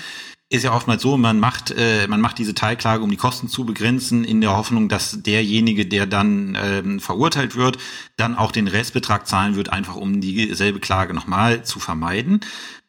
Ist 0.47 0.63
ja 0.63 0.71
oftmals 0.71 1.01
so, 1.01 1.17
man 1.17 1.39
macht, 1.39 1.71
äh, 1.75 2.07
man 2.07 2.21
macht 2.21 2.38
diese 2.38 2.53
Teilklage, 2.53 3.03
um 3.03 3.09
die 3.09 3.17
Kosten 3.17 3.47
zu 3.47 3.65
begrenzen, 3.65 4.23
in 4.23 4.39
der 4.39 4.55
Hoffnung, 4.55 4.88
dass 4.88 5.23
derjenige, 5.23 5.88
der 5.88 6.05
dann 6.05 6.55
ähm, 6.61 6.99
verurteilt 6.99 7.55
wird, 7.55 7.80
dann 8.15 8.36
auch 8.36 8.51
den 8.51 8.67
Restbetrag 8.67 9.25
zahlen 9.25 9.55
wird, 9.55 9.69
einfach 9.69 9.95
um 9.95 10.21
dieselbe 10.21 10.80
Klage 10.80 11.15
nochmal 11.15 11.63
zu 11.65 11.80
vermeiden. 11.80 12.41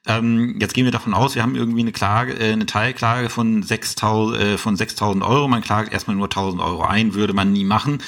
Ähm, 0.06 0.56
jetzt 0.58 0.72
gehen 0.72 0.86
wir 0.86 0.92
davon 0.92 1.12
aus, 1.12 1.34
wir 1.34 1.42
haben 1.42 1.54
irgendwie 1.54 1.80
eine 1.80 1.92
Klage, 1.92 2.32
äh, 2.32 2.52
eine 2.52 2.66
Teilklage 2.66 3.28
von 3.28 3.62
6.000 3.62 4.36
äh, 4.36 4.58
von 4.58 4.76
6.000 4.76 5.26
Euro. 5.26 5.46
Man 5.46 5.60
klagt 5.60 5.92
erstmal 5.92 6.16
nur 6.16 6.28
1.000 6.28 6.64
Euro 6.64 6.82
ein, 6.84 7.14
würde 7.14 7.34
man 7.34 7.52
nie 7.52 7.64
machen. 7.64 7.98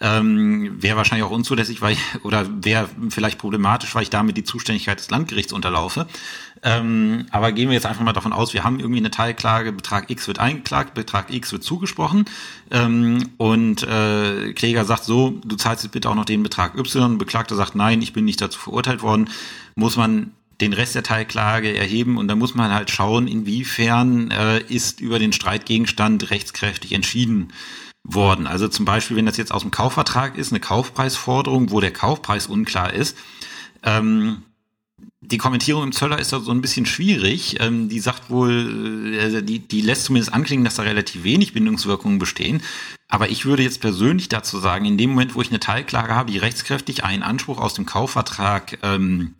Ähm, 0.00 0.82
wäre 0.82 0.96
wahrscheinlich 0.96 1.24
auch 1.24 1.30
unzulässig, 1.30 1.82
weil 1.82 1.92
ich, 1.92 2.00
oder 2.24 2.46
wäre 2.64 2.88
vielleicht 3.10 3.38
problematisch, 3.38 3.94
weil 3.94 4.02
ich 4.02 4.10
damit 4.10 4.36
die 4.36 4.44
Zuständigkeit 4.44 4.98
des 4.98 5.10
Landgerichts 5.10 5.52
unterlaufe. 5.52 6.06
Ähm, 6.64 7.26
aber 7.30 7.52
gehen 7.52 7.68
wir 7.68 7.74
jetzt 7.74 7.86
einfach 7.86 8.02
mal 8.02 8.12
davon 8.12 8.32
aus, 8.32 8.54
wir 8.54 8.64
haben 8.64 8.80
irgendwie 8.80 9.00
eine 9.00 9.10
Teilklage, 9.10 9.72
Betrag 9.72 10.10
X 10.10 10.28
wird 10.28 10.38
eingeklagt, 10.38 10.94
Betrag 10.94 11.32
X 11.32 11.52
wird 11.52 11.64
zugesprochen 11.64 12.24
ähm, 12.70 13.30
und 13.36 13.82
äh, 13.82 14.52
Kläger 14.52 14.84
sagt 14.84 15.02
so, 15.04 15.40
du 15.44 15.56
zahlst 15.56 15.82
jetzt 15.82 15.92
bitte 15.92 16.08
auch 16.08 16.14
noch 16.14 16.24
den 16.24 16.44
Betrag 16.44 16.78
Y, 16.78 17.18
Beklagter 17.18 17.56
sagt 17.56 17.74
nein, 17.74 18.00
ich 18.00 18.12
bin 18.12 18.24
nicht 18.24 18.40
dazu 18.40 18.60
verurteilt 18.60 19.02
worden, 19.02 19.28
muss 19.74 19.96
man 19.96 20.32
den 20.62 20.72
Rest 20.72 20.94
der 20.94 21.02
Teilklage 21.02 21.76
erheben 21.76 22.16
und 22.16 22.28
da 22.28 22.36
muss 22.36 22.54
man 22.54 22.72
halt 22.72 22.90
schauen, 22.90 23.28
inwiefern 23.28 24.30
äh, 24.30 24.60
ist 24.62 25.00
über 25.00 25.18
den 25.18 25.32
Streitgegenstand 25.32 26.30
rechtskräftig 26.30 26.92
entschieden 26.92 27.52
worden. 28.04 28.46
Also 28.46 28.68
zum 28.68 28.84
Beispiel, 28.84 29.16
wenn 29.16 29.26
das 29.26 29.36
jetzt 29.36 29.52
aus 29.52 29.62
dem 29.62 29.70
Kaufvertrag 29.70 30.38
ist, 30.38 30.52
eine 30.52 30.60
Kaufpreisforderung, 30.60 31.70
wo 31.70 31.80
der 31.80 31.92
Kaufpreis 31.92 32.46
unklar 32.46 32.92
ist, 32.92 33.16
ähm, 33.82 34.42
die 35.20 35.38
Kommentierung 35.38 35.84
im 35.84 35.92
Zöller 35.92 36.18
ist 36.18 36.32
da 36.32 36.40
so 36.40 36.50
ein 36.50 36.60
bisschen 36.60 36.84
schwierig. 36.84 37.60
Ähm, 37.60 37.88
die 37.88 38.00
sagt 38.00 38.28
wohl, 38.28 39.14
äh, 39.14 39.42
die, 39.42 39.60
die 39.60 39.80
lässt 39.80 40.04
zumindest 40.04 40.32
anklingen, 40.34 40.64
dass 40.64 40.74
da 40.74 40.82
relativ 40.82 41.22
wenig 41.22 41.52
Bindungswirkungen 41.52 42.18
bestehen. 42.18 42.60
Aber 43.08 43.30
ich 43.30 43.44
würde 43.44 43.62
jetzt 43.62 43.80
persönlich 43.80 44.28
dazu 44.28 44.58
sagen, 44.58 44.84
in 44.84 44.98
dem 44.98 45.10
Moment, 45.10 45.34
wo 45.34 45.42
ich 45.42 45.50
eine 45.50 45.60
Teilklage 45.60 46.14
habe, 46.14 46.32
die 46.32 46.38
rechtskräftig 46.38 47.04
einen 47.04 47.22
Anspruch 47.22 47.58
aus 47.58 47.74
dem 47.74 47.86
Kaufvertrag 47.86 48.78
ähm, 48.82 49.34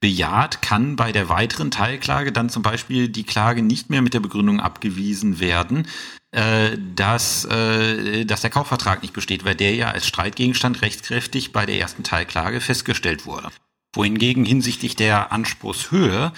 bejaht, 0.00 0.62
kann 0.62 0.96
bei 0.96 1.12
der 1.12 1.28
weiteren 1.28 1.70
Teilklage 1.70 2.32
dann 2.32 2.48
zum 2.48 2.62
Beispiel 2.62 3.08
die 3.08 3.24
Klage 3.24 3.62
nicht 3.62 3.90
mehr 3.90 4.02
mit 4.02 4.14
der 4.14 4.20
Begründung 4.20 4.58
abgewiesen 4.58 5.40
werden, 5.40 5.86
äh, 6.32 6.76
dass, 6.94 7.44
äh, 7.44 8.24
dass 8.24 8.40
der 8.40 8.50
Kaufvertrag 8.50 9.02
nicht 9.02 9.14
besteht, 9.14 9.44
weil 9.44 9.54
der 9.54 9.74
ja 9.74 9.90
als 9.90 10.06
Streitgegenstand 10.06 10.80
rechtskräftig 10.82 11.52
bei 11.52 11.66
der 11.66 11.78
ersten 11.78 12.02
Teilklage 12.02 12.60
festgestellt 12.60 13.26
wurde. 13.26 13.48
Wohingegen 13.92 14.44
hinsichtlich 14.44 14.96
der 14.96 15.32
Anspruchshöhe 15.32 16.32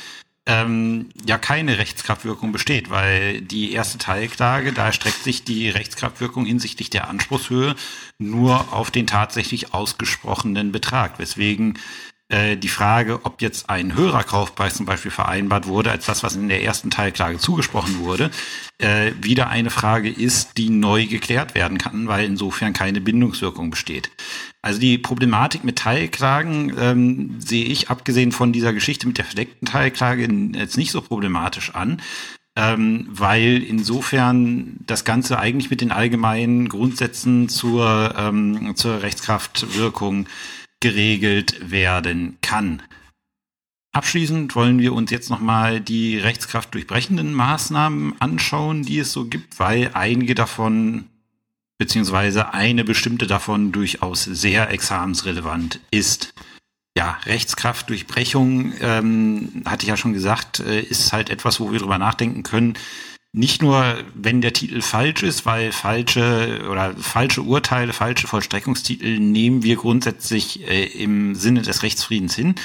ähm, 0.45 1.11
ja 1.25 1.39
keine 1.39 1.79
Rechtskraftwirkung 1.79 2.51
besteht, 2.51 2.91
weil 2.91 3.43
die 3.43 3.73
erste 3.73 3.99
Teilklage, 3.99 4.73
da 4.73 4.87
erstreckt 4.87 5.23
sich 5.23 5.45
die 5.45 5.69
Rechtskraftwirkung 5.69 6.47
hinsichtlich 6.47 6.91
der 6.91 7.09
Anspruchshöhe 7.09 7.77
nur 8.19 8.73
auf 8.73 8.91
den 8.91 9.07
tatsächlich 9.07 9.73
ausgesprochenen 9.73 10.73
Betrag, 10.73 11.21
weswegen 11.21 11.79
äh, 12.33 12.57
die 12.57 12.69
Frage, 12.69 13.25
ob 13.25 13.43
jetzt 13.43 13.69
ein 13.69 13.95
höherer 13.95 14.25
Kaufpreis 14.25 14.75
zum 14.75 14.87
Beispiel 14.87 15.11
vereinbart 15.11 15.67
wurde, 15.67 15.91
als 15.91 16.07
das, 16.07 16.23
was 16.23 16.35
in 16.35 16.49
der 16.49 16.65
ersten 16.65 16.91
Teilklage 16.91 17.37
zugesprochen 17.37 17.99
wurde, 17.99 18.31
äh, 18.79 19.13
wieder 19.21 19.51
eine 19.51 19.69
Frage 19.69 20.09
ist, 20.09 20.57
die 20.57 20.71
neu 20.71 21.07
geklärt 21.07 21.55
werden 21.55 21.77
kann, 21.77 22.09
weil 22.09 22.25
insofern 22.25 22.73
keine 22.73 23.03
Bindungswirkung 23.03 23.69
besteht. 23.69 24.11
Also 24.63 24.81
die 24.81 24.97
Problematik 24.97 25.63
mit 25.63 25.77
Teilklagen 25.77 26.75
ähm, 26.79 27.37
sehe 27.39 27.67
ich, 27.67 27.91
abgesehen 27.91 28.33
von 28.33 28.53
dieser 28.53 28.73
Geschichte 28.73 29.07
mit 29.07 29.19
der 29.19 29.27
verdeckten 29.27 29.69
Teilklage, 29.69 30.27
jetzt 30.55 30.79
nicht 30.79 30.91
so 30.91 31.03
problematisch 31.03 31.75
an, 31.75 32.01
ähm, 32.57 33.09
weil 33.11 33.63
insofern 33.63 34.79
das 34.87 35.05
Ganze 35.05 35.39
eigentlich 35.39 35.71
mit 35.71 35.83
den 35.83 35.93
allgemeinen 35.93 36.71
Grundsätzen 36.71 37.51
zur, 37.51 38.15
ähm, 38.17 38.75
zur 38.75 39.03
Rechtskraftwirkung 39.03 40.27
geregelt 40.83 41.71
werden 41.71 42.37
kann. 42.43 42.83
Abschließend 43.93 44.55
wollen 44.55 44.79
wir 44.79 44.95
uns 44.95 45.11
jetzt 45.11 45.31
nochmal 45.31 45.81
die 45.81 46.19
rechtskraftdurchbrechenden 46.19 47.33
Maßnahmen 47.33 48.21
anschauen, 48.21 48.83
die 48.83 48.99
es 48.99 49.13
so 49.13 49.27
gibt, 49.27 49.59
weil 49.59 49.91
einige 49.95 50.35
davon 50.35 51.05
beziehungsweise 51.79 52.55
eine 52.55 52.85
bestimmte 52.85 53.27
davon 53.27 53.73
durchaus 53.73 54.25
sehr 54.25 54.71
examensrelevant 54.71 55.81
ist. 55.91 56.33
Ja, 56.97 57.19
Rechtskraftdurchbrechung, 57.25 58.75
ähm, 58.81 59.63
hatte 59.67 59.85
ich 59.85 59.89
ja 59.89 59.97
schon 59.97 60.13
gesagt, 60.13 60.61
äh, 60.61 60.81
ist 60.81 61.13
halt 61.13 61.31
etwas, 61.31 61.59
wo 61.59 61.73
wir 61.73 61.79
drüber 61.79 61.99
nachdenken 61.99 62.43
können. 62.43 62.75
Nicht 63.35 63.63
nur, 63.63 63.97
wenn 64.15 64.43
der 64.43 64.53
Titel 64.53 64.83
falsch 64.83 65.23
ist, 65.23 65.47
weil 65.47 65.73
falsche 65.73 66.67
oder 66.71 66.95
falsche 66.95 67.41
Urteile, 67.41 67.95
falsche 67.95 68.27
Vollstreckungstitel 68.27 69.19
nehmen 69.19 69.63
wir 69.63 69.77
grundsätzlich 69.77 70.69
äh, 70.69 70.85
im 70.85 71.35
Sinne 71.35 71.63
des 71.63 71.83
Rechtsfriedens 71.83 72.35
hin, 72.35 72.57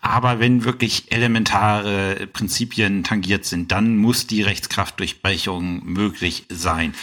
aber 0.00 0.40
wenn 0.40 0.64
wirklich 0.64 1.12
elementare 1.12 2.28
Prinzipien 2.32 3.04
tangiert 3.04 3.44
sind, 3.44 3.70
dann 3.70 3.96
muss 3.96 4.26
die 4.26 4.42
Rechtskraftdurchbrechung 4.42 5.84
möglich 5.84 6.46
sein. 6.48 6.94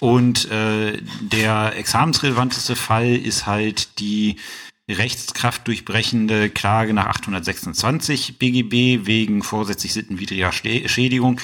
Und 0.00 0.50
äh, 0.50 1.00
der 1.20 1.74
examensrelevanteste 1.76 2.76
Fall 2.76 3.16
ist 3.16 3.46
halt 3.46 3.98
die 3.98 4.36
rechtskraftdurchbrechende 4.90 6.48
Klage 6.50 6.94
nach 6.94 7.06
826 7.06 8.38
BGB 8.38 9.06
wegen 9.06 9.42
vorsätzlich 9.42 9.92
sittenwidriger 9.92 10.52
Schädigung 10.52 11.40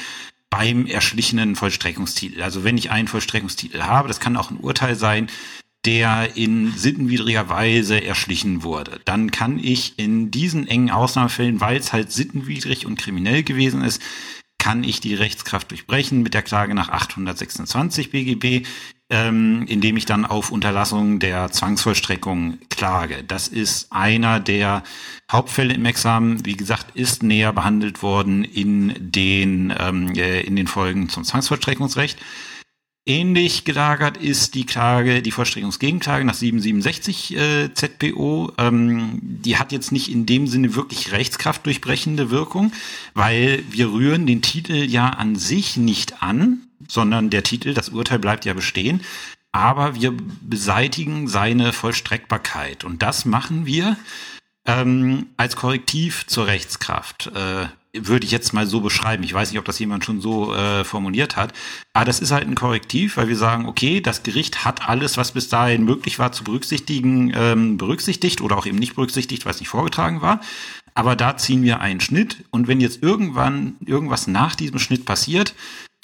beim 0.57 0.87
erschlichenen 0.87 1.57
Vollstreckungstitel. 1.57 2.43
Also 2.43 2.63
wenn 2.63 2.79
ich 2.79 2.91
einen 2.91 3.09
Vollstreckungstitel 3.09 3.83
habe, 3.83 4.07
das 4.07 4.21
kann 4.21 4.37
auch 4.37 4.51
ein 4.53 4.59
Urteil 4.59 4.95
sein, 4.95 5.29
der 5.85 6.37
in 6.37 6.73
sittenwidriger 6.73 7.49
Weise 7.49 8.03
erschlichen 8.03 8.63
wurde. 8.63 9.01
Dann 9.05 9.33
kann 9.33 9.59
ich 9.59 9.99
in 9.99 10.31
diesen 10.31 10.69
engen 10.69 10.91
Ausnahmefällen, 10.91 11.61
weil 11.61 11.77
es 11.77 11.93
halt 11.93 12.13
sittenwidrig 12.13 12.87
und 12.87 12.99
kriminell 12.99 13.43
gewesen 13.43 13.83
ist, 13.83 14.01
kann 14.59 14.85
ich 14.85 15.01
die 15.01 15.15
Rechtskraft 15.15 15.73
durchbrechen 15.73 16.23
mit 16.23 16.33
der 16.33 16.43
Klage 16.43 16.75
nach 16.75 16.89
826 16.89 18.11
BGB, 18.11 18.67
ähm, 19.11 19.65
indem 19.69 19.97
ich 19.97 20.07
dann 20.07 20.25
auf 20.25 20.51
Unterlassung 20.51 21.19
der 21.19 21.51
Zwangsvollstreckung 21.51 22.59
klage. 22.71 23.23
Das 23.27 23.49
ist 23.49 23.93
einer 23.93 24.41
der 24.41 24.83
Hauptfälle 25.31 25.75
im 25.75 25.85
Examen. 25.85 26.45
Wie 26.47 26.57
gesagt, 26.57 26.97
ist 26.97 27.23
näher 27.23 27.53
behandelt 27.53 28.03
worden 28.03 28.45
in 28.45 28.95
den, 28.99 29.75
ähm, 29.79 30.15
äh, 30.15 30.41
in 30.41 30.57
den 30.57 30.67
Folgen 30.67 31.09
zum 31.09 31.25
Zwangsvollstreckungsrecht. 31.25 32.19
Ähnlich 33.07 33.65
gelagert 33.65 34.17
ist 34.17 34.55
die 34.55 34.65
Klage, 34.65 35.21
die 35.21 35.31
Vollstreckungsgegenklage 35.31 36.25
nach 36.25 36.33
767 36.33 37.37
äh, 37.37 37.75
ZPO. 37.75 38.53
Ähm, 38.57 39.19
die 39.21 39.59
hat 39.59 39.73
jetzt 39.73 39.93
nicht 39.93 40.11
in 40.11 40.25
dem 40.25 40.47
Sinne 40.47 40.75
wirklich 40.75 41.13
rechtskraftdurchbrechende 41.13 42.31
Wirkung, 42.31 42.73
weil 43.13 43.63
wir 43.71 43.93
rühren 43.93 44.27
den 44.27 44.41
Titel 44.41 44.73
ja 44.73 45.11
an 45.11 45.37
sich 45.37 45.77
nicht 45.77 46.23
an, 46.23 46.63
sondern 46.89 47.31
der 47.31 47.43
Titel, 47.43 47.75
das 47.75 47.91
Urteil 47.91 48.19
bleibt 48.19 48.45
ja 48.45 48.55
bestehen. 48.55 49.01
Aber 49.53 49.95
wir 49.95 50.13
beseitigen 50.41 51.29
seine 51.29 51.73
Vollstreckbarkeit. 51.73 52.83
Und 52.83 53.03
das 53.03 53.25
machen 53.25 53.67
wir 53.67 53.97
ähm, 54.67 55.27
als 55.37 55.55
Korrektiv 55.57 56.27
zur 56.27 56.47
Rechtskraft. 56.47 57.29
Äh, 57.35 57.67
würde 57.97 58.27
ich 58.27 58.33
jetzt 58.33 58.53
mal 58.53 58.67
so 58.67 58.81
beschreiben. 58.81 59.23
Ich 59.23 59.33
weiß 59.33 59.51
nicht, 59.51 59.59
ob 59.59 59.65
das 59.65 59.79
jemand 59.79 60.05
schon 60.05 60.21
so 60.21 60.53
äh, 60.55 60.85
formuliert 60.85 61.37
hat. 61.37 61.53
Aber 61.93 62.05
das 62.05 62.21
ist 62.21 62.33
halt 62.33 62.47
ein 62.47 62.57
Korrektiv, 62.57 63.17
weil 63.17 63.29
wir 63.29 63.37
sagen, 63.37 63.67
okay, 63.67 64.01
das 64.01 64.23
Gericht 64.23 64.65
hat 64.65 64.89
alles, 64.89 65.17
was 65.17 65.33
bis 65.33 65.49
dahin 65.49 65.85
möglich 65.85 66.19
war 66.19 66.33
zu 66.33 66.45
berücksichtigen, 66.45 67.33
ähm, 67.35 67.79
berücksichtigt 67.79 68.41
oder 68.41 68.59
auch 68.59 68.67
eben 68.67 68.79
nicht 68.79 68.97
berücksichtigt, 68.97 69.45
weil 69.45 69.53
es 69.53 69.61
nicht 69.61 69.69
vorgetragen 69.69 70.23
war. 70.23 70.41
Aber 70.95 71.17
da 71.17 71.37
ziehen 71.37 71.63
wir 71.63 71.81
einen 71.81 72.01
Schnitt. 72.01 72.45
Und 72.51 72.67
wenn 72.67 72.81
jetzt 72.81 73.03
irgendwann 73.03 73.77
irgendwas 73.85 74.27
nach 74.27 74.57
diesem 74.57 74.79
Schnitt 74.79 75.05
passiert, 75.05 75.55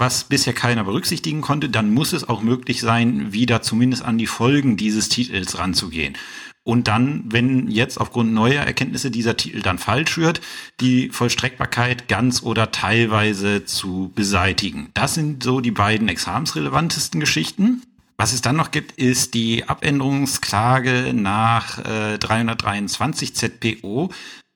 was 0.00 0.24
bisher 0.24 0.52
keiner 0.52 0.84
berücksichtigen 0.84 1.42
konnte, 1.42 1.68
dann 1.68 1.92
muss 1.92 2.12
es 2.12 2.28
auch 2.28 2.42
möglich 2.42 2.80
sein, 2.80 3.32
wieder 3.32 3.62
zumindest 3.62 4.04
an 4.04 4.18
die 4.18 4.26
Folgen 4.26 4.76
dieses 4.76 5.08
Titels 5.08 5.58
ranzugehen. 5.58 6.16
Und 6.62 6.88
dann, 6.88 7.24
wenn 7.26 7.68
jetzt 7.68 7.98
aufgrund 7.98 8.32
neuer 8.32 8.62
Erkenntnisse 8.62 9.10
dieser 9.10 9.36
Titel 9.36 9.62
dann 9.62 9.78
falsch 9.78 10.18
wird, 10.18 10.40
die 10.80 11.08
Vollstreckbarkeit 11.08 12.06
ganz 12.06 12.42
oder 12.42 12.70
teilweise 12.70 13.64
zu 13.64 14.12
beseitigen. 14.14 14.90
Das 14.94 15.14
sind 15.14 15.42
so 15.42 15.60
die 15.60 15.70
beiden 15.70 16.08
examensrelevantesten 16.08 17.18
Geschichten. 17.18 17.82
Was 18.18 18.34
es 18.34 18.42
dann 18.42 18.56
noch 18.56 18.70
gibt, 18.70 18.92
ist 18.92 19.32
die 19.32 19.66
Abänderungsklage 19.66 21.14
nach 21.14 21.78
äh, 21.78 22.18
323 22.18 23.34
ZPO. 23.34 24.10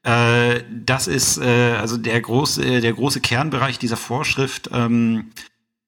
Äh, 0.04 0.62
das 0.70 1.08
ist 1.08 1.38
äh, 1.38 1.72
also 1.72 1.96
der 1.96 2.20
große, 2.20 2.80
der 2.80 2.92
große 2.92 3.20
Kernbereich 3.20 3.78
dieser 3.78 3.96
Vorschrift. 3.96 4.70
Ähm, 4.72 5.30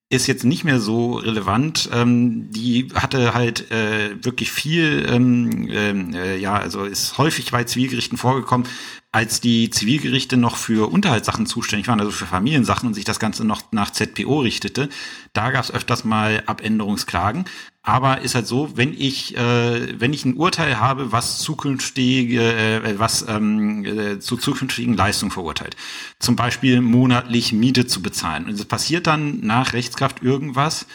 ist 0.08 0.28
jetzt 0.28 0.44
nicht 0.44 0.64
mehr 0.64 0.78
so 0.78 1.14
relevant. 1.14 1.90
Ähm, 1.92 2.50
die 2.52 2.88
hatte 2.94 3.34
halt 3.34 3.70
äh, 3.72 4.24
wirklich 4.24 4.52
viel, 4.52 5.04
ähm, 5.08 5.68
ähm, 5.68 6.14
äh, 6.14 6.36
ja, 6.36 6.54
also 6.54 6.84
ist 6.84 7.18
häufig 7.18 7.50
bei 7.50 7.64
Zivilgerichten 7.64 8.16
vorgekommen, 8.16 8.68
als 9.12 9.40
die 9.40 9.70
Zivilgerichte 9.70 10.36
noch 10.36 10.56
für 10.56 10.90
Unterhaltssachen 10.90 11.46
zuständig 11.46 11.88
waren, 11.88 12.00
also 12.00 12.12
für 12.12 12.26
Familiensachen 12.26 12.88
und 12.88 12.94
sich 12.94 13.04
das 13.04 13.18
Ganze 13.18 13.44
noch 13.44 13.72
nach 13.72 13.90
ZPO 13.90 14.40
richtete. 14.40 14.88
Da 15.32 15.50
gab 15.50 15.64
es 15.64 15.70
öfters 15.70 16.04
mal 16.04 16.42
Abänderungsklagen. 16.46 17.46
Aber 17.82 18.20
ist 18.20 18.34
halt 18.34 18.48
so, 18.48 18.76
wenn 18.76 18.92
ich, 18.92 19.36
äh, 19.36 20.00
wenn 20.00 20.12
ich 20.12 20.24
ein 20.24 20.34
Urteil 20.34 20.80
habe, 20.80 21.12
was 21.12 21.38
zukünftige, 21.38 22.42
äh, 22.42 22.98
was 22.98 23.24
ähm, 23.28 23.84
äh, 23.84 24.18
zu 24.18 24.36
zukünftigen 24.36 24.96
Leistungen 24.96 25.30
verurteilt, 25.30 25.76
zum 26.18 26.34
Beispiel 26.34 26.80
monatlich 26.80 27.52
Miete 27.52 27.86
zu 27.86 28.02
bezahlen, 28.02 28.46
und 28.46 28.54
es 28.54 28.64
passiert 28.64 29.06
dann 29.06 29.38
nach 29.40 29.72
Rechtskraft 29.72 30.20
irgendwas, 30.20 30.86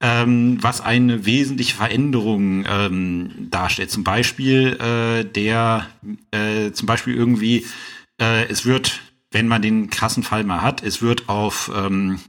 ähm, 0.00 0.58
was 0.60 0.80
eine 0.80 1.24
wesentliche 1.24 1.74
Veränderung 1.76 2.64
ähm, 2.68 3.48
darstellt. 3.50 3.90
Zum 3.90 4.04
Beispiel 4.04 4.78
äh, 4.80 5.24
der, 5.24 5.86
äh, 6.30 6.72
zum 6.72 6.86
Beispiel 6.86 7.14
irgendwie, 7.14 7.66
äh, 8.20 8.46
es 8.48 8.66
wird, 8.66 9.00
wenn 9.30 9.48
man 9.48 9.62
den 9.62 9.90
krassen 9.90 10.22
Fall 10.22 10.44
mal 10.44 10.62
hat, 10.62 10.82
es 10.82 11.00
wird 11.02 11.28
auf 11.28 11.70
ähm, 11.74 12.20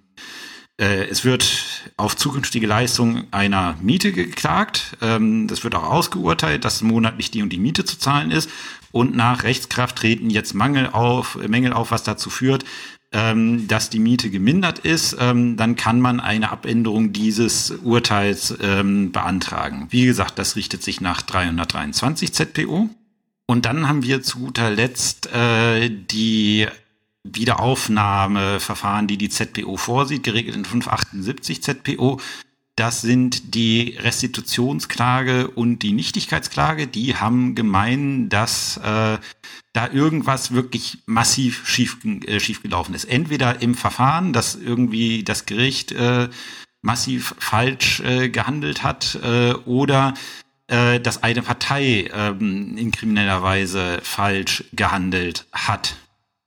äh, 0.80 1.06
es 1.06 1.26
wird 1.26 1.92
auf 1.98 2.16
zukünftige 2.16 2.68
Leistung 2.68 3.26
einer 3.32 3.76
Miete 3.82 4.12
geklagt. 4.12 4.96
Ähm, 5.02 5.48
das 5.48 5.64
wird 5.64 5.76
auch 5.76 5.84
ausgeurteilt, 5.84 6.66
dass 6.66 6.82
monatlich 6.82 7.32
die 7.32 7.42
und 7.42 7.50
die 7.50 7.58
Miete 7.58 7.84
zu 7.84 7.98
zahlen 7.98 8.32
ist. 8.32 8.50
Und 8.92 9.16
nach 9.16 9.44
Rechtskraft 9.44 9.98
treten 9.98 10.30
jetzt 10.30 10.54
Mangel 10.54 10.90
auf, 10.92 11.36
Mängel 11.48 11.74
auf, 11.74 11.92
was 11.92 12.04
dazu 12.04 12.30
führt, 12.30 12.64
ähm, 13.12 13.68
dass 13.68 13.90
die 13.90 14.00
Miete 14.00 14.30
gemindert 14.30 14.80
ist. 14.80 15.16
Ähm, 15.20 15.58
dann 15.58 15.76
kann 15.76 16.02
man 16.02 16.20
eine 16.20 16.52
Abänderung 16.52 17.14
dieses 17.14 17.72
Urteils 17.72 18.54
beantragen. 18.58 19.88
Wie 19.90 20.06
gesagt, 20.06 20.40
das 20.40 20.56
richtet 20.56 20.84
sich 20.84 21.02
nach 21.02 21.22
323 21.22 22.34
ZPO. 22.34 22.90
Und 23.48 23.66
dann 23.66 23.88
haben 23.88 24.04
wir 24.04 24.22
zu 24.22 24.40
guter 24.40 24.70
Letzt 24.70 25.34
äh, 25.34 25.90
die 25.90 26.68
Wiederaufnahmeverfahren, 27.24 29.08
die 29.08 29.18
die 29.18 29.30
ZPO 29.30 29.78
vorsieht, 29.78 30.24
geregelt 30.24 30.56
in 30.56 30.66
578 30.66 31.64
ZPO. 31.64 32.20
Das 32.78 33.02
sind 33.02 33.56
die 33.56 33.98
Restitutionsklage 34.00 35.48
und 35.48 35.80
die 35.80 35.94
Nichtigkeitsklage. 35.94 36.86
Die 36.86 37.16
haben 37.16 37.56
gemein, 37.56 38.30
dass 38.30 38.78
äh, 38.78 39.18
da 39.74 39.92
irgendwas 39.92 40.52
wirklich 40.52 41.00
massiv 41.08 41.68
schief, 41.68 41.98
äh, 42.06 42.40
schiefgelaufen 42.40 42.94
ist. 42.94 43.06
Entweder 43.06 43.64
im 43.64 43.74
Verfahren, 43.74 44.32
dass 44.32 44.54
irgendwie 44.54 45.24
das 45.24 45.48
Gericht 45.48 45.92
äh, 45.92 46.30
massiv 46.84 47.34
falsch 47.40 48.00
äh, 48.02 48.30
gehandelt 48.30 48.84
hat 48.84 49.18
äh, 49.24 49.54
oder 49.66 50.14
äh, 50.68 51.00
dass 51.00 51.24
eine 51.24 51.42
Partei 51.42 52.12
ähm, 52.14 52.78
in 52.78 52.92
krimineller 52.92 53.42
Weise 53.42 54.02
falsch 54.04 54.66
gehandelt 54.74 55.48
hat. 55.52 55.96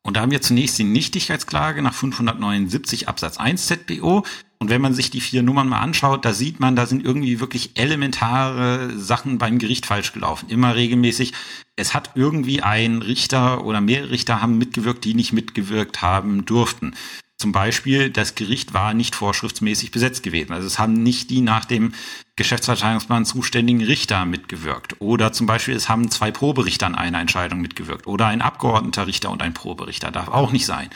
Und 0.02 0.16
da 0.16 0.20
haben 0.20 0.30
wir 0.30 0.42
zunächst 0.42 0.78
die 0.78 0.84
Nichtigkeitsklage 0.84 1.82
nach 1.82 1.94
579 1.94 3.08
Absatz 3.08 3.36
1 3.38 3.66
ZBO. 3.66 4.24
Und 4.62 4.68
wenn 4.68 4.82
man 4.82 4.92
sich 4.92 5.10
die 5.10 5.22
vier 5.22 5.42
Nummern 5.42 5.68
mal 5.68 5.80
anschaut, 5.80 6.26
da 6.26 6.34
sieht 6.34 6.60
man, 6.60 6.76
da 6.76 6.84
sind 6.84 7.02
irgendwie 7.02 7.40
wirklich 7.40 7.70
elementare 7.76 8.90
Sachen 8.98 9.38
beim 9.38 9.58
Gericht 9.58 9.86
falsch 9.86 10.12
gelaufen. 10.12 10.50
Immer 10.50 10.74
regelmäßig. 10.74 11.32
Es 11.76 11.94
hat 11.94 12.10
irgendwie 12.14 12.60
ein 12.60 13.00
Richter 13.00 13.64
oder 13.64 13.80
mehrere 13.80 14.10
Richter 14.10 14.42
haben 14.42 14.58
mitgewirkt, 14.58 15.04
die 15.06 15.14
nicht 15.14 15.32
mitgewirkt 15.32 16.02
haben 16.02 16.44
durften. 16.44 16.94
Zum 17.40 17.52
Beispiel, 17.52 18.10
das 18.10 18.34
Gericht 18.34 18.74
war 18.74 18.92
nicht 18.92 19.14
vorschriftsmäßig 19.14 19.92
besetzt 19.92 20.22
gewesen. 20.22 20.52
Also 20.52 20.66
es 20.66 20.78
haben 20.78 20.92
nicht 20.92 21.30
die 21.30 21.40
nach 21.40 21.64
dem 21.64 21.94
Geschäftsverteilungsplan 22.36 23.24
zuständigen 23.24 23.82
Richter 23.82 24.26
mitgewirkt. 24.26 24.96
Oder 24.98 25.32
zum 25.32 25.46
Beispiel, 25.46 25.74
es 25.74 25.88
haben 25.88 26.10
zwei 26.10 26.30
Proberichter 26.30 26.84
an 26.84 26.96
einer 26.96 27.18
Entscheidung 27.18 27.62
mitgewirkt. 27.62 28.06
Oder 28.06 28.26
ein 28.26 28.42
Abgeordneter 28.42 29.06
Richter 29.06 29.30
und 29.30 29.40
ein 29.40 29.54
Proberichter. 29.54 30.10
Darf 30.10 30.28
auch 30.28 30.52
nicht 30.52 30.66
sein. 30.66 30.90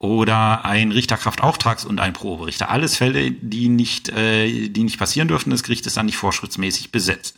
Oder 0.00 0.64
ein 0.64 0.92
Richterkraftauftrags- 0.92 1.84
und 1.84 1.98
ein 1.98 2.12
Proberichter. 2.12 2.70
Alles 2.70 2.96
Fälle, 2.96 3.32
die 3.32 3.68
nicht, 3.68 4.08
äh, 4.10 4.68
die 4.68 4.84
nicht 4.84 4.98
passieren 4.98 5.26
dürfen. 5.26 5.50
Das 5.50 5.64
Gericht 5.64 5.86
ist 5.86 5.96
dann 5.96 6.06
nicht 6.06 6.16
vorschriftsmäßig 6.16 6.92
besetzt. 6.92 7.36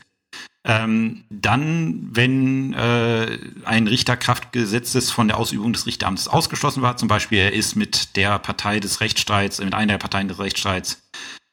Ähm, 0.63 1.25
dann, 1.31 2.09
wenn 2.13 2.75
äh, 2.75 3.39
ein 3.65 3.87
Richter 3.87 4.19
Kraftgesetzes 4.19 5.11
von 5.11 5.29
der 5.29 5.39
Ausübung 5.39 5.73
des 5.73 5.87
Richteramtes 5.87 6.29
ausgeschlossen 6.29 6.83
war, 6.83 6.99
zum 6.99 7.09
Beispiel 7.09 7.39
er 7.39 7.55
ist 7.55 7.77
mit 7.77 8.15
der 8.17 8.39
Partei 8.39 8.79
des 8.79 9.01
Rechtsstreits, 9.01 9.61
mit 9.61 9.73
einer 9.73 9.95
der 9.95 9.99
Parteien 9.99 10.29
des 10.29 10.39
Rechtsstreits 10.39 11.09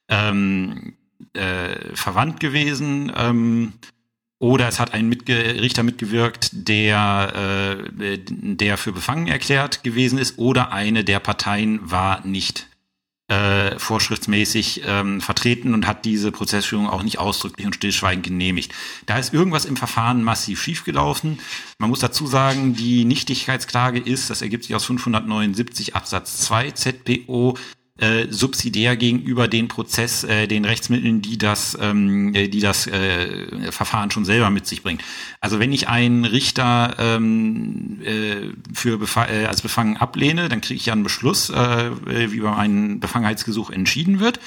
ähm, 0.09 0.97
äh, 1.33 1.95
verwandt 1.95 2.41
gewesen, 2.41 3.11
ähm, 3.15 3.73
oder 4.39 4.67
es 4.67 4.79
hat 4.79 4.93
ein 4.93 5.09
Mitge 5.09 5.61
Richter 5.61 5.83
mitgewirkt, 5.83 6.49
der, 6.53 7.81
äh, 7.85 8.19
der 8.21 8.77
für 8.77 8.91
befangen 8.91 9.27
erklärt 9.27 9.83
gewesen 9.83 10.19
ist, 10.19 10.37
oder 10.37 10.71
eine 10.71 11.03
der 11.03 11.19
Parteien 11.19 11.79
war 11.89 12.25
nicht 12.25 12.67
äh, 13.29 13.77
vorschriftsmäßig 13.77 14.83
ähm, 14.85 15.19
vertreten 15.19 15.73
und 15.73 15.85
hat 15.85 16.05
diese 16.05 16.31
Prozessführung 16.31 16.87
auch 16.87 17.03
nicht 17.03 17.19
ausdrücklich 17.19 17.65
und 17.65 17.75
stillschweigend 17.75 18.25
genehmigt. 18.25 18.73
Da 19.05 19.17
ist 19.17 19.33
irgendwas 19.33 19.65
im 19.65 19.75
Verfahren 19.75 20.23
massiv 20.23 20.61
schiefgelaufen. 20.61 21.39
Man 21.77 21.89
muss 21.89 21.99
dazu 21.99 22.25
sagen, 22.25 22.73
die 22.73 23.03
Nichtigkeitsklage 23.03 23.99
ist, 23.99 24.29
das 24.29 24.41
ergibt 24.41 24.63
sich 24.63 24.75
aus 24.75 24.85
579 24.85 25.95
Absatz 25.95 26.37
2 26.41 26.71
ZPO, 26.71 27.57
äh, 27.97 28.27
subsidiär 28.29 28.95
gegenüber 28.95 29.47
den 29.47 29.67
Prozess, 29.67 30.23
äh, 30.23 30.47
den 30.47 30.65
Rechtsmitteln, 30.65 31.21
die 31.21 31.37
das, 31.37 31.77
ähm, 31.81 32.33
äh, 32.35 32.47
die 32.47 32.59
das 32.59 32.87
äh, 32.87 33.71
Verfahren 33.71 34.11
schon 34.11 34.25
selber 34.25 34.49
mit 34.49 34.67
sich 34.67 34.83
bringt. 34.83 35.03
Also 35.41 35.59
wenn 35.59 35.73
ich 35.73 35.87
einen 35.87 36.25
Richter 36.25 36.95
ähm, 36.99 38.01
äh, 38.03 38.49
für 38.73 38.97
Befa 38.97 39.27
äh, 39.27 39.45
als 39.45 39.61
befangen 39.61 39.97
ablehne, 39.97 40.49
dann 40.49 40.61
kriege 40.61 40.77
ich 40.77 40.85
ja 40.85 40.93
einen 40.93 41.03
Beschluss, 41.03 41.49
äh, 41.49 41.91
wie 42.05 42.37
über 42.37 42.57
einen 42.57 42.99
Befangenheitsgesuch 42.99 43.69
entschieden 43.69 44.19
wird. 44.19 44.39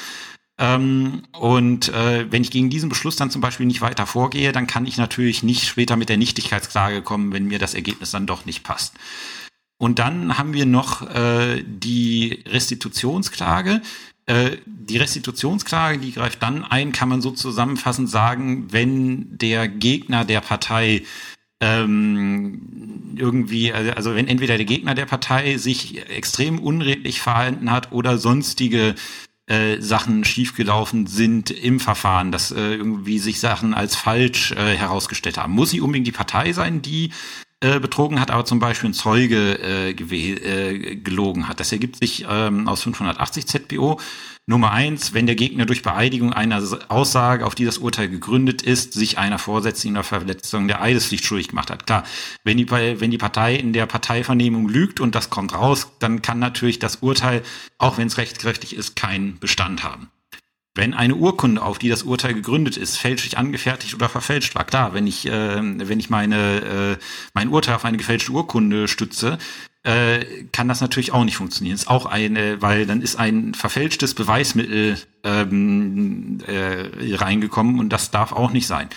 Ähm, 0.60 1.22
und 1.32 1.88
äh, 1.88 2.30
wenn 2.30 2.42
ich 2.42 2.50
gegen 2.50 2.68
diesen 2.68 2.90
Beschluss 2.90 3.16
dann 3.16 3.30
zum 3.30 3.40
Beispiel 3.40 3.64
nicht 3.64 3.80
weiter 3.80 4.06
vorgehe, 4.06 4.52
dann 4.52 4.66
kann 4.66 4.86
ich 4.86 4.98
natürlich 4.98 5.42
nicht 5.42 5.66
später 5.66 5.96
mit 5.96 6.10
der 6.10 6.18
Nichtigkeitsklage 6.18 7.00
kommen, 7.00 7.32
wenn 7.32 7.46
mir 7.46 7.58
das 7.58 7.72
Ergebnis 7.72 8.10
dann 8.10 8.26
doch 8.26 8.44
nicht 8.44 8.62
passt. 8.62 8.94
Und 9.80 9.98
dann 9.98 10.36
haben 10.36 10.52
wir 10.52 10.66
noch 10.66 11.08
äh, 11.08 11.64
die 11.66 12.44
Restitutionsklage. 12.46 13.80
Äh, 14.26 14.58
die 14.66 14.98
Restitutionsklage, 14.98 15.96
die 15.96 16.12
greift 16.12 16.42
dann 16.42 16.66
ein, 16.66 16.92
kann 16.92 17.08
man 17.08 17.22
so 17.22 17.30
zusammenfassend 17.30 18.10
sagen, 18.10 18.70
wenn 18.72 19.38
der 19.38 19.68
Gegner 19.68 20.26
der 20.26 20.42
Partei 20.42 21.04
ähm, 21.60 23.14
irgendwie, 23.16 23.72
also 23.72 24.14
wenn 24.14 24.28
entweder 24.28 24.58
der 24.58 24.66
Gegner 24.66 24.94
der 24.94 25.06
Partei 25.06 25.56
sich 25.56 26.06
extrem 26.10 26.58
unredlich 26.58 27.22
verhalten 27.22 27.70
hat 27.70 27.90
oder 27.90 28.18
sonstige 28.18 28.96
äh, 29.46 29.80
Sachen 29.80 30.24
schiefgelaufen 30.24 31.06
sind 31.06 31.50
im 31.50 31.80
Verfahren, 31.80 32.32
dass 32.32 32.52
äh, 32.52 32.74
irgendwie 32.74 33.18
sich 33.18 33.40
Sachen 33.40 33.72
als 33.72 33.96
falsch 33.96 34.52
äh, 34.52 34.76
herausgestellt 34.76 35.38
haben. 35.38 35.54
Muss 35.54 35.70
sie 35.70 35.80
unbedingt 35.80 36.06
die 36.06 36.12
Partei 36.12 36.52
sein, 36.52 36.82
die 36.82 37.12
äh, 37.62 37.78
betrogen 37.78 38.20
hat, 38.20 38.30
aber 38.30 38.46
zum 38.46 38.58
Beispiel 38.58 38.88
ein 38.90 38.94
Zeuge 38.94 39.58
äh, 39.62 39.90
äh, 39.90 40.96
gelogen 40.96 41.46
hat. 41.46 41.60
Das 41.60 41.70
ergibt 41.72 41.96
sich 41.96 42.24
ähm, 42.26 42.66
aus 42.68 42.82
580 42.82 43.46
ZPO. 43.46 44.00
Nummer 44.46 44.72
eins, 44.72 45.12
wenn 45.12 45.26
der 45.26 45.36
Gegner 45.36 45.66
durch 45.66 45.82
Beeidigung 45.82 46.32
einer 46.32 46.62
Aussage, 46.88 47.44
auf 47.46 47.54
die 47.54 47.66
das 47.66 47.76
Urteil 47.76 48.08
gegründet 48.08 48.62
ist, 48.62 48.94
sich 48.94 49.18
einer 49.18 49.38
vorsätzlichen 49.38 50.02
Verletzung 50.02 50.68
der 50.68 50.80
Eidespflicht 50.80 51.24
schuldig 51.24 51.48
gemacht 51.48 51.70
hat. 51.70 51.86
Klar, 51.86 52.04
wenn 52.44 52.56
die, 52.56 52.70
wenn 52.70 53.10
die 53.10 53.18
Partei 53.18 53.56
in 53.56 53.72
der 53.74 53.84
Parteivernehmung 53.84 54.66
lügt 54.66 54.98
und 54.98 55.14
das 55.14 55.28
kommt 55.28 55.54
raus, 55.54 55.92
dann 55.98 56.22
kann 56.22 56.38
natürlich 56.38 56.78
das 56.78 56.96
Urteil, 56.96 57.42
auch 57.76 57.98
wenn 57.98 58.06
es 58.06 58.16
rechtskräftig 58.16 58.74
ist, 58.74 58.96
keinen 58.96 59.38
Bestand 59.38 59.84
haben. 59.84 60.08
Wenn 60.74 60.94
eine 60.94 61.16
Urkunde, 61.16 61.62
auf 61.62 61.78
die 61.78 61.88
das 61.88 62.04
Urteil 62.04 62.32
gegründet 62.32 62.76
ist, 62.76 62.96
fälschlich 62.96 63.36
angefertigt 63.36 63.94
oder 63.94 64.08
verfälscht 64.08 64.54
war, 64.54 64.64
klar, 64.64 64.94
wenn 64.94 65.06
ich, 65.06 65.26
äh, 65.26 65.60
wenn 65.60 65.98
ich 65.98 66.10
meine, 66.10 66.96
äh, 66.98 67.04
mein 67.34 67.48
Urteil 67.48 67.74
auf 67.74 67.84
eine 67.84 67.96
gefälschte 67.96 68.30
Urkunde 68.30 68.86
stütze, 68.86 69.38
äh, 69.82 70.44
kann 70.52 70.68
das 70.68 70.80
natürlich 70.80 71.12
auch 71.12 71.24
nicht 71.24 71.36
funktionieren. 71.36 71.74
Ist 71.74 71.88
auch 71.88 72.06
eine, 72.06 72.62
weil 72.62 72.86
dann 72.86 73.02
ist 73.02 73.16
ein 73.16 73.54
verfälschtes 73.54 74.14
Beweismittel 74.14 74.98
ähm, 75.24 76.38
äh, 76.46 77.14
reingekommen 77.16 77.80
und 77.80 77.88
das 77.88 78.10
darf 78.10 78.32
auch 78.32 78.52
nicht 78.52 78.66
sein. 78.66 78.88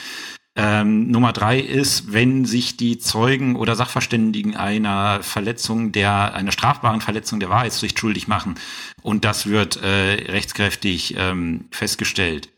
Ähm, 0.56 1.10
Nummer 1.10 1.34
drei 1.34 1.60
ist, 1.60 2.14
wenn 2.14 2.46
sich 2.46 2.78
die 2.78 3.00
Zeugen 3.00 3.56
oder 3.56 3.76
Sachverständigen 3.76 4.56
einer 4.56 5.24
Verletzung 5.24 5.92
der, 5.92 6.36
einer 6.36 6.52
strafbaren 6.52 7.02
Verletzung 7.02 7.40
der 7.40 7.50
Wahrheitspflicht 7.50 7.98
schuldig 7.98 8.28
machen 8.28 8.56
und 9.02 9.26
das 9.26 9.48
wird 9.48 9.78
äh, 9.78 10.32
rechtskräftig 10.32 11.16
ähm, 11.18 11.66
festgestellt, 11.72 12.50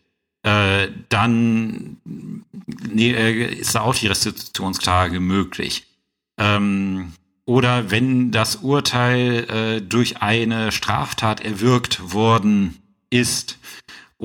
äh, 0.44 0.90
dann 1.08 1.98
nee, 2.92 3.12
äh, 3.12 3.54
ist 3.54 3.76
da 3.76 3.82
auch 3.82 3.96
die 3.96 4.08
Restitutionsklage 4.08 5.22
möglich. 5.22 5.88
Ähm, 6.38 7.14
oder 7.46 7.92
wenn 7.92 8.32
das 8.32 8.58
Urteil 8.58 9.50
äh, 9.50 9.82
durch 9.82 10.22
eine 10.22 10.72
Straftat 10.72 11.42
erwirkt 11.42 12.14
worden 12.14 12.78
ist, 13.10 13.58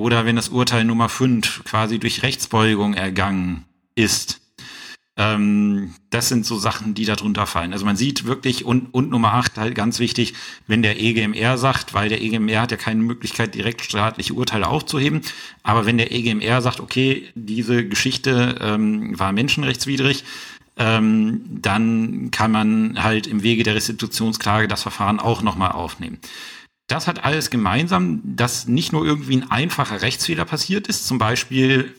oder 0.01 0.25
wenn 0.25 0.37
das 0.37 0.49
Urteil 0.49 0.85
Nummer 0.85 1.09
5 1.09 1.65
quasi 1.65 1.99
durch 1.99 2.23
Rechtsbeugung 2.23 2.95
ergangen 2.95 3.65
ist. 3.95 4.41
Ähm, 5.17 5.95
das 6.09 6.29
sind 6.29 6.47
so 6.47 6.57
Sachen, 6.57 6.95
die 6.95 7.05
darunter 7.05 7.47
fallen. 7.47 7.73
Also 7.73 7.85
man 7.85 7.97
sieht 7.97 8.25
wirklich, 8.25 8.65
und, 8.65 8.95
und 8.95 9.11
Nummer 9.11 9.35
8 9.35 9.59
halt 9.59 9.75
ganz 9.75 9.99
wichtig, 9.99 10.35
wenn 10.67 10.83
der 10.83 10.99
EGMR 11.01 11.59
sagt, 11.59 11.93
weil 11.93 12.09
der 12.09 12.23
EGMR 12.23 12.63
hat 12.63 12.71
ja 12.71 12.77
keine 12.79 13.03
Möglichkeit, 13.03 13.55
direkt 13.55 13.83
staatliche 13.83 14.33
Urteile 14.33 14.69
aufzuheben, 14.69 15.21
aber 15.63 15.85
wenn 15.85 15.99
der 15.99 16.13
EGMR 16.13 16.63
sagt, 16.63 16.81
okay, 16.81 17.29
diese 17.35 17.87
Geschichte 17.87 18.57
ähm, 18.61 19.19
war 19.19 19.33
menschenrechtswidrig, 19.33 20.25
ähm, 20.79 21.43
dann 21.61 22.31
kann 22.31 22.53
man 22.53 23.03
halt 23.03 23.27
im 23.27 23.43
Wege 23.43 23.65
der 23.65 23.75
Restitutionsklage 23.75 24.69
das 24.69 24.83
Verfahren 24.83 25.21
auch 25.21 25.43
nochmal 25.43 25.73
aufnehmen. 25.73 26.19
Das 26.91 27.07
hat 27.07 27.23
alles 27.23 27.51
gemeinsam, 27.51 28.21
dass 28.25 28.67
nicht 28.67 28.93
nur 28.93 29.07
irgendwie 29.07 29.37
ein 29.37 29.49
einfacher 29.49 30.03
Rechtsfehler 30.03 30.45
passiert 30.45 30.89
ist, 30.89 31.07
zum 31.07 31.19
Beispiel 31.19 31.95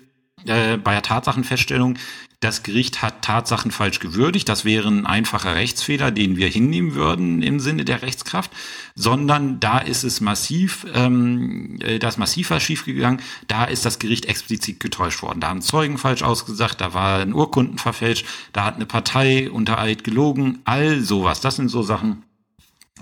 äh, 0.45 0.75
bei 0.75 0.91
der 0.91 1.01
Tatsachenfeststellung, 1.01 1.97
das 2.41 2.63
Gericht 2.63 3.01
hat 3.01 3.21
Tatsachen 3.21 3.71
falsch 3.71 3.99
gewürdigt, 3.99 4.49
das 4.49 4.65
wäre 4.65 4.89
ein 4.89 5.05
einfacher 5.05 5.55
Rechtsfehler, 5.55 6.11
den 6.11 6.35
wir 6.35 6.49
hinnehmen 6.49 6.93
würden 6.93 7.41
im 7.41 7.61
Sinne 7.61 7.85
der 7.85 8.01
Rechtskraft, 8.01 8.51
sondern 8.93 9.61
da 9.61 9.77
ist 9.77 10.03
es 10.03 10.19
massiv, 10.19 10.85
ähm, 10.93 11.79
äh, 11.79 11.97
da 11.97 12.09
ist 12.09 12.17
massiv 12.17 12.49
was 12.49 12.61
schiefgegangen, 12.61 13.21
da 13.47 13.63
ist 13.63 13.85
das 13.85 13.97
Gericht 13.97 14.25
explizit 14.25 14.81
getäuscht 14.81 15.21
worden. 15.21 15.39
Da 15.39 15.47
haben 15.47 15.61
Zeugen 15.61 15.99
falsch 15.99 16.21
ausgesagt, 16.21 16.81
da 16.81 16.93
war 16.93 17.19
ein 17.19 17.33
Urkunden 17.33 17.77
verfälscht, 17.77 18.25
da 18.51 18.65
hat 18.65 18.75
eine 18.75 18.87
Partei 18.87 19.49
unter 19.49 19.79
Eid 19.79 20.03
gelogen, 20.03 20.59
all 20.65 20.99
sowas. 20.99 21.39
Das 21.39 21.55
sind 21.55 21.69
so 21.69 21.81
Sachen, 21.81 22.23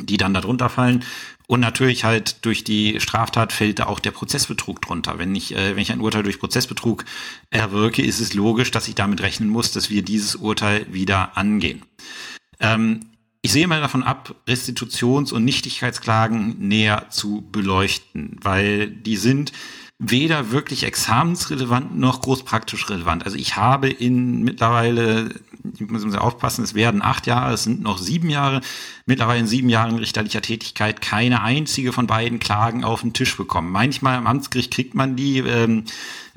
die 0.02 0.18
dann 0.18 0.34
darunter 0.34 0.70
fallen. 0.70 1.04
Und 1.48 1.62
natürlich 1.62 2.04
halt 2.04 2.46
durch 2.46 2.64
die 2.64 3.00
Straftat 3.00 3.54
fällt 3.54 3.80
da 3.80 3.88
auch 3.88 4.00
der 4.00 4.12
Prozessbetrug 4.12 4.82
drunter. 4.82 5.18
Wenn 5.18 5.36
ich, 5.36 5.56
äh, 5.56 5.76
wenn 5.76 5.82
ich 5.82 5.92
ein 5.92 6.02
Urteil 6.02 6.22
durch 6.22 6.40
Prozessbetrug 6.40 7.06
erwirke, 7.50 8.04
ist 8.04 8.20
es 8.20 8.34
logisch, 8.36 8.70
dass 8.70 8.88
ich 8.88 8.96
damit 8.96 9.22
rechnen 9.22 9.50
muss, 9.50 9.72
dass 9.72 9.90
wir 9.90 10.04
dieses 10.04 10.36
Urteil 10.36 10.86
wieder 10.92 11.38
angehen. 11.38 11.82
Ähm, 12.60 13.00
ich 13.42 13.52
sehe 13.52 13.68
mal 13.68 13.82
davon 13.82 14.04
ab, 14.04 14.36
Restitutions- 14.48 15.32
und 15.32 15.46
Nichtigkeitsklagen 15.46 16.58
näher 16.60 17.08
zu 17.10 17.48
beleuchten, 17.52 18.38
weil 18.42 18.88
die 18.88 19.16
sind 19.16 19.54
weder 20.02 20.52
wirklich 20.52 20.86
examensrelevant 20.86 21.98
noch 21.98 22.22
groß 22.22 22.44
praktisch 22.44 22.90
relevant. 22.90 23.26
Also 23.26 23.38
ich 23.38 23.58
habe 23.58 23.90
in 23.90 24.44
mittlerweile, 24.44 25.30
ich 25.74 25.82
muss 25.90 26.16
aufpassen, 26.16 26.64
es 26.64 26.74
werden 26.74 27.02
acht 27.02 27.28
Jahre, 27.28 27.54
es 27.54 27.64
sind 27.64 27.82
noch 27.82 27.98
sieben 27.98 28.30
Jahre, 28.30 28.62
mittlerweile 29.06 29.42
in 29.42 29.48
sieben 29.48 29.68
Jahren 29.68 29.98
richterlicher 29.98 30.42
Tätigkeit 30.42 31.02
keine 31.02 31.42
einzige 31.42 31.92
von 31.92 32.08
beiden 32.08 32.40
Klagen 32.40 32.86
auf 32.86 33.02
den 33.02 33.12
Tisch 33.12 33.36
bekommen. 33.36 33.72
Manchmal 33.74 34.16
am 34.16 34.26
Amtsgericht 34.26 34.72
kriegt 34.72 34.96
man 34.96 35.18
die 35.18 35.40
ähm, 35.40 35.84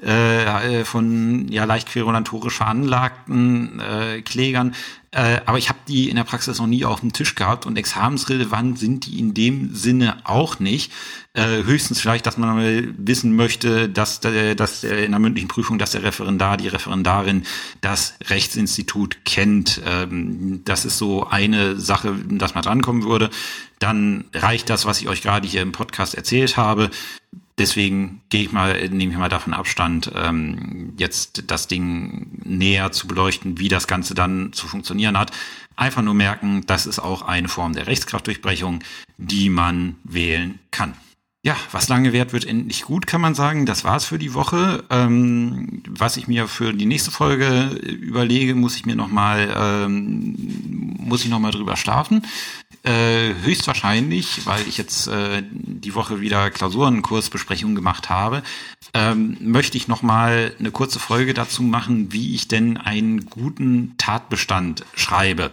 äh, 0.03 0.85
von 0.85 1.47
ja 1.47 1.65
leicht 1.65 1.89
querulantorisch 1.89 2.57
veranlagten 2.57 3.79
äh, 3.79 4.23
Klägern, 4.23 4.75
äh, 5.15 5.41
aber 5.45 5.59
ich 5.59 5.69
habe 5.69 5.79
die 5.87 6.09
in 6.09 6.17
der 6.17 6.25
Praxis 6.25 6.59
noch 6.59 6.67
nie 6.67 6.87
auf 6.87 7.01
dem 7.01 7.13
Tisch 7.13 7.35
gehabt 7.35 7.67
und 7.67 7.77
examensrelevant 7.77 8.79
sind 8.79 9.05
die 9.05 9.19
in 9.19 9.35
dem 9.35 9.75
Sinne 9.75 10.17
auch 10.25 10.59
nicht. 10.59 10.91
Äh, 11.35 11.65
höchstens 11.65 12.01
vielleicht, 12.01 12.25
dass 12.25 12.39
man 12.39 12.95
wissen 12.97 13.37
möchte, 13.37 13.91
dass, 13.91 14.21
der, 14.21 14.55
dass 14.55 14.85
in 14.85 15.11
der 15.11 15.21
mündlichen 15.21 15.49
Prüfung, 15.49 15.79
dass 15.79 15.91
der 15.91 16.03
Referendar, 16.03 16.57
die 16.57 16.69
Referendarin 16.69 17.45
das 17.83 18.15
Rechtsinstitut 18.25 19.25
kennt. 19.27 19.83
Ähm, 19.87 20.63
das 20.65 20.87
ist 20.87 20.97
so 20.97 21.27
eine 21.27 21.79
Sache, 21.79 22.15
dass 22.29 22.55
man 22.55 22.65
drankommen 22.65 23.05
würde. 23.05 23.29
Dann 23.81 24.25
reicht 24.33 24.71
das, 24.71 24.87
was 24.87 25.01
ich 25.03 25.09
euch 25.09 25.21
gerade 25.21 25.47
hier 25.47 25.61
im 25.61 25.73
Podcast 25.73 26.15
erzählt 26.15 26.57
habe. 26.57 26.91
Deswegen 27.59 28.23
gehe 28.31 28.43
ich 28.43 28.53
mal, 28.53 28.89
nehme 28.89 29.13
ich 29.13 29.19
mal 29.19 29.29
davon 29.29 29.53
Abstand, 29.53 30.11
ähm, 30.15 30.95
jetzt 30.97 31.45
das 31.49 31.69
Ding 31.69 32.41
näher 32.45 32.93
zu 32.93 33.07
beleuchten, 33.07 33.59
wie 33.59 33.69
das 33.69 33.87
Ganze 33.87 34.15
dann 34.15 34.53
zu 34.53 34.67
funktionieren 34.67 35.19
hat. 35.19 35.33
Einfach 35.77 36.03
nur 36.03 36.15
merken, 36.15 36.65
das 36.67 36.87
ist 36.87 36.99
auch 36.99 37.23
eine 37.23 37.49
Form 37.49 37.75
der 37.75 37.87
Rechtskraftdurchbrechung, 37.87 38.81
die 39.19 39.51
man 39.51 39.97
wählen 40.05 40.59
kann. 40.71 40.95
Ja, 41.45 41.57
was 41.73 41.89
lange 41.89 42.13
währt, 42.13 42.33
wird 42.33 42.45
endlich 42.45 42.83
gut, 42.83 43.09
kann 43.09 43.21
man 43.21 43.35
sagen. 43.35 43.67
Das 43.67 43.83
war's 43.83 44.05
für 44.05 44.19
die 44.19 44.33
Woche. 44.33 44.85
Ähm, 44.91 45.83
was 45.89 46.17
ich 46.17 46.29
mir 46.29 46.47
für 46.47 46.73
die 46.73 46.87
nächste 46.87 47.11
Folge 47.11 47.65
überlege, 47.83 48.55
muss 48.55 48.77
ich 48.77 48.87
mir 48.87 48.95
noch 48.95 49.09
mal 49.09 49.53
ähm, 49.57 50.37
muss 51.13 51.25
ich 51.25 51.31
noch 51.31 51.41
mal 51.41 51.51
drüber 51.51 51.77
schlafen. 51.77 52.25
Äh, 52.85 53.35
höchstwahrscheinlich, 53.43 54.45
weil 54.45 54.67
ich 54.67 54.77
jetzt 54.77 55.07
äh, 55.07 55.45
die 55.53 55.95
Woche 55.95 56.21
wieder 56.21 56.51
Klausurenkursbesprechungen 56.51 57.77
gemacht 57.77 58.11
habe, 58.11 58.43
ähm, 58.93 59.37
möchte 59.41 59.77
ich 59.77 59.87
noch 59.87 60.03
mal 60.03 60.53
eine 60.59 60.73
kurze 60.73 60.99
Folge 60.99 61.33
dazu 61.33 61.63
machen, 61.63 62.13
wie 62.13 62.35
ich 62.35 62.49
denn 62.49 62.79
einen 62.79 63.27
guten 63.27 63.95
Tatbestand 63.99 64.85
schreibe. 64.97 65.53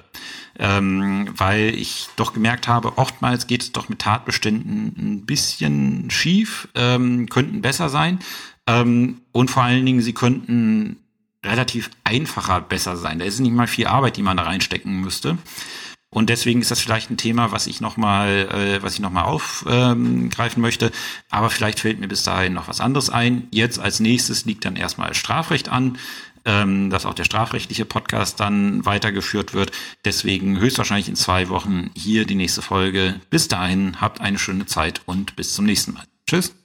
Ähm, 0.57 1.29
weil 1.37 1.75
ich 1.75 2.07
doch 2.15 2.33
gemerkt 2.33 2.67
habe, 2.67 2.97
oftmals 2.97 3.45
geht 3.45 3.61
es 3.61 3.71
doch 3.71 3.89
mit 3.89 3.99
Tatbeständen 3.99 4.95
ein 4.97 5.25
bisschen 5.27 6.09
schief, 6.09 6.67
ähm, 6.73 7.29
könnten 7.29 7.61
besser 7.61 7.89
sein 7.89 8.19
ähm, 8.65 9.21
und 9.31 9.51
vor 9.51 9.63
allen 9.63 9.85
Dingen, 9.85 10.01
sie 10.01 10.13
könnten 10.13 10.97
relativ 11.45 11.89
einfacher 12.03 12.61
besser 12.61 12.97
sein. 12.97 13.19
Da 13.19 13.25
ist 13.25 13.39
nicht 13.39 13.53
mal 13.53 13.67
viel 13.67 13.87
Arbeit, 13.87 14.17
die 14.17 14.21
man 14.23 14.37
da 14.37 14.43
reinstecken 14.43 14.99
müsste. 15.01 15.37
Und 16.11 16.29
deswegen 16.29 16.61
ist 16.61 16.71
das 16.71 16.79
vielleicht 16.79 17.11
ein 17.11 17.17
Thema, 17.17 17.51
was 17.51 17.67
ich 17.67 17.81
nochmal, 17.81 18.49
äh, 18.51 18.83
was 18.83 18.93
ich 18.93 18.99
noch 18.99 19.11
mal 19.11 19.23
aufgreifen 19.23 20.31
ähm, 20.57 20.61
möchte. 20.61 20.91
Aber 21.29 21.49
vielleicht 21.51 21.79
fällt 21.79 21.99
mir 21.99 22.07
bis 22.07 22.23
dahin 22.23 22.53
noch 22.53 22.67
was 22.67 22.81
anderes 22.81 23.09
ein. 23.09 23.47
Jetzt 23.51 23.79
als 23.79 23.99
nächstes 23.99 24.45
liegt 24.45 24.65
dann 24.65 24.75
erstmal 24.75 25.13
Strafrecht 25.13 25.69
an, 25.69 25.99
ähm, 26.45 26.89
dass 26.89 27.05
auch 27.05 27.13
der 27.13 27.25
strafrechtliche 27.25 27.85
Podcast 27.85 28.39
dann 28.39 28.85
weitergeführt 28.85 29.53
wird. 29.53 29.71
Deswegen 30.03 30.59
höchstwahrscheinlich 30.59 31.09
in 31.09 31.15
zwei 31.15 31.49
Wochen 31.49 31.91
hier 31.95 32.25
die 32.25 32.35
nächste 32.35 32.63
Folge. 32.63 33.19
Bis 33.29 33.47
dahin 33.47 34.01
habt 34.01 34.19
eine 34.19 34.39
schöne 34.39 34.65
Zeit 34.65 35.01
und 35.05 35.35
bis 35.35 35.53
zum 35.53 35.65
nächsten 35.65 35.93
Mal. 35.93 36.05
Tschüss. 36.27 36.58